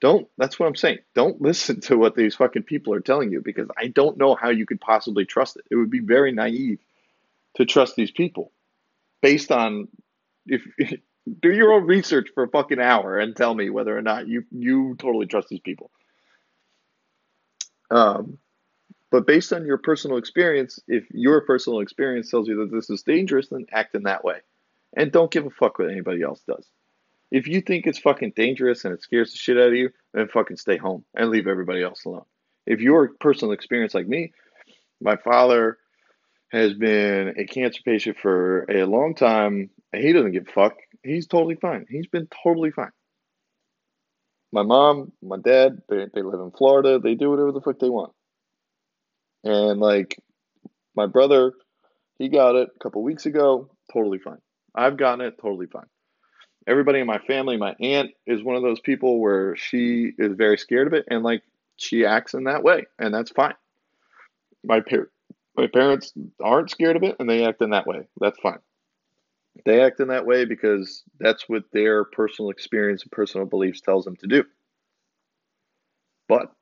don't, 0.00 0.28
that's 0.36 0.58
what 0.58 0.66
I'm 0.66 0.76
saying. 0.76 0.98
Don't 1.14 1.40
listen 1.48 1.80
to 1.82 1.96
what 1.96 2.14
these 2.14 2.36
fucking 2.36 2.64
people 2.64 2.94
are 2.94 3.00
telling 3.00 3.32
you 3.32 3.40
because 3.40 3.68
I 3.76 3.88
don't 3.88 4.18
know 4.18 4.34
how 4.34 4.50
you 4.50 4.66
could 4.66 4.80
possibly 4.80 5.24
trust 5.24 5.56
it. 5.56 5.64
It 5.70 5.76
would 5.76 5.90
be 5.90 6.00
very 6.00 6.32
naive 6.32 6.78
to 7.56 7.64
trust 7.64 7.96
these 7.96 8.10
people 8.10 8.52
based 9.20 9.50
on 9.50 9.88
if 10.46 10.62
do 11.40 11.52
your 11.52 11.72
own 11.72 11.84
research 11.86 12.28
for 12.34 12.44
a 12.44 12.48
fucking 12.48 12.80
hour 12.80 13.18
and 13.18 13.36
tell 13.36 13.54
me 13.54 13.70
whether 13.70 13.96
or 13.96 14.02
not 14.02 14.28
you 14.28 14.44
you 14.50 14.96
totally 14.98 15.26
trust 15.26 15.48
these 15.48 15.60
people. 15.60 15.90
Um, 17.90 18.38
but 19.10 19.26
based 19.26 19.52
on 19.52 19.64
your 19.64 19.78
personal 19.78 20.18
experience, 20.18 20.78
if 20.86 21.04
your 21.10 21.40
personal 21.42 21.80
experience 21.80 22.30
tells 22.30 22.46
you 22.48 22.56
that 22.56 22.74
this 22.74 22.90
is 22.90 23.02
dangerous, 23.02 23.48
then 23.48 23.66
act 23.72 23.94
in 23.94 24.02
that 24.02 24.24
way. 24.24 24.40
And 24.96 25.12
don't 25.12 25.30
give 25.30 25.46
a 25.46 25.50
fuck 25.50 25.78
what 25.78 25.90
anybody 25.90 26.22
else 26.22 26.42
does. 26.46 26.66
If 27.30 27.46
you 27.46 27.60
think 27.60 27.86
it's 27.86 27.98
fucking 27.98 28.32
dangerous 28.36 28.84
and 28.84 28.94
it 28.94 29.02
scares 29.02 29.32
the 29.32 29.38
shit 29.38 29.58
out 29.58 29.68
of 29.68 29.74
you, 29.74 29.90
then 30.12 30.28
fucking 30.28 30.56
stay 30.56 30.76
home 30.76 31.04
and 31.14 31.30
leave 31.30 31.46
everybody 31.46 31.82
else 31.82 32.04
alone. 32.04 32.24
If 32.66 32.80
your 32.80 33.12
personal 33.20 33.52
experience 33.52 33.94
like 33.94 34.08
me, 34.08 34.32
my 35.00 35.16
father 35.16 35.78
has 36.50 36.74
been 36.74 37.34
a 37.38 37.44
cancer 37.44 37.80
patient 37.84 38.16
for 38.20 38.64
a 38.70 38.84
long 38.84 39.14
time. 39.14 39.70
He 39.92 40.12
doesn't 40.12 40.32
give 40.32 40.46
a 40.48 40.52
fuck. 40.52 40.76
He's 41.02 41.26
totally 41.26 41.56
fine. 41.56 41.86
He's 41.88 42.06
been 42.06 42.28
totally 42.42 42.70
fine. 42.70 42.90
My 44.52 44.62
mom, 44.62 45.12
my 45.22 45.36
dad, 45.36 45.82
they, 45.88 46.06
they 46.12 46.22
live 46.22 46.40
in 46.40 46.50
Florida. 46.50 46.98
They 46.98 47.14
do 47.14 47.30
whatever 47.30 47.52
the 47.52 47.60
fuck 47.60 47.78
they 47.78 47.88
want. 47.88 48.12
And 49.44 49.80
like 49.80 50.20
my 50.96 51.06
brother, 51.06 51.52
he 52.18 52.28
got 52.28 52.56
it 52.56 52.68
a 52.74 52.78
couple 52.82 53.02
weeks 53.02 53.26
ago, 53.26 53.70
totally 53.92 54.18
fine. 54.18 54.38
I've 54.74 54.96
gotten 54.96 55.24
it, 55.24 55.38
totally 55.40 55.66
fine. 55.66 55.86
Everybody 56.66 57.00
in 57.00 57.06
my 57.06 57.18
family, 57.18 57.56
my 57.56 57.74
aunt 57.80 58.10
is 58.26 58.42
one 58.42 58.56
of 58.56 58.62
those 58.62 58.80
people 58.80 59.20
where 59.20 59.56
she 59.56 60.12
is 60.18 60.34
very 60.36 60.58
scared 60.58 60.86
of 60.86 60.92
it 60.92 61.06
and 61.08 61.22
like 61.22 61.42
she 61.76 62.04
acts 62.04 62.34
in 62.34 62.44
that 62.44 62.62
way, 62.62 62.86
and 62.98 63.14
that's 63.14 63.30
fine. 63.30 63.54
My 64.64 64.80
par- 64.80 65.10
my 65.56 65.66
parents 65.66 66.12
aren't 66.42 66.70
scared 66.70 66.96
of 66.96 67.02
it 67.02 67.16
and 67.18 67.28
they 67.28 67.44
act 67.44 67.62
in 67.62 67.70
that 67.70 67.86
way. 67.86 68.06
That's 68.20 68.38
fine. 68.40 68.58
They 69.64 69.80
act 69.82 70.00
in 70.00 70.08
that 70.08 70.26
way 70.26 70.44
because 70.44 71.02
that's 71.18 71.48
what 71.48 71.64
their 71.72 72.04
personal 72.04 72.50
experience 72.50 73.02
and 73.02 73.12
personal 73.12 73.46
beliefs 73.46 73.80
tells 73.80 74.04
them 74.04 74.16
to 74.16 74.26
do. 74.26 74.44
But 76.28 76.52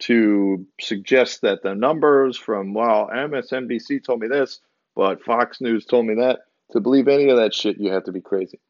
to 0.00 0.66
suggest 0.80 1.42
that 1.42 1.62
the 1.62 1.74
numbers 1.74 2.36
from, 2.36 2.74
well, 2.74 3.08
MSNBC 3.12 4.02
told 4.02 4.20
me 4.20 4.28
this, 4.28 4.60
but 4.96 5.22
Fox 5.22 5.60
News 5.60 5.84
told 5.84 6.06
me 6.06 6.14
that, 6.16 6.40
to 6.72 6.80
believe 6.80 7.08
any 7.08 7.28
of 7.28 7.36
that 7.36 7.54
shit, 7.54 7.78
you 7.78 7.92
have 7.92 8.04
to 8.04 8.12
be 8.12 8.20
crazy. 8.20 8.60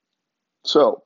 So, 0.64 1.02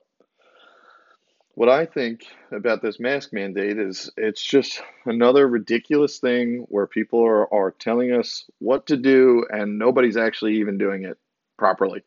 what 1.55 1.69
I 1.69 1.87
think 1.87 2.25
about 2.51 2.83
this 2.83 2.99
mask 2.99 3.33
mandate 3.33 3.79
is 3.79 4.11
it's 4.17 4.43
just 4.43 4.83
another 5.07 5.47
ridiculous 5.47 6.19
thing 6.19 6.67
where 6.69 6.87
people 6.87 7.25
are, 7.25 7.53
are 7.55 7.71
telling 7.71 8.13
us 8.13 8.45
what 8.59 8.89
to 8.89 8.97
do 8.97 9.47
and 9.51 9.79
nobody's 9.79 10.17
actually 10.17 10.57
even 10.57 10.79
doing 10.79 11.05
it 11.05 11.17
properly. 11.57 12.03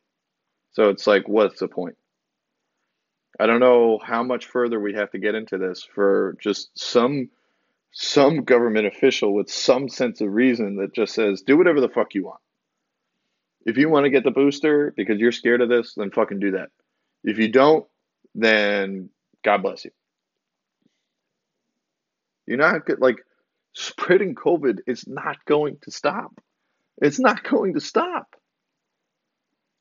So 0.78 0.90
it's 0.90 1.08
like, 1.08 1.28
what's 1.28 1.60
the 1.60 1.68
point? 1.68 1.98
I 3.40 3.48
don't 3.48 3.60
know 3.60 3.98
how 3.98 4.22
much 4.22 4.46
further 4.46 4.80
we 4.80 4.94
have 4.94 5.10
to 5.10 5.18
get 5.18 5.34
into 5.34 5.58
this 5.58 5.84
for 5.84 6.38
just 6.40 6.70
some 6.78 7.32
some 7.92 8.44
government 8.44 8.86
official 8.86 9.34
with 9.34 9.50
some 9.50 9.90
sense 9.90 10.22
of 10.22 10.32
reason 10.32 10.76
that 10.76 10.94
just 10.94 11.16
says, 11.16 11.42
do 11.42 11.58
whatever 11.58 11.82
the 11.82 11.90
fuck 11.90 12.14
you 12.14 12.26
want. 12.26 12.42
If 13.66 13.78
you 13.78 13.90
want 13.90 14.04
to 14.04 14.12
get 14.12 14.24
the 14.24 14.30
booster 14.30 14.94
because 14.96 15.18
you're 15.18 15.32
scared 15.32 15.62
of 15.62 15.70
this, 15.70 15.96
then 15.96 16.12
fucking 16.12 16.40
do 16.40 16.52
that. 16.52 16.70
If 17.24 17.40
you 17.40 17.48
don't, 17.48 17.88
then 18.36 19.10
God 19.44 19.64
bless 19.64 19.84
you. 19.84 19.92
You're 22.46 22.58
not 22.60 22.86
good, 22.86 23.02
like 23.02 23.18
spreading 23.74 24.36
COVID 24.36 24.82
is 24.86 25.08
not 25.08 25.44
going 25.46 25.80
to 25.86 25.90
stop. 25.90 26.40
It's 27.02 27.20
not 27.20 27.44
going 27.44 27.74
to 27.74 27.82
stop. 27.82 28.27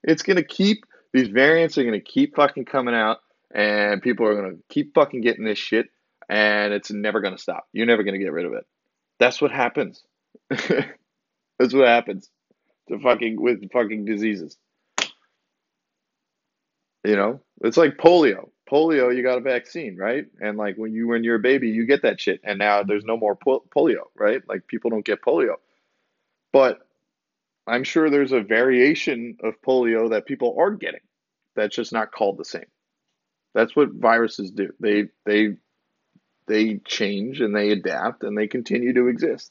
It's 0.02 0.22
going 0.22 0.36
to 0.36 0.44
keep 0.44 0.84
These 1.12 1.28
variants 1.28 1.78
are 1.78 1.82
going 1.82 1.98
to 1.98 2.00
keep 2.00 2.36
fucking 2.36 2.66
coming 2.66 2.94
out, 2.94 3.18
and 3.54 4.02
people 4.02 4.26
are 4.26 4.34
going 4.34 4.56
to 4.56 4.62
keep 4.68 4.94
fucking 4.94 5.22
getting 5.22 5.44
this 5.44 5.58
shit, 5.58 5.86
and 6.28 6.72
it's 6.72 6.90
never 6.90 7.20
going 7.20 7.34
to 7.34 7.42
stop. 7.42 7.66
You're 7.72 7.86
never 7.86 8.02
going 8.02 8.18
to 8.18 8.24
get 8.24 8.32
rid 8.32 8.46
of 8.46 8.52
it. 8.52 8.66
That's 9.18 9.40
what 9.40 9.50
happens. 9.50 10.04
That's 10.50 11.72
what 11.72 11.88
happens 11.88 12.30
to 12.88 12.98
fucking 12.98 13.40
with 13.40 13.70
fucking 13.72 14.04
diseases. 14.04 14.56
You 17.04 17.16
know, 17.16 17.40
it's 17.62 17.76
like 17.76 17.96
polio. 17.96 18.50
Polio, 18.70 19.14
you 19.16 19.22
got 19.22 19.38
a 19.38 19.42
vaccine, 19.42 19.96
right? 19.96 20.26
And 20.40 20.58
like 20.58 20.76
when 20.76 20.92
you 20.92 21.06
when 21.08 21.22
you're 21.22 21.36
a 21.36 21.40
baby, 21.40 21.68
you 21.68 21.86
get 21.86 22.02
that 22.02 22.20
shit, 22.20 22.40
and 22.42 22.58
now 22.58 22.82
there's 22.82 23.04
no 23.04 23.16
more 23.16 23.36
polio, 23.36 24.02
right? 24.16 24.42
Like 24.48 24.66
people 24.66 24.90
don't 24.90 25.04
get 25.04 25.22
polio, 25.22 25.54
but 26.52 26.85
I'm 27.66 27.84
sure 27.84 28.10
there's 28.10 28.32
a 28.32 28.40
variation 28.40 29.38
of 29.42 29.60
polio 29.62 30.10
that 30.10 30.26
people 30.26 30.56
are 30.58 30.70
getting. 30.70 31.00
That's 31.54 31.74
just 31.74 31.92
not 31.92 32.12
called 32.12 32.38
the 32.38 32.44
same. 32.44 32.66
That's 33.54 33.74
what 33.74 33.90
viruses 33.92 34.50
do. 34.50 34.72
They 34.78 35.06
they 35.24 35.56
they 36.46 36.76
change 36.84 37.40
and 37.40 37.54
they 37.54 37.70
adapt 37.70 38.22
and 38.22 38.36
they 38.36 38.46
continue 38.46 38.92
to 38.92 39.08
exist. 39.08 39.50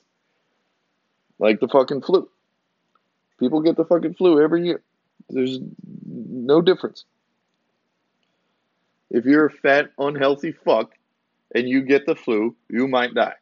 Like 1.39 1.59
the 1.59 1.67
fucking 1.67 2.01
flu. 2.03 2.29
People 3.39 3.61
get 3.61 3.75
the 3.75 3.83
fucking 3.83 4.13
flu 4.13 4.41
every 4.41 4.65
year. 4.65 4.81
There's 5.29 5.59
no 6.05 6.61
difference. 6.61 7.03
If 9.09 9.25
you're 9.25 9.47
a 9.47 9.51
fat, 9.51 9.91
unhealthy 9.97 10.51
fuck 10.51 10.91
and 11.53 11.67
you 11.67 11.81
get 11.81 12.05
the 12.05 12.15
flu, 12.15 12.55
you 12.69 12.87
might 12.87 13.13
die. 13.13 13.35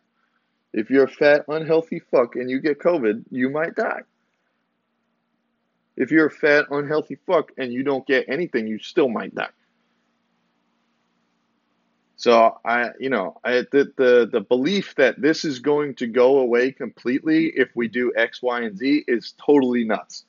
If 0.73 0.89
you're 0.89 1.05
a 1.05 1.11
fat, 1.11 1.45
unhealthy 1.47 1.99
fuck 1.99 2.35
and 2.35 2.49
you 2.49 2.59
get 2.59 2.79
COVID, 2.79 3.25
you 3.29 3.49
might 3.49 3.75
die. 3.75 4.01
If 5.95 6.11
you're 6.11 6.27
a 6.27 6.31
fat, 6.31 6.65
unhealthy 6.71 7.17
fuck 7.27 7.51
and 7.57 7.71
you 7.71 7.83
don't 7.83 8.05
get 8.07 8.25
anything, 8.27 8.67
you 8.67 8.79
still 8.79 9.09
might 9.09 9.35
die. 9.35 9.49
So 12.15 12.57
I, 12.63 12.91
you 12.99 13.09
know, 13.09 13.39
I, 13.43 13.63
the, 13.71 13.91
the 13.97 14.29
the 14.31 14.41
belief 14.41 14.95
that 14.95 15.21
this 15.21 15.43
is 15.43 15.59
going 15.59 15.95
to 15.95 16.07
go 16.07 16.37
away 16.39 16.71
completely 16.71 17.47
if 17.47 17.69
we 17.75 17.87
do 17.87 18.13
X, 18.15 18.41
Y, 18.41 18.61
and 18.61 18.77
Z 18.77 19.03
is 19.07 19.33
totally 19.45 19.83
nuts. 19.83 20.23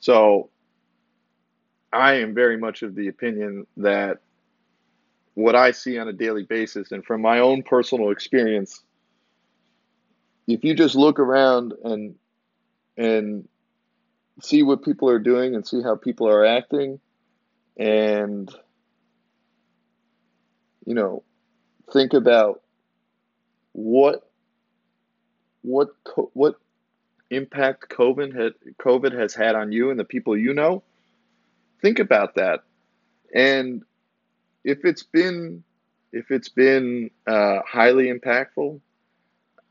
So 0.00 0.50
I 1.92 2.14
am 2.14 2.34
very 2.34 2.56
much 2.56 2.82
of 2.82 2.94
the 2.94 3.08
opinion 3.08 3.66
that 3.76 4.18
what 5.34 5.54
I 5.54 5.70
see 5.70 5.98
on 5.98 6.08
a 6.08 6.12
daily 6.12 6.42
basis, 6.42 6.90
and 6.90 7.04
from 7.04 7.22
my 7.22 7.38
own 7.38 7.62
personal 7.62 8.10
experience, 8.10 8.82
if 10.48 10.64
you 10.64 10.74
just 10.74 10.94
look 10.96 11.20
around 11.20 11.74
and 11.84 12.14
and 12.96 13.48
see 14.42 14.62
what 14.62 14.84
people 14.84 15.08
are 15.08 15.18
doing 15.18 15.54
and 15.54 15.66
see 15.66 15.82
how 15.82 15.96
people 15.96 16.28
are 16.28 16.44
acting. 16.44 17.00
And 17.76 18.50
you 20.86 20.94
know 20.94 21.22
think 21.92 22.14
about 22.14 22.62
what 23.72 24.28
what 25.62 25.88
what 26.32 26.56
impact 27.30 27.88
covid 27.88 28.34
had 28.34 28.54
covid 28.78 29.12
has 29.18 29.34
had 29.34 29.54
on 29.54 29.72
you 29.72 29.90
and 29.90 30.00
the 30.00 30.04
people 30.04 30.36
you 30.36 30.54
know. 30.54 30.82
Think 31.80 31.98
about 31.98 32.34
that. 32.34 32.60
And 33.34 33.82
if 34.64 34.84
it's 34.84 35.02
been 35.02 35.62
if 36.12 36.30
it's 36.30 36.48
been 36.48 37.10
uh, 37.26 37.60
highly 37.66 38.12
impactful 38.12 38.80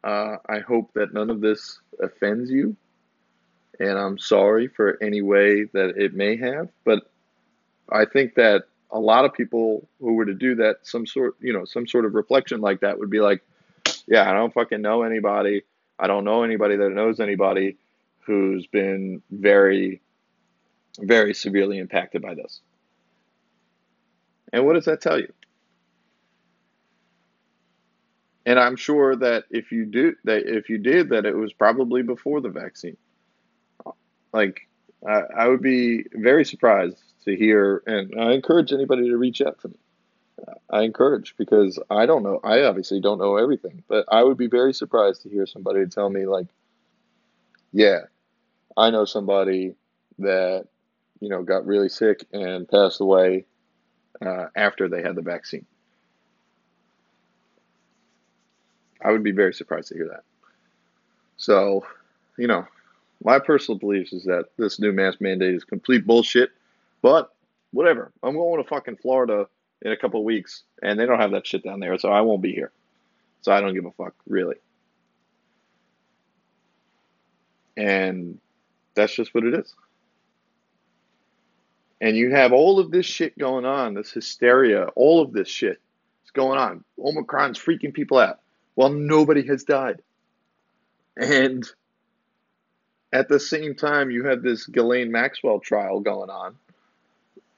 uh, 0.04 0.36
i 0.48 0.60
hope 0.60 0.92
that 0.94 1.14
none 1.14 1.30
of 1.30 1.42
this 1.42 1.80
offends 2.02 2.50
you 2.50 2.76
and 3.80 3.98
I'm 3.98 4.18
sorry 4.18 4.68
for 4.68 4.98
any 5.02 5.22
way 5.22 5.64
that 5.66 5.98
it 5.98 6.14
may 6.14 6.38
have. 6.38 6.70
But 6.84 7.10
I 7.92 8.06
think 8.06 8.36
that 8.36 8.66
a 8.92 9.00
lot 9.00 9.26
of 9.26 9.34
people 9.34 9.88
who 10.00 10.14
were 10.14 10.26
to 10.26 10.34
do 10.34 10.56
that, 10.56 10.80
some 10.84 11.06
sort, 11.06 11.36
you 11.40 11.54
know, 11.54 11.66
some 11.66 11.88
sort 11.88 12.06
of 12.06 12.14
reflection 12.14 12.60
like 12.62 12.82
that 12.82 13.00
would 13.00 13.10
be 13.10 13.22
like, 13.22 13.42
yeah, 14.08 14.30
I 14.30 14.34
don't 14.34 14.54
fucking 14.54 14.82
know 14.82 15.04
anybody. 15.04 15.64
I 15.98 16.08
don't 16.08 16.26
know 16.26 16.44
anybody 16.44 16.76
that 16.78 16.90
knows 16.90 17.20
anybody 17.20 17.78
who's 18.22 18.66
been 18.68 19.22
very, 19.32 20.02
very 21.00 21.34
severely 21.34 21.78
impacted 21.78 22.22
by 22.22 22.34
this. 22.34 22.62
And 24.52 24.66
what 24.66 24.74
does 24.74 24.86
that 24.86 25.02
tell 25.02 25.20
you? 25.20 25.32
And 28.46 28.60
I'm 28.60 28.76
sure 28.76 29.16
that 29.16 29.44
if 29.52 29.72
you 29.72 29.86
do 29.86 30.16
that, 30.24 30.48
if 30.48 30.70
you 30.70 30.80
did 30.80 31.10
that, 31.10 31.26
it 31.26 31.36
was 31.36 31.54
probably 31.54 32.02
before 32.02 32.42
the 32.42 32.50
vaccine. 32.50 32.98
Like, 34.34 34.68
I, 35.08 35.22
I 35.38 35.48
would 35.48 35.62
be 35.62 36.06
very 36.14 36.46
surprised 36.46 37.02
to 37.26 37.36
hear, 37.36 37.84
and 37.86 38.20
I 38.20 38.34
encourage 38.34 38.72
anybody 38.72 39.10
to 39.10 39.18
reach 39.18 39.42
out 39.42 39.60
to 39.62 39.70
me. 39.70 39.76
I 40.70 40.84
encourage 40.84 41.36
because 41.38 41.80
I 41.90 42.06
don't 42.06 42.24
know. 42.24 42.40
I 42.44 42.64
obviously 42.64 43.02
don't 43.02 43.18
know 43.18 43.38
everything, 43.38 43.84
but 43.88 44.06
I 44.10 44.24
would 44.24 44.38
be 44.38 44.48
very 44.48 44.74
surprised 44.74 45.24
to 45.24 45.30
hear 45.30 45.46
somebody 45.46 45.86
tell 45.86 46.10
me 46.10 46.26
like, 46.26 46.48
"Yeah, 47.74 48.04
I 48.78 48.90
know 48.90 49.06
somebody 49.06 49.76
that 50.20 50.68
you 51.20 51.30
know 51.30 51.44
got 51.44 51.66
really 51.66 51.90
sick 51.90 52.26
and 52.32 52.68
passed 52.70 53.02
away 53.02 53.46
uh, 54.26 54.48
after 54.56 54.88
they 54.88 55.02
had 55.02 55.16
the 55.16 55.22
vaccine." 55.22 55.66
I 59.02 59.12
would 59.12 59.24
be 59.24 59.32
very 59.32 59.54
surprised 59.54 59.90
to 59.90 59.96
hear 59.96 60.08
that. 60.10 60.24
So, 61.38 61.86
you 62.38 62.48
know, 62.48 62.68
my 63.24 63.40
personal 63.40 63.78
beliefs 63.78 64.14
is 64.14 64.24
that 64.26 64.46
this 64.58 64.80
new 64.80 64.92
mask 64.92 65.22
mandate 65.22 65.56
is 65.56 65.64
complete 65.64 66.06
bullshit. 66.06 66.52
But 67.02 67.32
whatever. 67.72 68.12
I'm 68.24 68.36
going 68.36 68.62
to 68.62 68.68
fucking 68.68 68.98
Florida 68.98 69.48
in 69.82 69.92
a 69.92 69.98
couple 69.98 70.24
weeks, 70.24 70.64
and 70.82 71.00
they 71.00 71.06
don't 71.06 71.20
have 71.20 71.32
that 71.32 71.48
shit 71.48 71.64
down 71.64 71.80
there, 71.80 71.98
so 71.98 72.10
I 72.10 72.22
won't 72.22 72.42
be 72.42 72.54
here. 72.54 72.72
So 73.42 73.52
I 73.52 73.62
don't 73.62 73.74
give 73.74 73.86
a 73.86 73.92
fuck, 73.92 74.14
really. 74.28 74.58
And 77.78 78.40
that's 78.96 79.16
just 79.16 79.34
what 79.34 79.46
it 79.46 79.54
is. 79.54 79.74
And 82.02 82.16
you 82.16 82.32
have 82.32 82.52
all 82.54 82.80
of 82.80 82.92
this 82.92 83.06
shit 83.06 83.38
going 83.38 83.66
on, 83.66 83.94
this 83.94 84.12
hysteria, 84.12 84.86
all 84.96 85.22
of 85.22 85.32
this 85.32 85.48
shit 85.48 85.80
is 86.26 86.32
going 86.32 86.58
on. 86.58 86.84
Omicron's 86.98 87.60
freaking 87.60 87.94
people 87.94 88.18
out. 88.18 88.40
Well, 88.76 88.90
nobody 88.90 89.46
has 89.48 89.64
died. 89.64 90.02
And 91.18 91.70
at 93.12 93.28
the 93.28 93.40
same 93.40 93.76
time, 93.76 94.12
you 94.12 94.26
have 94.26 94.42
this 94.42 94.66
Ghislaine 94.66 95.12
Maxwell 95.12 95.60
trial 95.60 96.00
going 96.00 96.30
on 96.30 96.56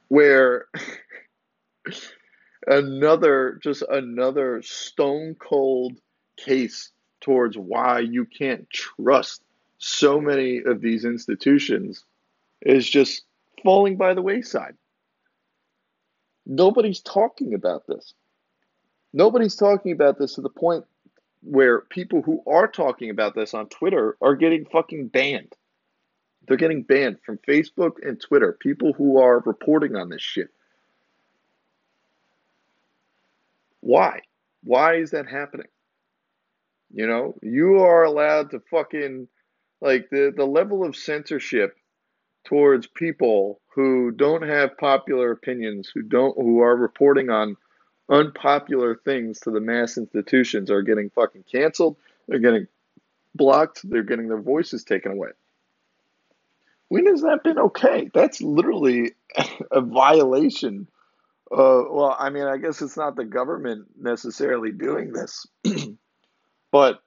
where 0.07 0.65
another, 2.67 3.59
just 3.63 3.81
another 3.89 4.61
stone 4.61 5.35
cold 5.35 5.93
case 6.37 6.91
towards 7.21 7.57
why 7.57 7.99
you 7.99 8.25
can't 8.25 8.69
trust 8.69 9.41
so 9.77 10.19
many 10.19 10.61
of 10.63 10.81
these 10.81 11.05
institutions 11.05 12.03
is 12.61 12.89
just 12.89 13.23
falling 13.63 13.95
by 13.95 14.13
the 14.13 14.21
wayside. 14.21 14.75
Nobody's 16.45 16.99
talking 16.99 17.53
about 17.53 17.87
this. 17.87 18.13
Nobody's 19.13 19.55
talking 19.55 19.91
about 19.91 20.19
this 20.19 20.35
to 20.35 20.41
the 20.41 20.49
point 20.49 20.85
where 21.43 21.81
people 21.81 22.21
who 22.21 22.43
are 22.47 22.67
talking 22.67 23.09
about 23.09 23.35
this 23.35 23.53
on 23.53 23.67
Twitter 23.67 24.17
are 24.21 24.35
getting 24.35 24.65
fucking 24.65 25.07
banned. 25.07 25.53
They're 26.47 26.57
getting 26.57 26.83
banned 26.83 27.17
from 27.25 27.39
Facebook 27.47 27.93
and 28.01 28.19
Twitter. 28.19 28.57
People 28.59 28.93
who 28.93 29.19
are 29.19 29.39
reporting 29.39 29.95
on 29.95 30.09
this 30.09 30.21
shit. 30.21 30.49
Why? 33.79 34.21
Why 34.63 34.95
is 34.95 35.11
that 35.11 35.27
happening? 35.27 35.67
You 36.93 37.07
know, 37.07 37.35
you 37.41 37.79
are 37.79 38.03
allowed 38.03 38.51
to 38.51 38.61
fucking 38.71 39.27
like 39.79 40.09
the 40.09 40.33
the 40.35 40.45
level 40.45 40.85
of 40.85 40.95
censorship 40.95 41.75
towards 42.45 42.87
people 42.87 43.61
who 43.73 44.11
don't 44.11 44.47
have 44.47 44.77
popular 44.77 45.31
opinions, 45.31 45.91
who 45.93 46.03
don't 46.03 46.35
who 46.35 46.59
are 46.59 46.75
reporting 46.75 47.29
on 47.29 47.55
unpopular 48.09 48.95
things 48.95 49.39
to 49.41 49.51
the 49.51 49.59
mass 49.59 49.97
institutions 49.97 50.69
are 50.69 50.81
getting 50.81 51.09
fucking 51.09 51.43
canceled. 51.51 51.97
They're 52.27 52.39
getting 52.39 52.67
blocked. 53.35 53.81
They're 53.89 54.03
getting 54.03 54.27
their 54.27 54.41
voices 54.41 54.83
taken 54.83 55.11
away. 55.11 55.29
When 56.89 57.05
has 57.07 57.21
that 57.21 57.43
been 57.43 57.57
okay? 57.57 58.09
That's 58.13 58.41
literally 58.41 59.13
a 59.71 59.81
violation. 59.81 60.87
Uh, 61.51 61.83
well, 61.89 62.15
I 62.17 62.29
mean, 62.29 62.43
I 62.43 62.57
guess 62.57 62.81
it's 62.81 62.97
not 62.97 63.15
the 63.15 63.25
government 63.25 63.85
necessarily 63.99 64.71
doing 64.71 65.13
this, 65.13 65.45
but 66.71 67.01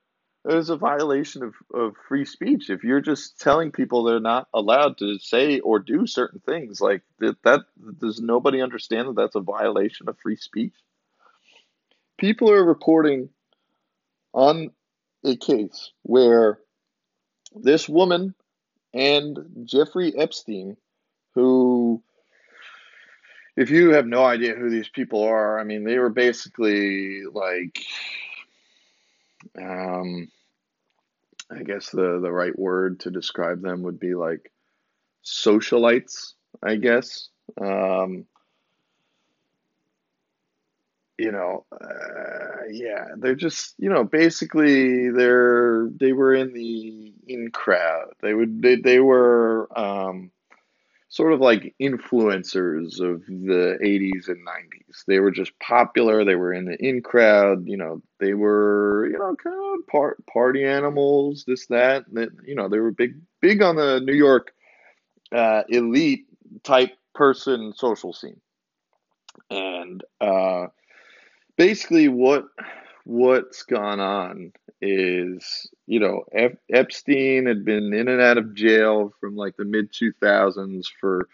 it 0.47 0.55
is 0.55 0.69
a 0.69 0.77
violation 0.77 1.43
of, 1.43 1.55
of 1.73 1.95
free 2.09 2.27
speech. 2.27 2.69
If 2.69 2.85
you're 2.85 3.01
just 3.01 3.41
telling 3.41 3.73
people 3.73 4.05
they're 4.05 4.21
not 4.21 4.49
allowed 4.53 4.99
to 4.99 5.19
say 5.19 5.61
or 5.61 5.79
do 5.79 6.07
certain 6.07 6.41
things, 6.41 6.81
like 6.81 7.03
that, 7.21 7.43
that 7.45 7.61
does 7.99 8.21
nobody 8.21 8.61
understand 8.61 9.09
that 9.09 9.17
that's 9.17 9.37
a 9.37 9.41
violation 9.41 10.09
of 10.09 10.19
free 10.19 10.37
speech? 10.37 10.75
People 12.19 12.51
are 12.51 12.65
reporting 12.65 13.29
on 14.33 14.71
a 15.25 15.37
case 15.37 15.93
where 16.03 16.59
this 17.55 17.89
woman 17.89 18.35
and 18.93 19.39
Jeffrey 19.65 20.17
Epstein, 20.17 20.77
who, 21.35 22.03
if 23.57 23.71
you 23.71 23.93
have 23.93 24.07
no 24.07 24.25
idea 24.25 24.55
who 24.55 24.71
these 24.71 24.89
people 24.89 25.23
are, 25.25 25.59
I 25.59 25.65
mean, 25.65 25.85
they 25.85 25.99
were 25.99 26.11
basically 26.11 27.23
like, 27.25 27.81
um, 29.61 30.29
I 31.51 31.63
guess 31.63 31.91
the 31.91 32.21
the 32.21 32.33
right 32.33 32.59
word 32.59 33.01
to 33.01 33.11
describe 33.11 33.61
them 33.61 33.83
would 33.83 34.01
be 34.01 34.15
like 34.15 34.51
socialites, 35.25 36.33
I 36.63 36.77
guess. 36.77 37.29
Um, 37.61 38.27
you 41.19 41.31
know, 41.31 41.65
uh, 41.73 42.65
yeah, 42.71 43.07
they're 43.19 43.35
just, 43.35 43.75
you 43.79 43.89
know, 43.89 44.05
basically 44.05 45.11
they're 45.11 45.89
they 46.01 46.13
were 46.13 46.35
in 46.35 46.53
the 46.53 47.13
in 47.27 47.51
crowd. 47.51 48.09
They 48.21 48.35
would 48.35 48.63
they 48.63 48.77
they 48.77 48.99
were 48.99 49.69
um, 49.79 50.33
sort 51.09 51.33
of 51.33 51.41
like 51.41 51.75
influencers 51.81 53.01
of 53.01 53.25
the 53.27 53.79
80s 53.81 54.29
and 54.29 54.45
90s. 54.45 55.05
They 55.07 55.21
were 55.21 55.31
just 55.31 55.57
popular. 55.61 56.25
They 56.25 56.35
were 56.35 56.53
in 56.53 56.65
the 56.65 56.77
in 56.85 57.03
crowd. 57.03 57.67
You 57.67 57.77
know, 57.77 58.03
they 58.19 58.35
were 58.35 59.07
you 59.07 59.19
know 59.19 59.37
kind 59.37 59.57
of 59.57 59.87
part 59.87 60.25
party 60.27 60.65
animals. 60.65 61.45
This 61.47 61.67
that. 61.67 62.05
that 62.13 62.31
you 62.45 62.57
know, 62.57 62.69
they 62.69 62.81
were 62.81 62.91
big 62.91 63.21
big 63.41 63.63
on 63.63 63.77
the 63.77 64.01
New 64.01 64.15
York 64.15 64.53
uh, 65.31 65.63
elite 65.69 66.27
type 66.65 66.93
person 67.15 67.73
social 67.77 68.13
scene. 68.13 68.41
And 69.51 70.03
uh, 70.21 70.67
basically 71.57 72.09
what 72.09 72.45
what's 73.05 73.63
gone 73.65 74.01
on 74.01 74.53
is 74.81 75.69
you 75.87 76.01
know 76.01 76.25
Ep- 76.33 76.61
Epstein 76.73 77.47
had 77.47 77.65
been 77.65 77.93
in 77.93 78.09
and 78.09 78.21
out 78.21 78.39
of 78.39 78.55
jail 78.55 79.13
from 79.21 79.37
like 79.37 79.57
the 79.57 79.65
mid 79.65 79.93
2000s 79.93 80.87
for 81.01 81.29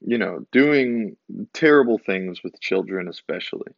you 0.00 0.18
know 0.18 0.46
doing 0.52 1.16
terrible 1.52 1.98
things 1.98 2.42
with 2.42 2.60
children 2.60 3.08
especially. 3.08 3.72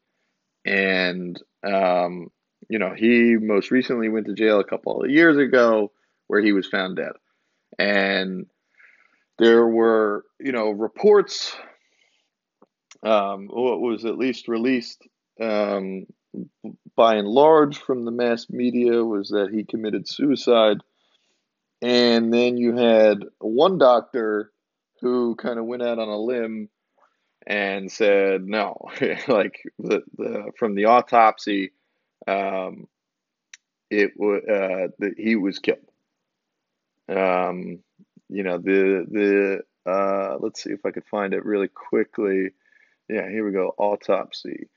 And 0.64 1.40
um, 1.62 2.30
you 2.68 2.78
know 2.78 2.94
he 2.94 3.36
most 3.36 3.70
recently 3.70 4.08
went 4.08 4.26
to 4.26 4.34
jail 4.34 4.60
a 4.60 4.64
couple 4.64 5.02
of 5.02 5.10
years 5.10 5.36
ago 5.36 5.92
where 6.26 6.40
he 6.40 6.52
was 6.52 6.66
found 6.66 6.96
dead. 6.96 7.12
And 7.78 8.46
there 9.38 9.66
were 9.66 10.24
you 10.40 10.52
know 10.52 10.70
reports 10.70 11.54
um, 13.02 13.48
what 13.48 13.80
was 13.80 14.04
at 14.04 14.18
least 14.18 14.48
released 14.48 15.06
um, 15.40 16.06
by 16.96 17.16
and 17.16 17.28
large 17.28 17.78
from 17.78 18.04
the 18.04 18.10
mass 18.10 18.48
media 18.50 19.04
was 19.04 19.30
that 19.30 19.50
he 19.52 19.64
committed 19.64 20.08
suicide. 20.08 20.78
And 21.82 22.32
then 22.32 22.56
you 22.56 22.76
had 22.76 23.24
one 23.38 23.78
doctor 23.78 24.50
who 25.00 25.36
kind 25.36 25.58
of 25.58 25.66
went 25.66 25.82
out 25.82 25.98
on 25.98 26.08
a 26.08 26.18
limb 26.18 26.68
and 27.46 27.90
said 27.90 28.44
no, 28.46 28.76
like 29.28 29.62
the, 29.78 30.02
the 30.16 30.52
from 30.58 30.74
the 30.74 30.86
autopsy, 30.86 31.72
um, 32.26 32.88
it 33.90 34.12
was 34.16 34.42
uh, 34.48 34.88
that 34.98 35.14
he 35.16 35.36
was 35.36 35.58
killed. 35.58 35.78
Um, 37.08 37.80
you 38.28 38.42
know 38.42 38.58
the 38.58 39.06
the 39.08 39.90
uh, 39.90 40.38
let's 40.40 40.62
see 40.64 40.70
if 40.70 40.84
I 40.84 40.90
could 40.90 41.04
find 41.04 41.34
it 41.34 41.44
really 41.44 41.68
quickly. 41.68 42.50
Yeah, 43.08 43.28
here 43.28 43.46
we 43.46 43.52
go. 43.52 43.74
Autopsy. 43.78 44.68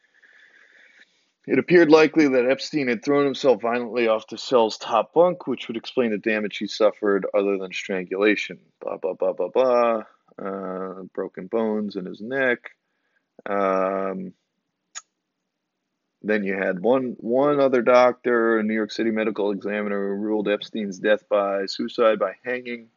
It 1.49 1.57
appeared 1.57 1.89
likely 1.89 2.27
that 2.27 2.47
Epstein 2.47 2.89
had 2.89 3.03
thrown 3.03 3.25
himself 3.25 3.63
violently 3.63 4.07
off 4.07 4.27
the 4.27 4.37
cell's 4.37 4.77
top 4.77 5.15
bunk, 5.15 5.47
which 5.47 5.67
would 5.67 5.77
explain 5.77 6.11
the 6.11 6.19
damage 6.19 6.57
he 6.57 6.67
suffered 6.67 7.25
other 7.33 7.57
than 7.57 7.73
strangulation. 7.73 8.59
Blah, 8.79 8.97
blah, 8.97 9.13
blah, 9.13 9.33
blah, 9.33 9.47
blah. 9.47 10.03
Uh, 10.37 11.01
broken 11.11 11.47
bones 11.47 11.95
in 11.95 12.05
his 12.05 12.21
neck. 12.21 12.59
Um, 13.47 14.33
then 16.21 16.43
you 16.43 16.55
had 16.55 16.81
one 16.81 17.15
one 17.17 17.59
other 17.59 17.81
doctor, 17.81 18.59
a 18.59 18.63
New 18.63 18.75
York 18.75 18.91
City 18.91 19.09
medical 19.09 19.49
examiner, 19.49 20.09
who 20.09 20.21
ruled 20.21 20.47
Epstein's 20.47 20.99
death 20.99 21.27
by 21.29 21.65
suicide 21.65 22.19
by 22.19 22.33
hanging. 22.45 22.89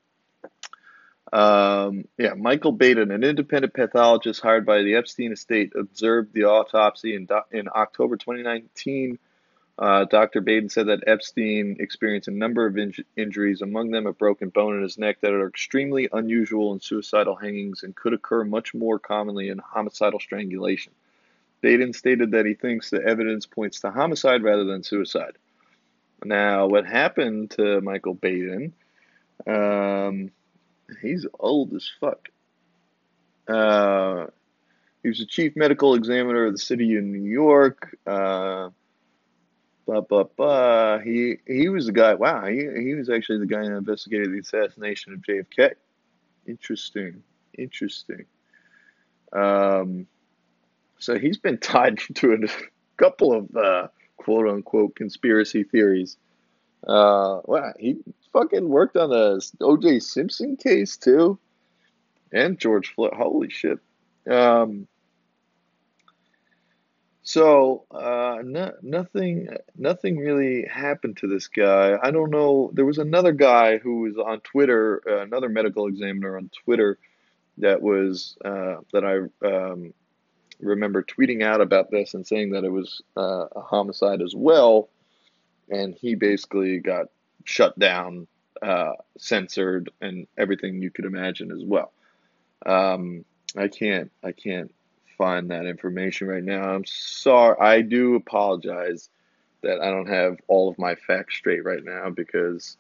Um, 1.33 2.05
yeah, 2.18 2.35
Michael 2.35 2.72
Baden, 2.72 3.11
an 3.11 3.24
independent 3.24 3.72
pathologist 3.72 4.43
hired 4.43 4.66
by 4.66 4.83
the 4.83 4.97
Epstein 4.97 5.33
estate, 5.33 5.72
observed 5.74 6.35
the 6.35 6.45
autopsy 6.45 7.14
in, 7.14 7.26
in 7.51 7.68
October 7.74 8.16
2019. 8.16 9.18
Uh, 9.78 10.05
Dr. 10.05 10.43
Baden 10.43 10.68
said 10.68 10.89
that 10.89 11.05
Epstein 11.07 11.78
experienced 11.80 12.28
a 12.28 12.33
number 12.33 12.66
of 12.66 12.76
in- 12.76 12.93
injuries, 13.16 13.62
among 13.62 13.91
them 13.91 14.07
a 14.07 14.12
broken 14.12 14.51
bone 14.51 14.76
in 14.76 14.83
his 14.83 14.99
neck, 14.99 15.20
that 15.22 15.33
are 15.33 15.49
extremely 15.49 16.09
unusual 16.12 16.74
in 16.74 16.80
suicidal 16.80 17.35
hangings 17.35 17.83
and 17.83 17.97
could 17.97 18.12
occur 18.12 18.45
much 18.45 18.74
more 18.74 18.99
commonly 18.99 19.49
in 19.49 19.59
homicidal 19.59 20.20
strangulation. 20.20 20.93
Baden 21.62 21.95
stated 21.95 22.33
that 22.33 22.45
he 22.45 22.55
thinks 22.55 22.91
the 22.91 23.03
evidence 23.03 23.47
points 23.47 23.80
to 23.80 23.91
homicide 23.91 24.43
rather 24.43 24.64
than 24.64 24.83
suicide. 24.83 25.39
Now, 26.22 26.66
what 26.66 26.87
happened 26.87 27.53
to 27.53 27.80
Michael 27.80 28.14
Baden? 28.14 28.74
Um, 29.47 30.30
He's 31.01 31.26
old 31.38 31.74
as 31.74 31.90
fuck. 32.01 32.28
Uh, 33.49 34.26
he 35.03 35.09
was 35.09 35.18
the 35.18 35.26
chief 35.26 35.57
medical 35.57 35.95
examiner 35.95 36.47
of 36.47 36.53
the 36.53 36.59
city 36.59 36.97
of 36.97 37.05
New 37.05 37.28
York. 37.28 37.97
Uh, 38.07 38.70
blah 39.86 40.01
blah 40.01 40.24
blah. 40.24 40.99
He 40.99 41.36
he 41.47 41.68
was 41.68 41.86
the 41.86 41.93
guy. 41.93 42.14
Wow, 42.14 42.47
he 42.47 42.68
he 42.80 42.95
was 42.95 43.11
actually 43.11 43.38
the 43.38 43.47
guy 43.47 43.64
who 43.64 43.76
investigated 43.76 44.32
the 44.32 44.38
assassination 44.38 45.12
of 45.12 45.20
JFK. 45.20 45.72
Interesting, 46.47 47.22
interesting. 47.57 48.24
Um, 49.32 50.07
so 50.99 51.18
he's 51.18 51.38
been 51.38 51.59
tied 51.59 51.99
to 52.14 52.34
a 52.34 52.38
couple 52.97 53.32
of 53.32 53.57
uh, 53.57 53.88
quote 54.16 54.49
unquote 54.49 54.95
conspiracy 54.95 55.64
theories. 55.64 56.16
Uh, 56.87 57.41
wow, 57.45 57.72
he 57.78 57.99
fucking 58.33 58.68
worked 58.68 58.97
on 58.97 59.11
the 59.11 59.45
O.J. 59.61 60.01
Simpson 60.01 60.57
case 60.57 60.97
too, 60.97 61.39
and 62.33 62.59
George 62.59 62.95
Floyd. 62.95 63.14
Holy 63.14 63.51
shit. 63.51 63.78
Um, 64.28 64.89
so 67.22 67.85
uh, 67.91 68.39
no, 68.45 68.72
nothing, 68.83 69.49
nothing 69.76 70.16
really 70.16 70.66
happened 70.66 71.18
to 71.18 71.28
this 71.28 71.47
guy. 71.47 71.97
I 72.03 72.11
don't 72.11 72.30
know. 72.30 72.70
There 72.72 72.85
was 72.85 72.99
another 72.99 73.33
guy 73.33 73.78
who 73.78 74.01
was 74.01 74.16
on 74.18 74.41
Twitter, 74.41 75.03
uh, 75.09 75.20
another 75.20 75.49
medical 75.49 75.87
examiner 75.87 76.37
on 76.37 76.51
Twitter, 76.64 76.99
that 77.59 77.83
was 77.83 78.37
uh, 78.45 78.76
that 78.93 79.05
I 79.05 79.47
um, 79.47 79.93
remember 80.61 81.03
tweeting 81.03 81.43
out 81.43 81.61
about 81.61 81.91
this 81.91 82.14
and 82.14 82.26
saying 82.26 82.51
that 82.51 82.64
it 82.64 82.72
was 82.72 83.03
uh, 83.16 83.47
a 83.55 83.61
homicide 83.61 84.22
as 84.22 84.35
well, 84.35 84.89
and 85.73 85.95
he 85.95 86.14
basically 86.14 86.79
got 86.79 87.07
shut 87.45 87.77
down, 87.79 88.29
uh, 88.61 88.93
censored, 89.18 89.91
and 90.01 90.27
everything 90.37 90.83
you 90.83 90.91
could 90.91 91.07
imagine 91.07 91.51
as 91.51 91.64
well. 91.64 91.93
Um, 92.64 93.25
I 93.57 93.68
can't 93.68 94.12
I 94.23 94.33
can't 94.33 94.73
find 95.18 95.51
that 95.51 95.66
information 95.66 96.29
right 96.29 96.45
now. 96.45 96.62
I'm 96.62 96.85
sorry. 96.85 97.57
I 97.59 97.81
do 97.81 98.14
apologize 98.14 99.09
that 99.62 99.81
I 99.81 99.91
don't 99.91 100.09
have 100.09 100.37
all 100.47 100.68
of 100.68 100.79
my 100.79 100.95
facts 100.95 101.37
straight 101.37 101.64
right 101.64 101.83
now 101.83 102.11
because 102.11 102.77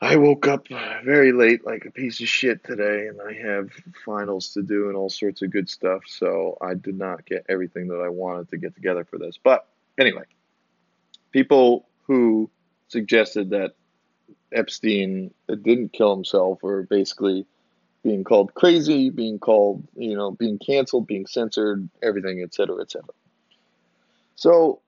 I 0.00 0.16
woke 0.16 0.46
up 0.46 0.68
very 1.04 1.32
late 1.32 1.64
like 1.64 1.84
a 1.84 1.90
piece 1.90 2.20
of 2.20 2.28
shit 2.28 2.64
today 2.64 3.08
and 3.08 3.20
I 3.20 3.32
have 3.34 3.70
finals 4.04 4.54
to 4.54 4.62
do 4.62 4.88
and 4.88 4.96
all 4.96 5.10
sorts 5.10 5.42
of 5.42 5.50
good 5.50 5.68
stuff. 5.68 6.02
So 6.06 6.56
I 6.60 6.74
did 6.74 6.98
not 6.98 7.24
get 7.24 7.46
everything 7.48 7.88
that 7.88 8.00
I 8.00 8.08
wanted 8.08 8.48
to 8.50 8.56
get 8.56 8.74
together 8.74 9.04
for 9.04 9.18
this. 9.18 9.38
But 9.42 9.66
anyway, 9.98 10.24
people 11.32 11.88
who 12.06 12.50
suggested 12.88 13.50
that 13.50 13.72
Epstein 14.52 15.32
didn't 15.48 15.92
kill 15.92 16.14
himself 16.14 16.58
or 16.62 16.82
basically 16.82 17.46
being 18.02 18.24
called 18.24 18.54
crazy, 18.54 19.10
being 19.10 19.38
called, 19.38 19.86
you 19.94 20.16
know, 20.16 20.30
being 20.30 20.58
canceled, 20.58 21.06
being 21.06 21.26
censored, 21.26 21.88
everything, 22.02 22.40
et 22.42 22.54
cetera, 22.54 22.80
et 22.80 22.90
cetera. 22.90 23.10
So 24.36 24.80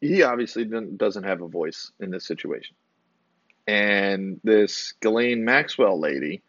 he 0.00 0.22
obviously 0.22 0.64
doesn't 0.64 1.24
have 1.24 1.42
a 1.42 1.48
voice 1.48 1.90
in 2.00 2.10
this 2.10 2.24
situation. 2.24 2.76
And 3.66 4.40
this 4.44 4.94
Ghislaine 5.00 5.44
Maxwell 5.44 5.98
lady 5.98 6.42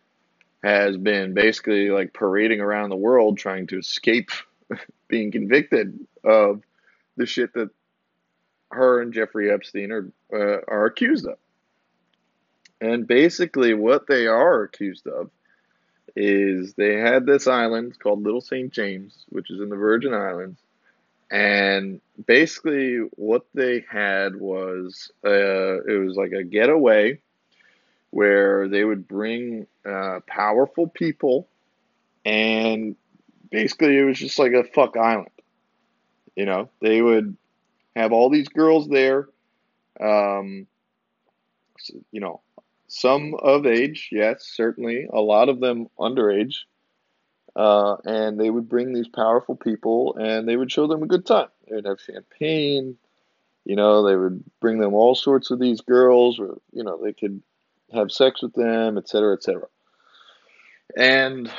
has 0.64 0.98
been 0.98 1.34
basically 1.34 1.90
like 1.90 2.14
parading 2.14 2.62
around 2.62 2.90
the 2.90 2.96
world 2.96 3.38
trying 3.38 3.68
to 3.68 3.80
escape 3.80 4.30
being 5.08 5.32
convicted 5.32 6.00
of 6.24 6.62
the 7.18 7.26
shit 7.26 7.54
that 7.54 7.70
her 8.72 9.01
and 9.01 9.13
Jeffrey 9.13 9.51
Epstein 9.51 9.91
are 9.91 10.11
uh, 10.34 10.61
are 10.67 10.86
accused 10.86 11.28
of. 11.28 11.38
And 12.82 13.07
basically, 13.07 13.74
what 13.74 14.07
they 14.07 14.28
are 14.28 14.63
accused 14.63 15.07
of 15.07 15.30
is 16.15 16.74
they 16.74 16.95
had 16.95 17.26
this 17.26 17.47
island 17.47 17.99
called 17.99 18.24
Little 18.24 18.41
St. 18.41 18.72
James, 18.72 19.26
which 19.30 19.51
is 19.51 19.59
in 19.59 19.70
the 19.70 19.76
Virgin 19.76 20.13
Islands. 20.13 20.59
And 21.32 22.01
basically, 22.26 22.97
what 23.15 23.45
they 23.53 23.86
had 23.89 24.36
was 24.36 25.11
uh, 25.26 25.84
it 25.84 26.03
was 26.03 26.15
like 26.15 26.32
a 26.32 26.43
getaway 26.43 27.20
where 28.11 28.67
they 28.67 28.84
would 28.84 29.07
bring 29.07 29.67
uh, 29.86 30.20
powerful 30.26 30.88
people, 30.88 31.47
and 32.26 32.95
basically 33.51 33.97
it 33.97 34.03
was 34.03 34.17
just 34.17 34.39
like 34.39 34.53
a 34.53 34.63
fuck 34.63 34.97
island. 34.97 35.30
You 36.36 36.45
know, 36.45 36.70
they 36.82 37.01
would 37.01 37.38
have 38.00 38.12
all 38.12 38.30
these 38.30 38.47
girls 38.47 38.88
there, 38.88 39.28
um, 40.00 40.68
you 42.12 42.20
know, 42.20 42.41
some 42.88 43.36
of 43.36 43.66
age, 43.66 44.10
yes, 44.12 44.45
certainly, 44.45 45.08
a 45.12 45.22
lot 45.22 45.50
of 45.50 45.60
them 45.60 45.88
underage. 46.00 46.56
Uh, 47.56 47.97
and 48.06 48.39
they 48.39 48.50
would 48.50 48.70
bring 48.70 48.93
these 48.93 49.08
powerful 49.08 49.56
people 49.56 50.16
and 50.16 50.47
they 50.47 50.56
would 50.56 50.72
show 50.72 50.88
them 50.88 51.04
a 51.04 51.08
good 51.08 51.26
time. 51.26 51.50
They 51.68 51.76
would 51.76 51.86
have 51.86 52.00
champagne, 52.00 52.95
you 53.66 53.76
know, 53.76 54.04
they 54.08 54.16
would 54.16 54.43
bring 54.60 54.80
them 54.80 54.93
all 54.93 55.16
sorts 55.16 55.52
of 55.52 55.60
these 55.60 55.82
girls, 55.82 56.39
or, 56.39 56.58
you 56.72 56.84
know, 56.84 57.00
they 57.04 57.14
could 57.14 57.41
have 57.93 58.12
sex 58.12 58.41
with 58.41 58.54
them, 58.54 58.97
etc., 58.97 59.34
etc. 59.34 59.64
And 60.95 61.52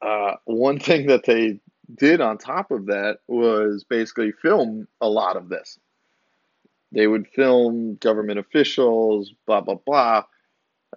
uh, 0.00 0.36
one 0.44 0.78
thing 0.78 1.06
that 1.08 1.24
they 1.24 1.60
did 1.94 2.20
on 2.20 2.38
top 2.38 2.70
of 2.70 2.86
that 2.86 3.18
was 3.26 3.84
basically 3.84 4.32
film 4.32 4.86
a 5.00 5.08
lot 5.08 5.36
of 5.36 5.48
this. 5.48 5.78
They 6.92 7.06
would 7.06 7.28
film 7.28 7.96
government 7.96 8.38
officials, 8.38 9.32
blah 9.46 9.60
blah 9.60 9.76
blah, 9.86 10.24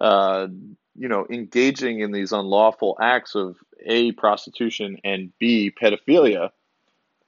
uh, 0.00 0.48
you 0.96 1.08
know, 1.08 1.26
engaging 1.30 2.00
in 2.00 2.12
these 2.12 2.32
unlawful 2.32 2.96
acts 3.00 3.34
of 3.34 3.56
a 3.84 4.12
prostitution 4.12 4.98
and 5.04 5.32
b 5.38 5.70
pedophilia, 5.70 6.50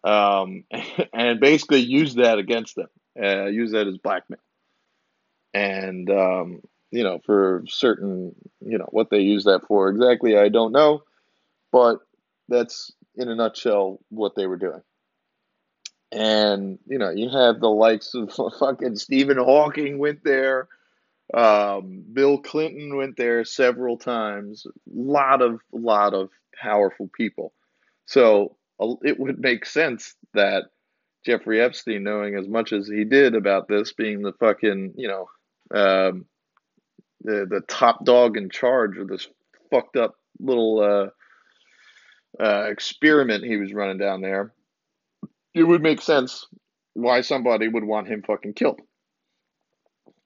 um, 0.04 0.64
and 1.12 1.40
basically 1.40 1.80
use 1.80 2.14
that 2.16 2.38
against 2.38 2.76
them, 2.76 2.88
uh, 3.22 3.46
use 3.46 3.72
that 3.72 3.86
as 3.86 3.98
blackmail, 3.98 4.40
and 5.54 6.10
um, 6.10 6.60
you 6.90 7.04
know, 7.04 7.20
for 7.24 7.64
certain, 7.68 8.34
you 8.60 8.78
know, 8.78 8.88
what 8.90 9.10
they 9.10 9.20
use 9.20 9.44
that 9.44 9.62
for 9.66 9.88
exactly, 9.88 10.36
I 10.36 10.48
don't 10.48 10.72
know, 10.72 11.02
but 11.72 11.98
that's 12.48 12.92
in 13.16 13.28
a 13.28 13.34
nutshell 13.34 14.00
what 14.10 14.34
they 14.34 14.46
were 14.46 14.56
doing. 14.56 14.82
And 16.12 16.78
you 16.86 16.98
know, 16.98 17.10
you 17.10 17.28
have 17.30 17.60
the 17.60 17.68
likes 17.68 18.14
of 18.14 18.32
fucking 18.58 18.96
Stephen 18.96 19.38
Hawking 19.38 19.98
went 19.98 20.22
there. 20.24 20.68
Um, 21.34 22.04
Bill 22.12 22.38
Clinton 22.38 22.96
went 22.96 23.16
there 23.16 23.44
several 23.44 23.98
times. 23.98 24.66
Lot 24.92 25.42
of, 25.42 25.60
lot 25.72 26.14
of 26.14 26.30
powerful 26.60 27.10
people. 27.12 27.52
So 28.06 28.56
it 29.02 29.18
would 29.18 29.40
make 29.40 29.66
sense 29.66 30.14
that 30.34 30.64
Jeffrey 31.24 31.60
Epstein, 31.60 32.04
knowing 32.04 32.36
as 32.36 32.46
much 32.46 32.72
as 32.72 32.86
he 32.86 33.04
did 33.04 33.34
about 33.34 33.66
this, 33.66 33.92
being 33.92 34.22
the 34.22 34.32
fucking, 34.34 34.94
you 34.96 35.08
know, 35.08 35.28
um, 35.74 36.26
the 37.22 37.46
the 37.50 37.62
top 37.66 38.04
dog 38.04 38.36
in 38.36 38.48
charge 38.48 38.98
of 38.98 39.08
this 39.08 39.26
fucked 39.70 39.96
up 39.96 40.14
little 40.38 40.80
uh, 40.80 41.10
uh, 42.40 42.64
experiment 42.68 43.44
he 43.44 43.56
was 43.56 43.72
running 43.72 43.98
down 43.98 44.20
there, 44.20 44.52
it 45.54 45.62
would 45.62 45.82
make 45.82 46.00
sense 46.02 46.46
why 46.94 47.20
somebody 47.20 47.68
would 47.68 47.84
want 47.84 48.08
him 48.08 48.22
fucking 48.22 48.54
killed. 48.54 48.80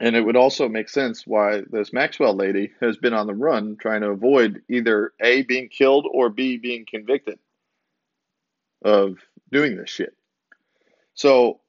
And 0.01 0.17
it 0.17 0.23
would 0.23 0.37
also 0.37 0.69
make 0.69 0.89
sense 0.89 1.27
why 1.27 1.61
this 1.71 1.93
Maxwell 1.93 2.35
lady 2.35 2.73
has 2.81 2.97
been 2.97 3.13
on 3.13 3.27
the 3.27 3.35
run 3.35 3.77
trying 3.79 4.01
to 4.01 4.09
avoid 4.09 4.63
either 4.69 5.13
A, 5.21 5.43
being 5.43 5.69
killed 5.69 6.07
or 6.11 6.31
B, 6.31 6.57
being 6.57 6.87
convicted 6.89 7.39
of 8.83 9.19
doing 9.53 9.77
this 9.77 9.91
shit. 9.91 10.15
So, 11.15 11.61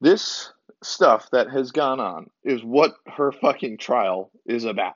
this 0.00 0.52
stuff 0.82 1.30
that 1.30 1.48
has 1.50 1.72
gone 1.72 2.00
on 2.00 2.28
is 2.44 2.62
what 2.62 2.96
her 3.06 3.32
fucking 3.32 3.78
trial 3.78 4.30
is 4.44 4.64
about. 4.64 4.94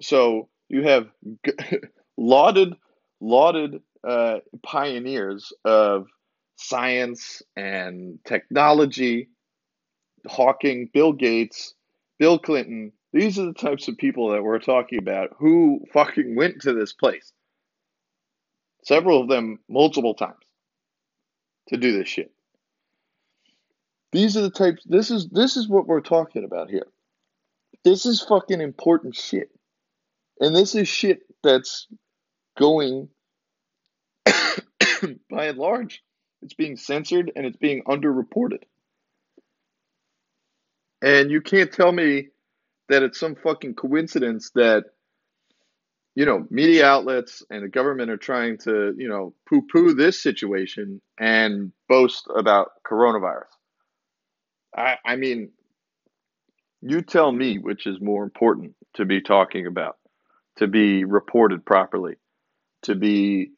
So, 0.00 0.48
you 0.68 0.84
have 0.84 1.08
lauded 2.16 2.76
lauded 3.20 3.80
uh, 4.06 4.38
pioneers 4.62 5.52
of 5.64 6.06
science 6.56 7.42
and 7.56 8.18
technology, 8.24 9.28
Hawking, 10.26 10.90
Bill 10.92 11.12
Gates, 11.12 11.74
Bill 12.18 12.38
Clinton. 12.38 12.92
These 13.12 13.38
are 13.38 13.46
the 13.46 13.54
types 13.54 13.88
of 13.88 13.96
people 13.96 14.30
that 14.30 14.42
we're 14.42 14.58
talking 14.60 14.98
about 14.98 15.30
who 15.38 15.80
fucking 15.92 16.36
went 16.36 16.62
to 16.62 16.72
this 16.72 16.92
place. 16.92 17.32
Several 18.84 19.20
of 19.20 19.28
them 19.28 19.58
multiple 19.68 20.14
times 20.14 20.36
to 21.68 21.76
do 21.76 21.96
this 21.96 22.08
shit. 22.08 22.32
These 24.12 24.36
are 24.36 24.42
the 24.42 24.50
types 24.50 24.82
this 24.84 25.10
is 25.10 25.28
this 25.28 25.56
is 25.56 25.68
what 25.68 25.86
we're 25.86 26.00
talking 26.00 26.44
about 26.44 26.70
here. 26.70 26.86
This 27.84 28.06
is 28.06 28.22
fucking 28.22 28.60
important 28.60 29.14
shit. 29.14 29.50
And 30.40 30.54
this 30.54 30.74
is 30.74 30.88
shit 30.88 31.20
that's 31.42 31.86
going, 32.60 33.08
by 34.26 35.46
and 35.46 35.58
large, 35.58 36.02
it's 36.42 36.54
being 36.54 36.76
censored 36.76 37.32
and 37.34 37.46
it's 37.46 37.56
being 37.56 37.82
underreported. 37.84 38.62
And 41.02 41.30
you 41.30 41.40
can't 41.40 41.72
tell 41.72 41.90
me 41.90 42.28
that 42.90 43.02
it's 43.02 43.18
some 43.18 43.34
fucking 43.34 43.74
coincidence 43.74 44.50
that, 44.54 44.84
you 46.14 46.26
know, 46.26 46.46
media 46.50 46.86
outlets 46.86 47.42
and 47.50 47.64
the 47.64 47.68
government 47.68 48.10
are 48.10 48.18
trying 48.18 48.58
to, 48.58 48.94
you 48.98 49.08
know, 49.08 49.34
poo 49.48 49.62
poo 49.72 49.94
this 49.94 50.22
situation 50.22 51.00
and 51.18 51.72
boast 51.88 52.26
about 52.36 52.72
coronavirus. 52.86 53.44
I, 54.76 54.96
I 55.04 55.16
mean, 55.16 55.50
you 56.82 57.00
tell 57.00 57.32
me 57.32 57.58
which 57.58 57.86
is 57.86 58.00
more 58.00 58.22
important 58.22 58.74
to 58.94 59.06
be 59.06 59.22
talking 59.22 59.66
about, 59.66 59.96
to 60.56 60.66
be 60.66 61.04
reported 61.04 61.64
properly 61.64 62.16
to 62.82 62.94
be 62.94 63.52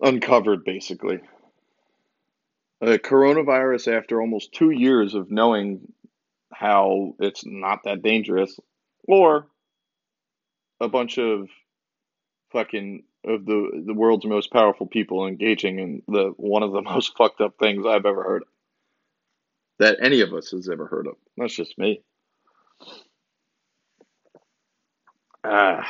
uncovered, 0.00 0.64
basically. 0.64 1.20
The 2.80 2.98
coronavirus, 2.98 3.96
after 3.96 4.20
almost 4.20 4.52
two 4.52 4.70
years 4.70 5.14
of 5.14 5.30
knowing 5.30 5.92
how 6.52 7.14
it's 7.18 7.44
not 7.46 7.84
that 7.84 8.02
dangerous, 8.02 8.58
or 9.08 9.46
a 10.80 10.88
bunch 10.88 11.18
of 11.18 11.48
fucking 12.52 13.04
of 13.24 13.44
the 13.44 13.82
the 13.84 13.94
world's 13.94 14.24
most 14.24 14.52
powerful 14.52 14.86
people 14.86 15.26
engaging 15.26 15.78
in 15.78 16.02
the 16.06 16.32
one 16.36 16.62
of 16.62 16.72
the 16.72 16.82
most 16.92 17.16
fucked 17.16 17.40
up 17.40 17.54
things 17.58 17.86
I've 17.86 18.06
ever 18.06 18.22
heard 18.22 18.42
of. 18.42 18.48
That 19.78 19.98
any 20.00 20.20
of 20.20 20.32
us 20.32 20.50
has 20.50 20.68
ever 20.68 20.86
heard 20.86 21.06
of. 21.06 21.14
That's 21.36 21.54
just 21.54 21.76
me. 21.76 22.02
Ah, 25.44 25.86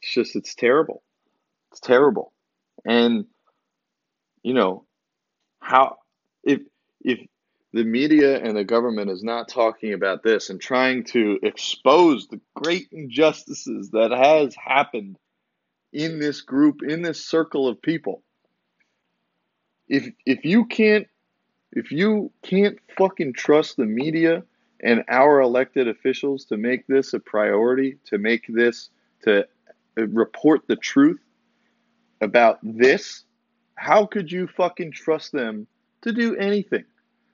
it's 0.00 0.12
just 0.12 0.36
it's 0.36 0.54
terrible. 0.54 1.02
It's 1.70 1.80
terrible. 1.80 2.32
And 2.84 3.26
you 4.42 4.54
know, 4.54 4.84
how 5.60 5.98
if 6.42 6.60
if 7.00 7.20
the 7.72 7.84
media 7.84 8.38
and 8.38 8.56
the 8.56 8.64
government 8.64 9.10
is 9.10 9.22
not 9.22 9.48
talking 9.48 9.92
about 9.92 10.22
this 10.22 10.50
and 10.50 10.60
trying 10.60 11.04
to 11.04 11.38
expose 11.42 12.26
the 12.26 12.40
great 12.54 12.88
injustices 12.90 13.90
that 13.90 14.10
has 14.10 14.54
happened 14.56 15.16
in 15.92 16.18
this 16.18 16.40
group, 16.40 16.82
in 16.82 17.02
this 17.02 17.24
circle 17.24 17.68
of 17.68 17.80
people. 17.80 18.22
If 19.88 20.08
if 20.26 20.44
you 20.44 20.66
can't 20.66 21.06
if 21.72 21.92
you 21.92 22.32
can't 22.42 22.78
fucking 22.98 23.34
trust 23.34 23.76
the 23.76 23.86
media 23.86 24.42
and 24.82 25.04
our 25.08 25.40
elected 25.40 25.86
officials 25.88 26.46
to 26.46 26.56
make 26.56 26.86
this 26.86 27.12
a 27.12 27.20
priority, 27.20 27.98
to 28.06 28.18
make 28.18 28.46
this 28.48 28.90
to 29.22 29.46
report 29.96 30.62
the 30.66 30.76
truth, 30.76 31.20
about 32.20 32.58
this, 32.62 33.24
how 33.74 34.06
could 34.06 34.30
you 34.30 34.46
fucking 34.46 34.92
trust 34.92 35.32
them 35.32 35.66
to 36.02 36.12
do 36.12 36.36
anything? 36.36 36.84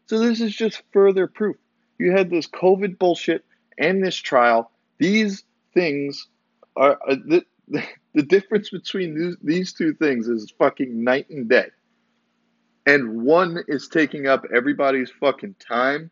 So 0.07 0.19
this 0.19 0.41
is 0.41 0.55
just 0.55 0.83
further 0.93 1.27
proof. 1.27 1.57
You 1.99 2.13
had 2.13 2.31
this 2.31 2.47
COVID 2.47 2.99
bullshit 2.99 3.45
and 3.79 4.05
this 4.05 4.17
trial. 4.17 4.71
These 4.99 5.45
things 5.75 6.29
are 6.77 6.99
uh, 7.09 7.17
the, 7.27 7.45
the 8.15 8.23
difference 8.23 8.71
between 8.71 9.19
these, 9.19 9.37
these 9.43 9.73
two 9.73 9.95
things 9.95 10.29
is 10.29 10.53
fucking 10.59 11.03
night 11.03 11.29
and 11.31 11.49
day. 11.49 11.67
And 12.87 13.23
one 13.23 13.65
is 13.67 13.89
taking 13.89 14.29
up 14.29 14.45
everybody's 14.55 15.11
fucking 15.11 15.57
time 15.59 16.11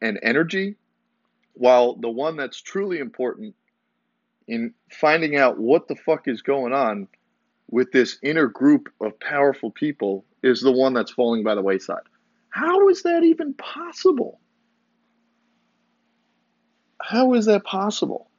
and 0.00 0.18
energy, 0.22 0.76
while 1.52 1.94
the 1.96 2.08
one 2.08 2.36
that's 2.36 2.60
truly 2.60 2.98
important 2.98 3.54
in 4.48 4.72
finding 4.90 5.36
out 5.36 5.58
what 5.58 5.88
the 5.88 5.96
fuck 5.96 6.26
is 6.26 6.40
going 6.42 6.72
on 6.72 7.08
with 7.70 7.92
this 7.92 8.18
inner 8.22 8.46
group 8.46 8.88
of 9.00 9.18
powerful 9.20 9.70
people 9.70 10.24
is 10.42 10.60
the 10.60 10.72
one 10.72 10.94
that's 10.94 11.12
falling 11.12 11.42
by 11.42 11.54
the 11.54 11.62
wayside. 11.62 12.02
How 12.50 12.88
is 12.88 13.02
that 13.02 13.24
even 13.24 13.54
possible? 13.54 14.40
How 17.02 17.34
is 17.34 17.46
that 17.46 17.64
possible? 17.64 18.30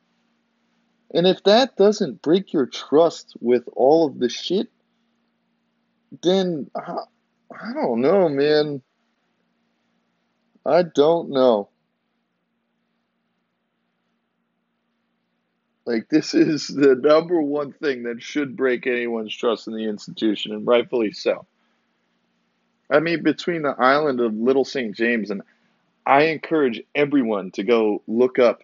And 1.13 1.27
if 1.27 1.43
that 1.43 1.75
doesn't 1.77 2.21
break 2.21 2.53
your 2.53 2.65
trust 2.65 3.35
with 3.39 3.63
all 3.73 4.07
of 4.07 4.19
the 4.19 4.29
shit, 4.29 4.69
then 6.23 6.69
I, 6.75 6.97
I 7.51 7.73
don't 7.73 8.01
know, 8.01 8.29
man. 8.29 8.81
I 10.65 10.83
don't 10.83 11.29
know. 11.29 11.69
Like 15.85 16.09
this 16.09 16.33
is 16.33 16.67
the 16.67 16.95
number 16.95 17.41
one 17.41 17.71
thing 17.71 18.03
that 18.03 18.21
should 18.21 18.57
break 18.57 18.87
anyone's 18.87 19.35
trust 19.35 19.67
in 19.67 19.73
the 19.73 19.87
institution, 19.87 20.51
and 20.53 20.65
rightfully 20.65 21.11
so. 21.11 21.45
I 22.89 22.99
mean, 22.99 23.23
between 23.23 23.63
the 23.63 23.75
island 23.77 24.19
of 24.19 24.33
Little 24.35 24.65
St. 24.65 24.95
James, 24.95 25.31
and 25.31 25.41
I 26.05 26.23
encourage 26.23 26.81
everyone 26.93 27.51
to 27.51 27.63
go 27.63 28.01
look 28.07 28.39
up 28.39 28.61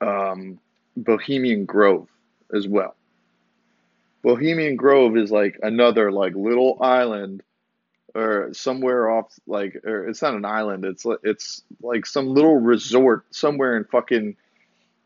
um, 0.00 0.58
Bohemian 0.96 1.64
Grove 1.64 2.08
as 2.54 2.66
well. 2.66 2.94
Bohemian 4.22 4.76
Grove 4.76 5.16
is 5.16 5.30
like 5.30 5.58
another 5.62 6.10
like 6.10 6.34
little 6.34 6.78
island 6.80 7.42
or 8.14 8.50
somewhere 8.52 9.10
off 9.10 9.32
like 9.46 9.76
or 9.84 10.08
it's 10.08 10.22
not 10.22 10.34
an 10.34 10.44
island 10.44 10.84
it's 10.84 11.04
it's 11.22 11.62
like 11.82 12.06
some 12.06 12.26
little 12.26 12.56
resort 12.56 13.26
somewhere 13.30 13.76
in 13.76 13.84
fucking 13.84 14.34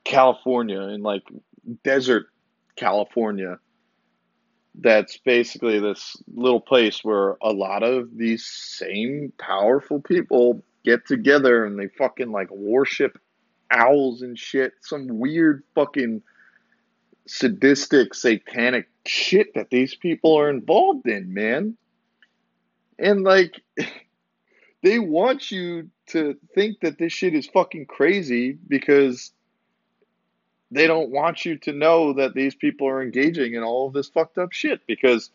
California 0.04 0.80
in 0.80 1.02
like 1.02 1.22
desert 1.84 2.26
California 2.76 3.58
that's 4.74 5.18
basically 5.18 5.78
this 5.78 6.16
little 6.34 6.60
place 6.60 7.04
where 7.04 7.36
a 7.42 7.52
lot 7.52 7.82
of 7.82 8.16
these 8.16 8.44
same 8.44 9.32
powerful 9.38 10.00
people 10.00 10.62
get 10.84 11.06
together 11.06 11.64
and 11.64 11.78
they 11.78 11.88
fucking 11.88 12.32
like 12.32 12.50
worship 12.50 13.18
owls 13.70 14.22
and 14.22 14.38
shit. 14.38 14.72
Some 14.80 15.18
weird 15.18 15.62
fucking 15.74 16.22
sadistic 17.26 18.14
satanic 18.14 18.88
shit 19.06 19.54
that 19.54 19.70
these 19.70 19.94
people 19.94 20.38
are 20.38 20.50
involved 20.50 21.06
in 21.06 21.34
man. 21.34 21.76
And 22.98 23.22
like, 23.22 23.60
they 24.82 24.98
want 24.98 25.50
you 25.50 25.90
to 26.08 26.36
think 26.54 26.80
that 26.80 26.98
this 26.98 27.12
shit 27.12 27.34
is 27.34 27.46
fucking 27.46 27.86
crazy 27.86 28.58
because 28.68 29.32
they 30.72 30.86
don't 30.86 31.10
want 31.10 31.44
you 31.44 31.58
to 31.58 31.72
know 31.72 32.14
that 32.14 32.34
these 32.34 32.54
people 32.54 32.88
are 32.88 33.02
engaging 33.02 33.54
in 33.54 33.62
all 33.62 33.86
of 33.86 33.92
this 33.92 34.08
fucked 34.08 34.38
up 34.38 34.52
shit 34.52 34.80
because 34.86 35.30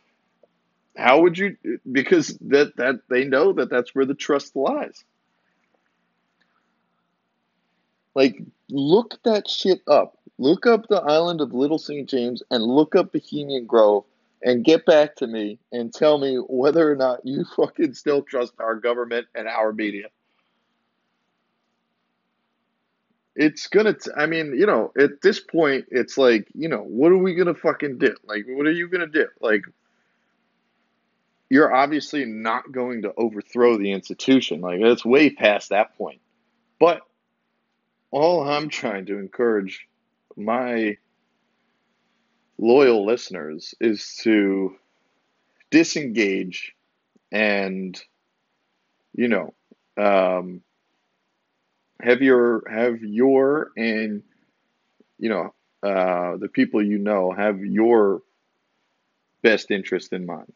how 0.95 1.21
would 1.21 1.37
you 1.37 1.55
because 1.91 2.37
that 2.41 2.75
that 2.77 3.01
they 3.09 3.23
know 3.23 3.53
that 3.53 3.69
that's 3.69 3.93
where 3.93 4.05
the 4.05 4.15
trust 4.15 4.55
lies 4.55 5.03
like 8.15 8.41
look 8.69 9.19
that 9.23 9.47
shit 9.47 9.81
up 9.87 10.17
look 10.39 10.65
up 10.65 10.87
the 10.87 11.01
island 11.01 11.39
of 11.39 11.53
little 11.53 11.77
st 11.77 12.09
james 12.09 12.41
and 12.49 12.63
look 12.63 12.95
up 12.95 13.13
bohemian 13.13 13.65
grove 13.65 14.03
and 14.43 14.63
get 14.63 14.85
back 14.85 15.15
to 15.15 15.27
me 15.27 15.59
and 15.71 15.93
tell 15.93 16.17
me 16.17 16.37
whether 16.37 16.91
or 16.91 16.95
not 16.95 17.25
you 17.25 17.43
fucking 17.55 17.93
still 17.93 18.21
trust 18.21 18.53
our 18.59 18.75
government 18.75 19.27
and 19.35 19.47
our 19.47 19.73
media. 19.73 20.07
It's 23.37 23.67
gonna, 23.67 23.93
t- 23.93 24.11
I 24.17 24.25
mean, 24.25 24.57
you 24.57 24.65
know, 24.65 24.91
at 24.99 25.21
this 25.21 25.39
point, 25.39 25.85
it's 25.91 26.17
like, 26.17 26.47
you 26.55 26.67
know, 26.67 26.81
what 26.81 27.11
are 27.11 27.17
we 27.17 27.35
gonna 27.35 27.53
fucking 27.53 27.99
do? 27.99 28.15
Like, 28.25 28.45
what 28.47 28.65
are 28.65 28.71
you 28.71 28.89
gonna 28.89 29.07
do? 29.07 29.27
Like, 29.39 29.61
you're 31.49 31.73
obviously 31.73 32.25
not 32.25 32.71
going 32.71 33.03
to 33.03 33.13
overthrow 33.15 33.77
the 33.77 33.91
institution. 33.91 34.59
Like, 34.59 34.81
it's 34.81 35.05
way 35.05 35.29
past 35.29 35.69
that 35.69 35.95
point. 35.97 36.19
But 36.79 37.01
all 38.11 38.47
I'm 38.47 38.69
trying 38.69 39.05
to 39.05 39.19
encourage 39.19 39.87
my 40.35 40.97
loyal 42.57 43.05
listeners 43.05 43.75
is 43.79 44.17
to 44.23 44.75
disengage 45.69 46.73
and 47.31 48.01
you 49.13 49.27
know 49.27 49.53
um, 49.97 50.61
have 52.01 52.21
your 52.21 52.63
have 52.69 53.01
your 53.01 53.71
and 53.77 54.23
you 55.19 55.29
know 55.29 55.53
uh, 55.83 56.37
the 56.37 56.49
people 56.49 56.83
you 56.83 56.97
know 56.97 57.31
have 57.31 57.59
your 57.59 58.21
best 59.41 59.71
interest 59.71 60.13
in 60.13 60.25
mind 60.25 60.53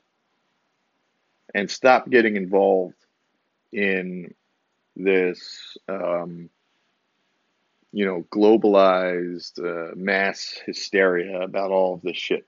and 1.53 1.69
stop 1.69 2.09
getting 2.09 2.35
involved 2.35 2.95
in 3.71 4.33
this 4.95 5.77
um, 5.87 6.49
you 7.91 8.05
know, 8.05 8.25
globalized 8.31 9.59
uh, 9.59 9.93
mass 9.95 10.59
hysteria 10.65 11.41
about 11.41 11.71
all 11.71 11.95
of 11.95 12.01
this 12.01 12.17
shit. 12.17 12.45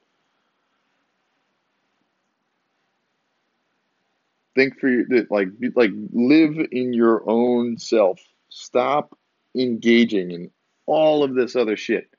Think 4.56 4.80
for 4.80 4.88
you, 4.88 5.28
like, 5.30 5.48
like 5.76 5.90
live 6.12 6.56
in 6.72 6.94
your 6.94 7.24
own 7.30 7.78
self. 7.78 8.22
Stop 8.56 9.18
engaging 9.56 10.32
in 10.32 10.52
all 10.86 11.24
of 11.24 11.34
this 11.34 11.56
other 11.56 11.78
shit 11.78 12.10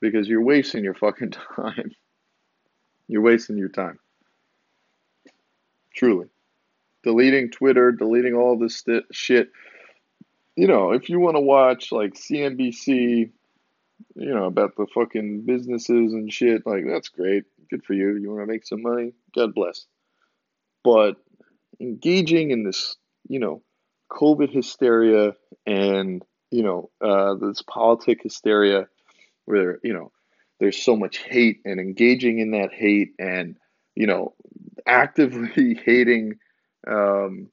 because 0.00 0.28
you're 0.28 0.42
wasting 0.42 0.84
your 0.84 0.94
fucking 0.94 1.30
time. 1.56 1.92
You're 3.08 3.22
wasting 3.22 3.58
your 3.58 3.68
time. 3.68 3.98
Truly. 5.94 6.28
Deleting 7.02 7.50
Twitter, 7.50 7.92
deleting 7.92 8.34
all 8.34 8.58
this 8.58 8.76
st- 8.76 9.04
shit 9.10 9.50
you 10.56 10.66
know, 10.66 10.92
if 10.92 11.08
you 11.08 11.20
want 11.20 11.36
to 11.36 11.40
watch 11.40 11.90
like 11.90 12.14
CNBC, 12.14 13.30
you 14.14 14.34
know, 14.34 14.44
about 14.44 14.76
the 14.76 14.86
fucking 14.94 15.46
businesses 15.46 16.12
and 16.12 16.30
shit, 16.30 16.66
like 16.66 16.84
that's 16.86 17.08
great. 17.08 17.44
Good 17.70 17.84
for 17.84 17.94
you. 17.94 18.16
You 18.16 18.30
want 18.30 18.42
to 18.42 18.52
make 18.52 18.66
some 18.66 18.82
money? 18.82 19.12
God 19.34 19.54
bless. 19.54 19.86
But 20.84 21.16
engaging 21.80 22.50
in 22.50 22.64
this, 22.64 22.96
you 23.26 23.38
know, 23.38 23.62
COVID 24.10 24.50
hysteria 24.50 25.34
and, 25.66 26.22
you 26.50 26.62
know, 26.62 26.90
uh, 27.00 27.34
this 27.34 27.62
politic 27.62 28.22
hysteria 28.22 28.88
where, 29.44 29.78
you 29.82 29.92
know, 29.92 30.12
there's 30.58 30.82
so 30.82 30.96
much 30.96 31.18
hate 31.18 31.60
and 31.64 31.80
engaging 31.80 32.38
in 32.38 32.50
that 32.52 32.72
hate 32.72 33.12
and, 33.18 33.56
you 33.94 34.06
know, 34.06 34.34
actively 34.86 35.74
hating 35.84 36.38
um, 36.86 37.48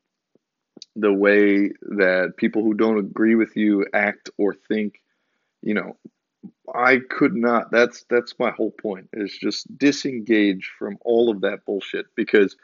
the 0.96 1.14
way 1.14 1.72
that 1.82 2.34
people 2.38 2.64
who 2.64 2.74
don't 2.74 2.98
agree 2.98 3.36
with 3.36 3.56
you 3.56 3.86
act 3.94 4.30
or 4.38 4.54
think, 4.54 5.02
you 5.62 5.74
know, 5.74 5.96
I 6.74 7.00
could 7.10 7.34
not 7.34 7.72
that's 7.72 8.06
that's 8.10 8.36
my 8.40 8.52
whole 8.52 8.72
point 8.72 9.10
is 9.14 9.36
just 9.38 9.78
disengage 9.78 10.72
from 10.78 10.98
all 11.04 11.30
of 11.30 11.42
that 11.42 11.66
bullshit 11.66 12.08
because 12.16 12.58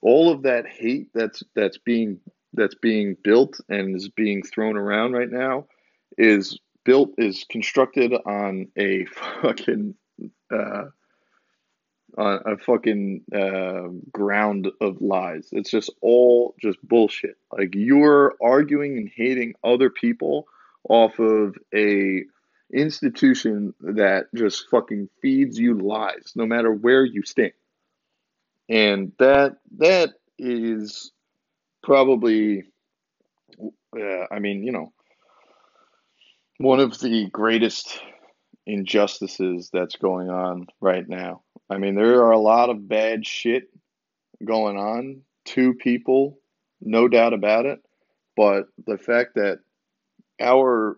all 0.00 0.30
of 0.30 0.42
that 0.42 0.66
hate 0.66 1.08
that's 1.14 1.42
that's 1.54 1.78
being 1.78 2.20
that's 2.52 2.74
being 2.74 3.16
built 3.22 3.60
and 3.68 3.94
is 3.94 4.08
being 4.08 4.42
thrown 4.42 4.76
around 4.76 5.12
right 5.12 5.30
now 5.30 5.66
is 6.16 6.58
built 6.84 7.12
is 7.18 7.44
constructed 7.50 8.12
on 8.26 8.68
a 8.76 9.04
fucking 9.42 9.94
uh, 10.50 10.84
on 12.16 12.40
a 12.46 12.56
fucking 12.56 13.22
uh, 13.34 13.88
ground 14.12 14.68
of 14.80 15.00
lies. 15.00 15.48
It's 15.52 15.70
just 15.70 15.90
all 16.00 16.54
just 16.60 16.78
bullshit. 16.82 17.36
Like 17.52 17.74
you're 17.74 18.34
arguing 18.42 18.96
and 18.96 19.10
hating 19.14 19.54
other 19.62 19.90
people 19.90 20.46
off 20.88 21.18
of 21.18 21.56
a 21.74 22.24
institution 22.72 23.74
that 23.80 24.26
just 24.34 24.68
fucking 24.70 25.08
feeds 25.20 25.58
you 25.58 25.74
lies, 25.74 26.32
no 26.34 26.46
matter 26.46 26.72
where 26.72 27.04
you 27.04 27.22
stand. 27.22 27.52
And 28.68 29.12
that 29.18 29.58
that 29.78 30.14
is 30.38 31.12
probably, 31.82 32.64
uh, 33.60 34.24
I 34.30 34.38
mean, 34.38 34.62
you 34.62 34.72
know, 34.72 34.92
one 36.58 36.80
of 36.80 36.98
the 37.00 37.28
greatest 37.30 38.00
injustices 38.66 39.70
that's 39.72 39.96
going 39.96 40.28
on 40.28 40.66
right 40.80 41.08
now. 41.08 41.42
I 41.70 41.78
mean, 41.78 41.94
there 41.94 42.24
are 42.24 42.32
a 42.32 42.38
lot 42.38 42.70
of 42.70 42.88
bad 42.88 43.26
shit 43.26 43.64
going 44.44 44.76
on 44.76 45.22
to 45.46 45.74
people, 45.74 46.38
no 46.80 47.08
doubt 47.08 47.32
about 47.32 47.66
it. 47.66 47.80
But 48.36 48.66
the 48.86 48.98
fact 48.98 49.34
that 49.34 49.58
our 50.40 50.96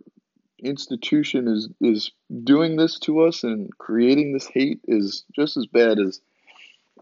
institution 0.63 1.49
is 1.49 1.69
is 1.81 2.13
doing 2.45 2.77
this 2.77 2.99
to 3.01 3.21
us 3.21 3.45
and 3.45 3.71
creating 3.79 4.33
this 4.33 4.47
hate 4.47 4.81
is 4.87 5.25
just 5.35 5.57
as 5.57 5.67
bad 5.67 5.99
as 5.99 6.21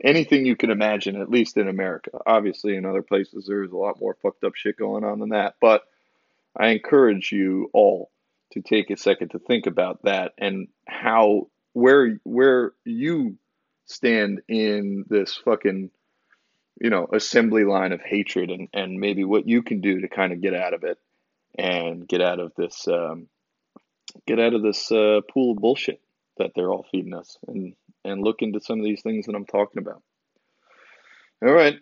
anything 0.04 0.46
you 0.46 0.56
can 0.56 0.70
imagine, 0.70 1.20
at 1.20 1.30
least 1.30 1.56
in 1.56 1.68
America. 1.68 2.10
Obviously, 2.26 2.76
in 2.76 2.84
other 2.84 3.02
places, 3.02 3.46
there's 3.46 3.72
a 3.72 3.76
lot 3.76 4.00
more 4.00 4.16
fucked 4.22 4.44
up 4.44 4.54
shit 4.54 4.76
going 4.76 5.04
on 5.04 5.18
than 5.20 5.30
that. 5.30 5.54
But 5.60 5.82
I 6.56 6.68
encourage 6.68 7.32
you 7.32 7.70
all 7.72 8.10
to 8.52 8.62
take 8.62 8.90
a 8.90 8.96
second 8.96 9.30
to 9.30 9.38
think 9.38 9.66
about 9.66 10.02
that 10.04 10.32
and 10.38 10.68
how 10.86 11.48
where 11.72 12.18
where 12.24 12.72
you 12.84 13.36
stand 13.86 14.42
in 14.48 15.04
this 15.08 15.36
fucking 15.36 15.90
you 16.80 16.90
know 16.90 17.06
assembly 17.12 17.64
line 17.64 17.92
of 17.92 18.00
hatred 18.00 18.50
and 18.50 18.68
and 18.72 18.98
maybe 18.98 19.24
what 19.24 19.46
you 19.46 19.62
can 19.62 19.80
do 19.80 20.00
to 20.00 20.08
kind 20.08 20.32
of 20.32 20.40
get 20.40 20.54
out 20.54 20.74
of 20.74 20.84
it 20.84 20.98
and 21.58 22.08
get 22.08 22.20
out 22.20 22.40
of 22.40 22.52
this 22.56 22.88
um, 22.88 23.28
get 24.26 24.40
out 24.40 24.54
of 24.54 24.62
this 24.62 24.90
uh, 24.90 25.20
pool 25.32 25.52
of 25.52 25.58
bullshit 25.58 26.00
that 26.38 26.52
they're 26.54 26.70
all 26.70 26.86
feeding 26.90 27.14
us 27.14 27.36
and 27.46 27.74
and 28.04 28.22
look 28.22 28.42
into 28.42 28.60
some 28.60 28.78
of 28.78 28.84
these 28.84 29.02
things 29.02 29.26
that 29.26 29.34
I'm 29.34 29.46
talking 29.46 29.82
about. 29.82 30.02
All 31.44 31.52
right, 31.52 31.78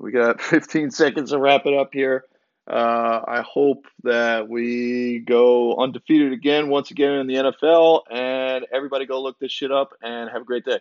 we 0.00 0.12
got 0.12 0.40
15 0.42 0.90
seconds 0.90 1.30
to 1.30 1.38
wrap 1.38 1.66
it 1.66 1.74
up 1.74 1.90
here. 1.92 2.24
Uh, 2.68 3.22
I 3.26 3.42
hope 3.42 3.86
that 4.02 4.48
we 4.48 5.20
go 5.20 5.76
undefeated 5.76 6.32
again, 6.32 6.68
once 6.68 6.90
again 6.90 7.12
in 7.12 7.26
the 7.26 7.34
NFL, 7.34 8.02
and 8.10 8.66
everybody 8.72 9.06
go 9.06 9.22
look 9.22 9.38
this 9.38 9.52
shit 9.52 9.72
up 9.72 9.92
and 10.02 10.28
have 10.30 10.42
a 10.42 10.44
great 10.44 10.66
day. 10.66 10.80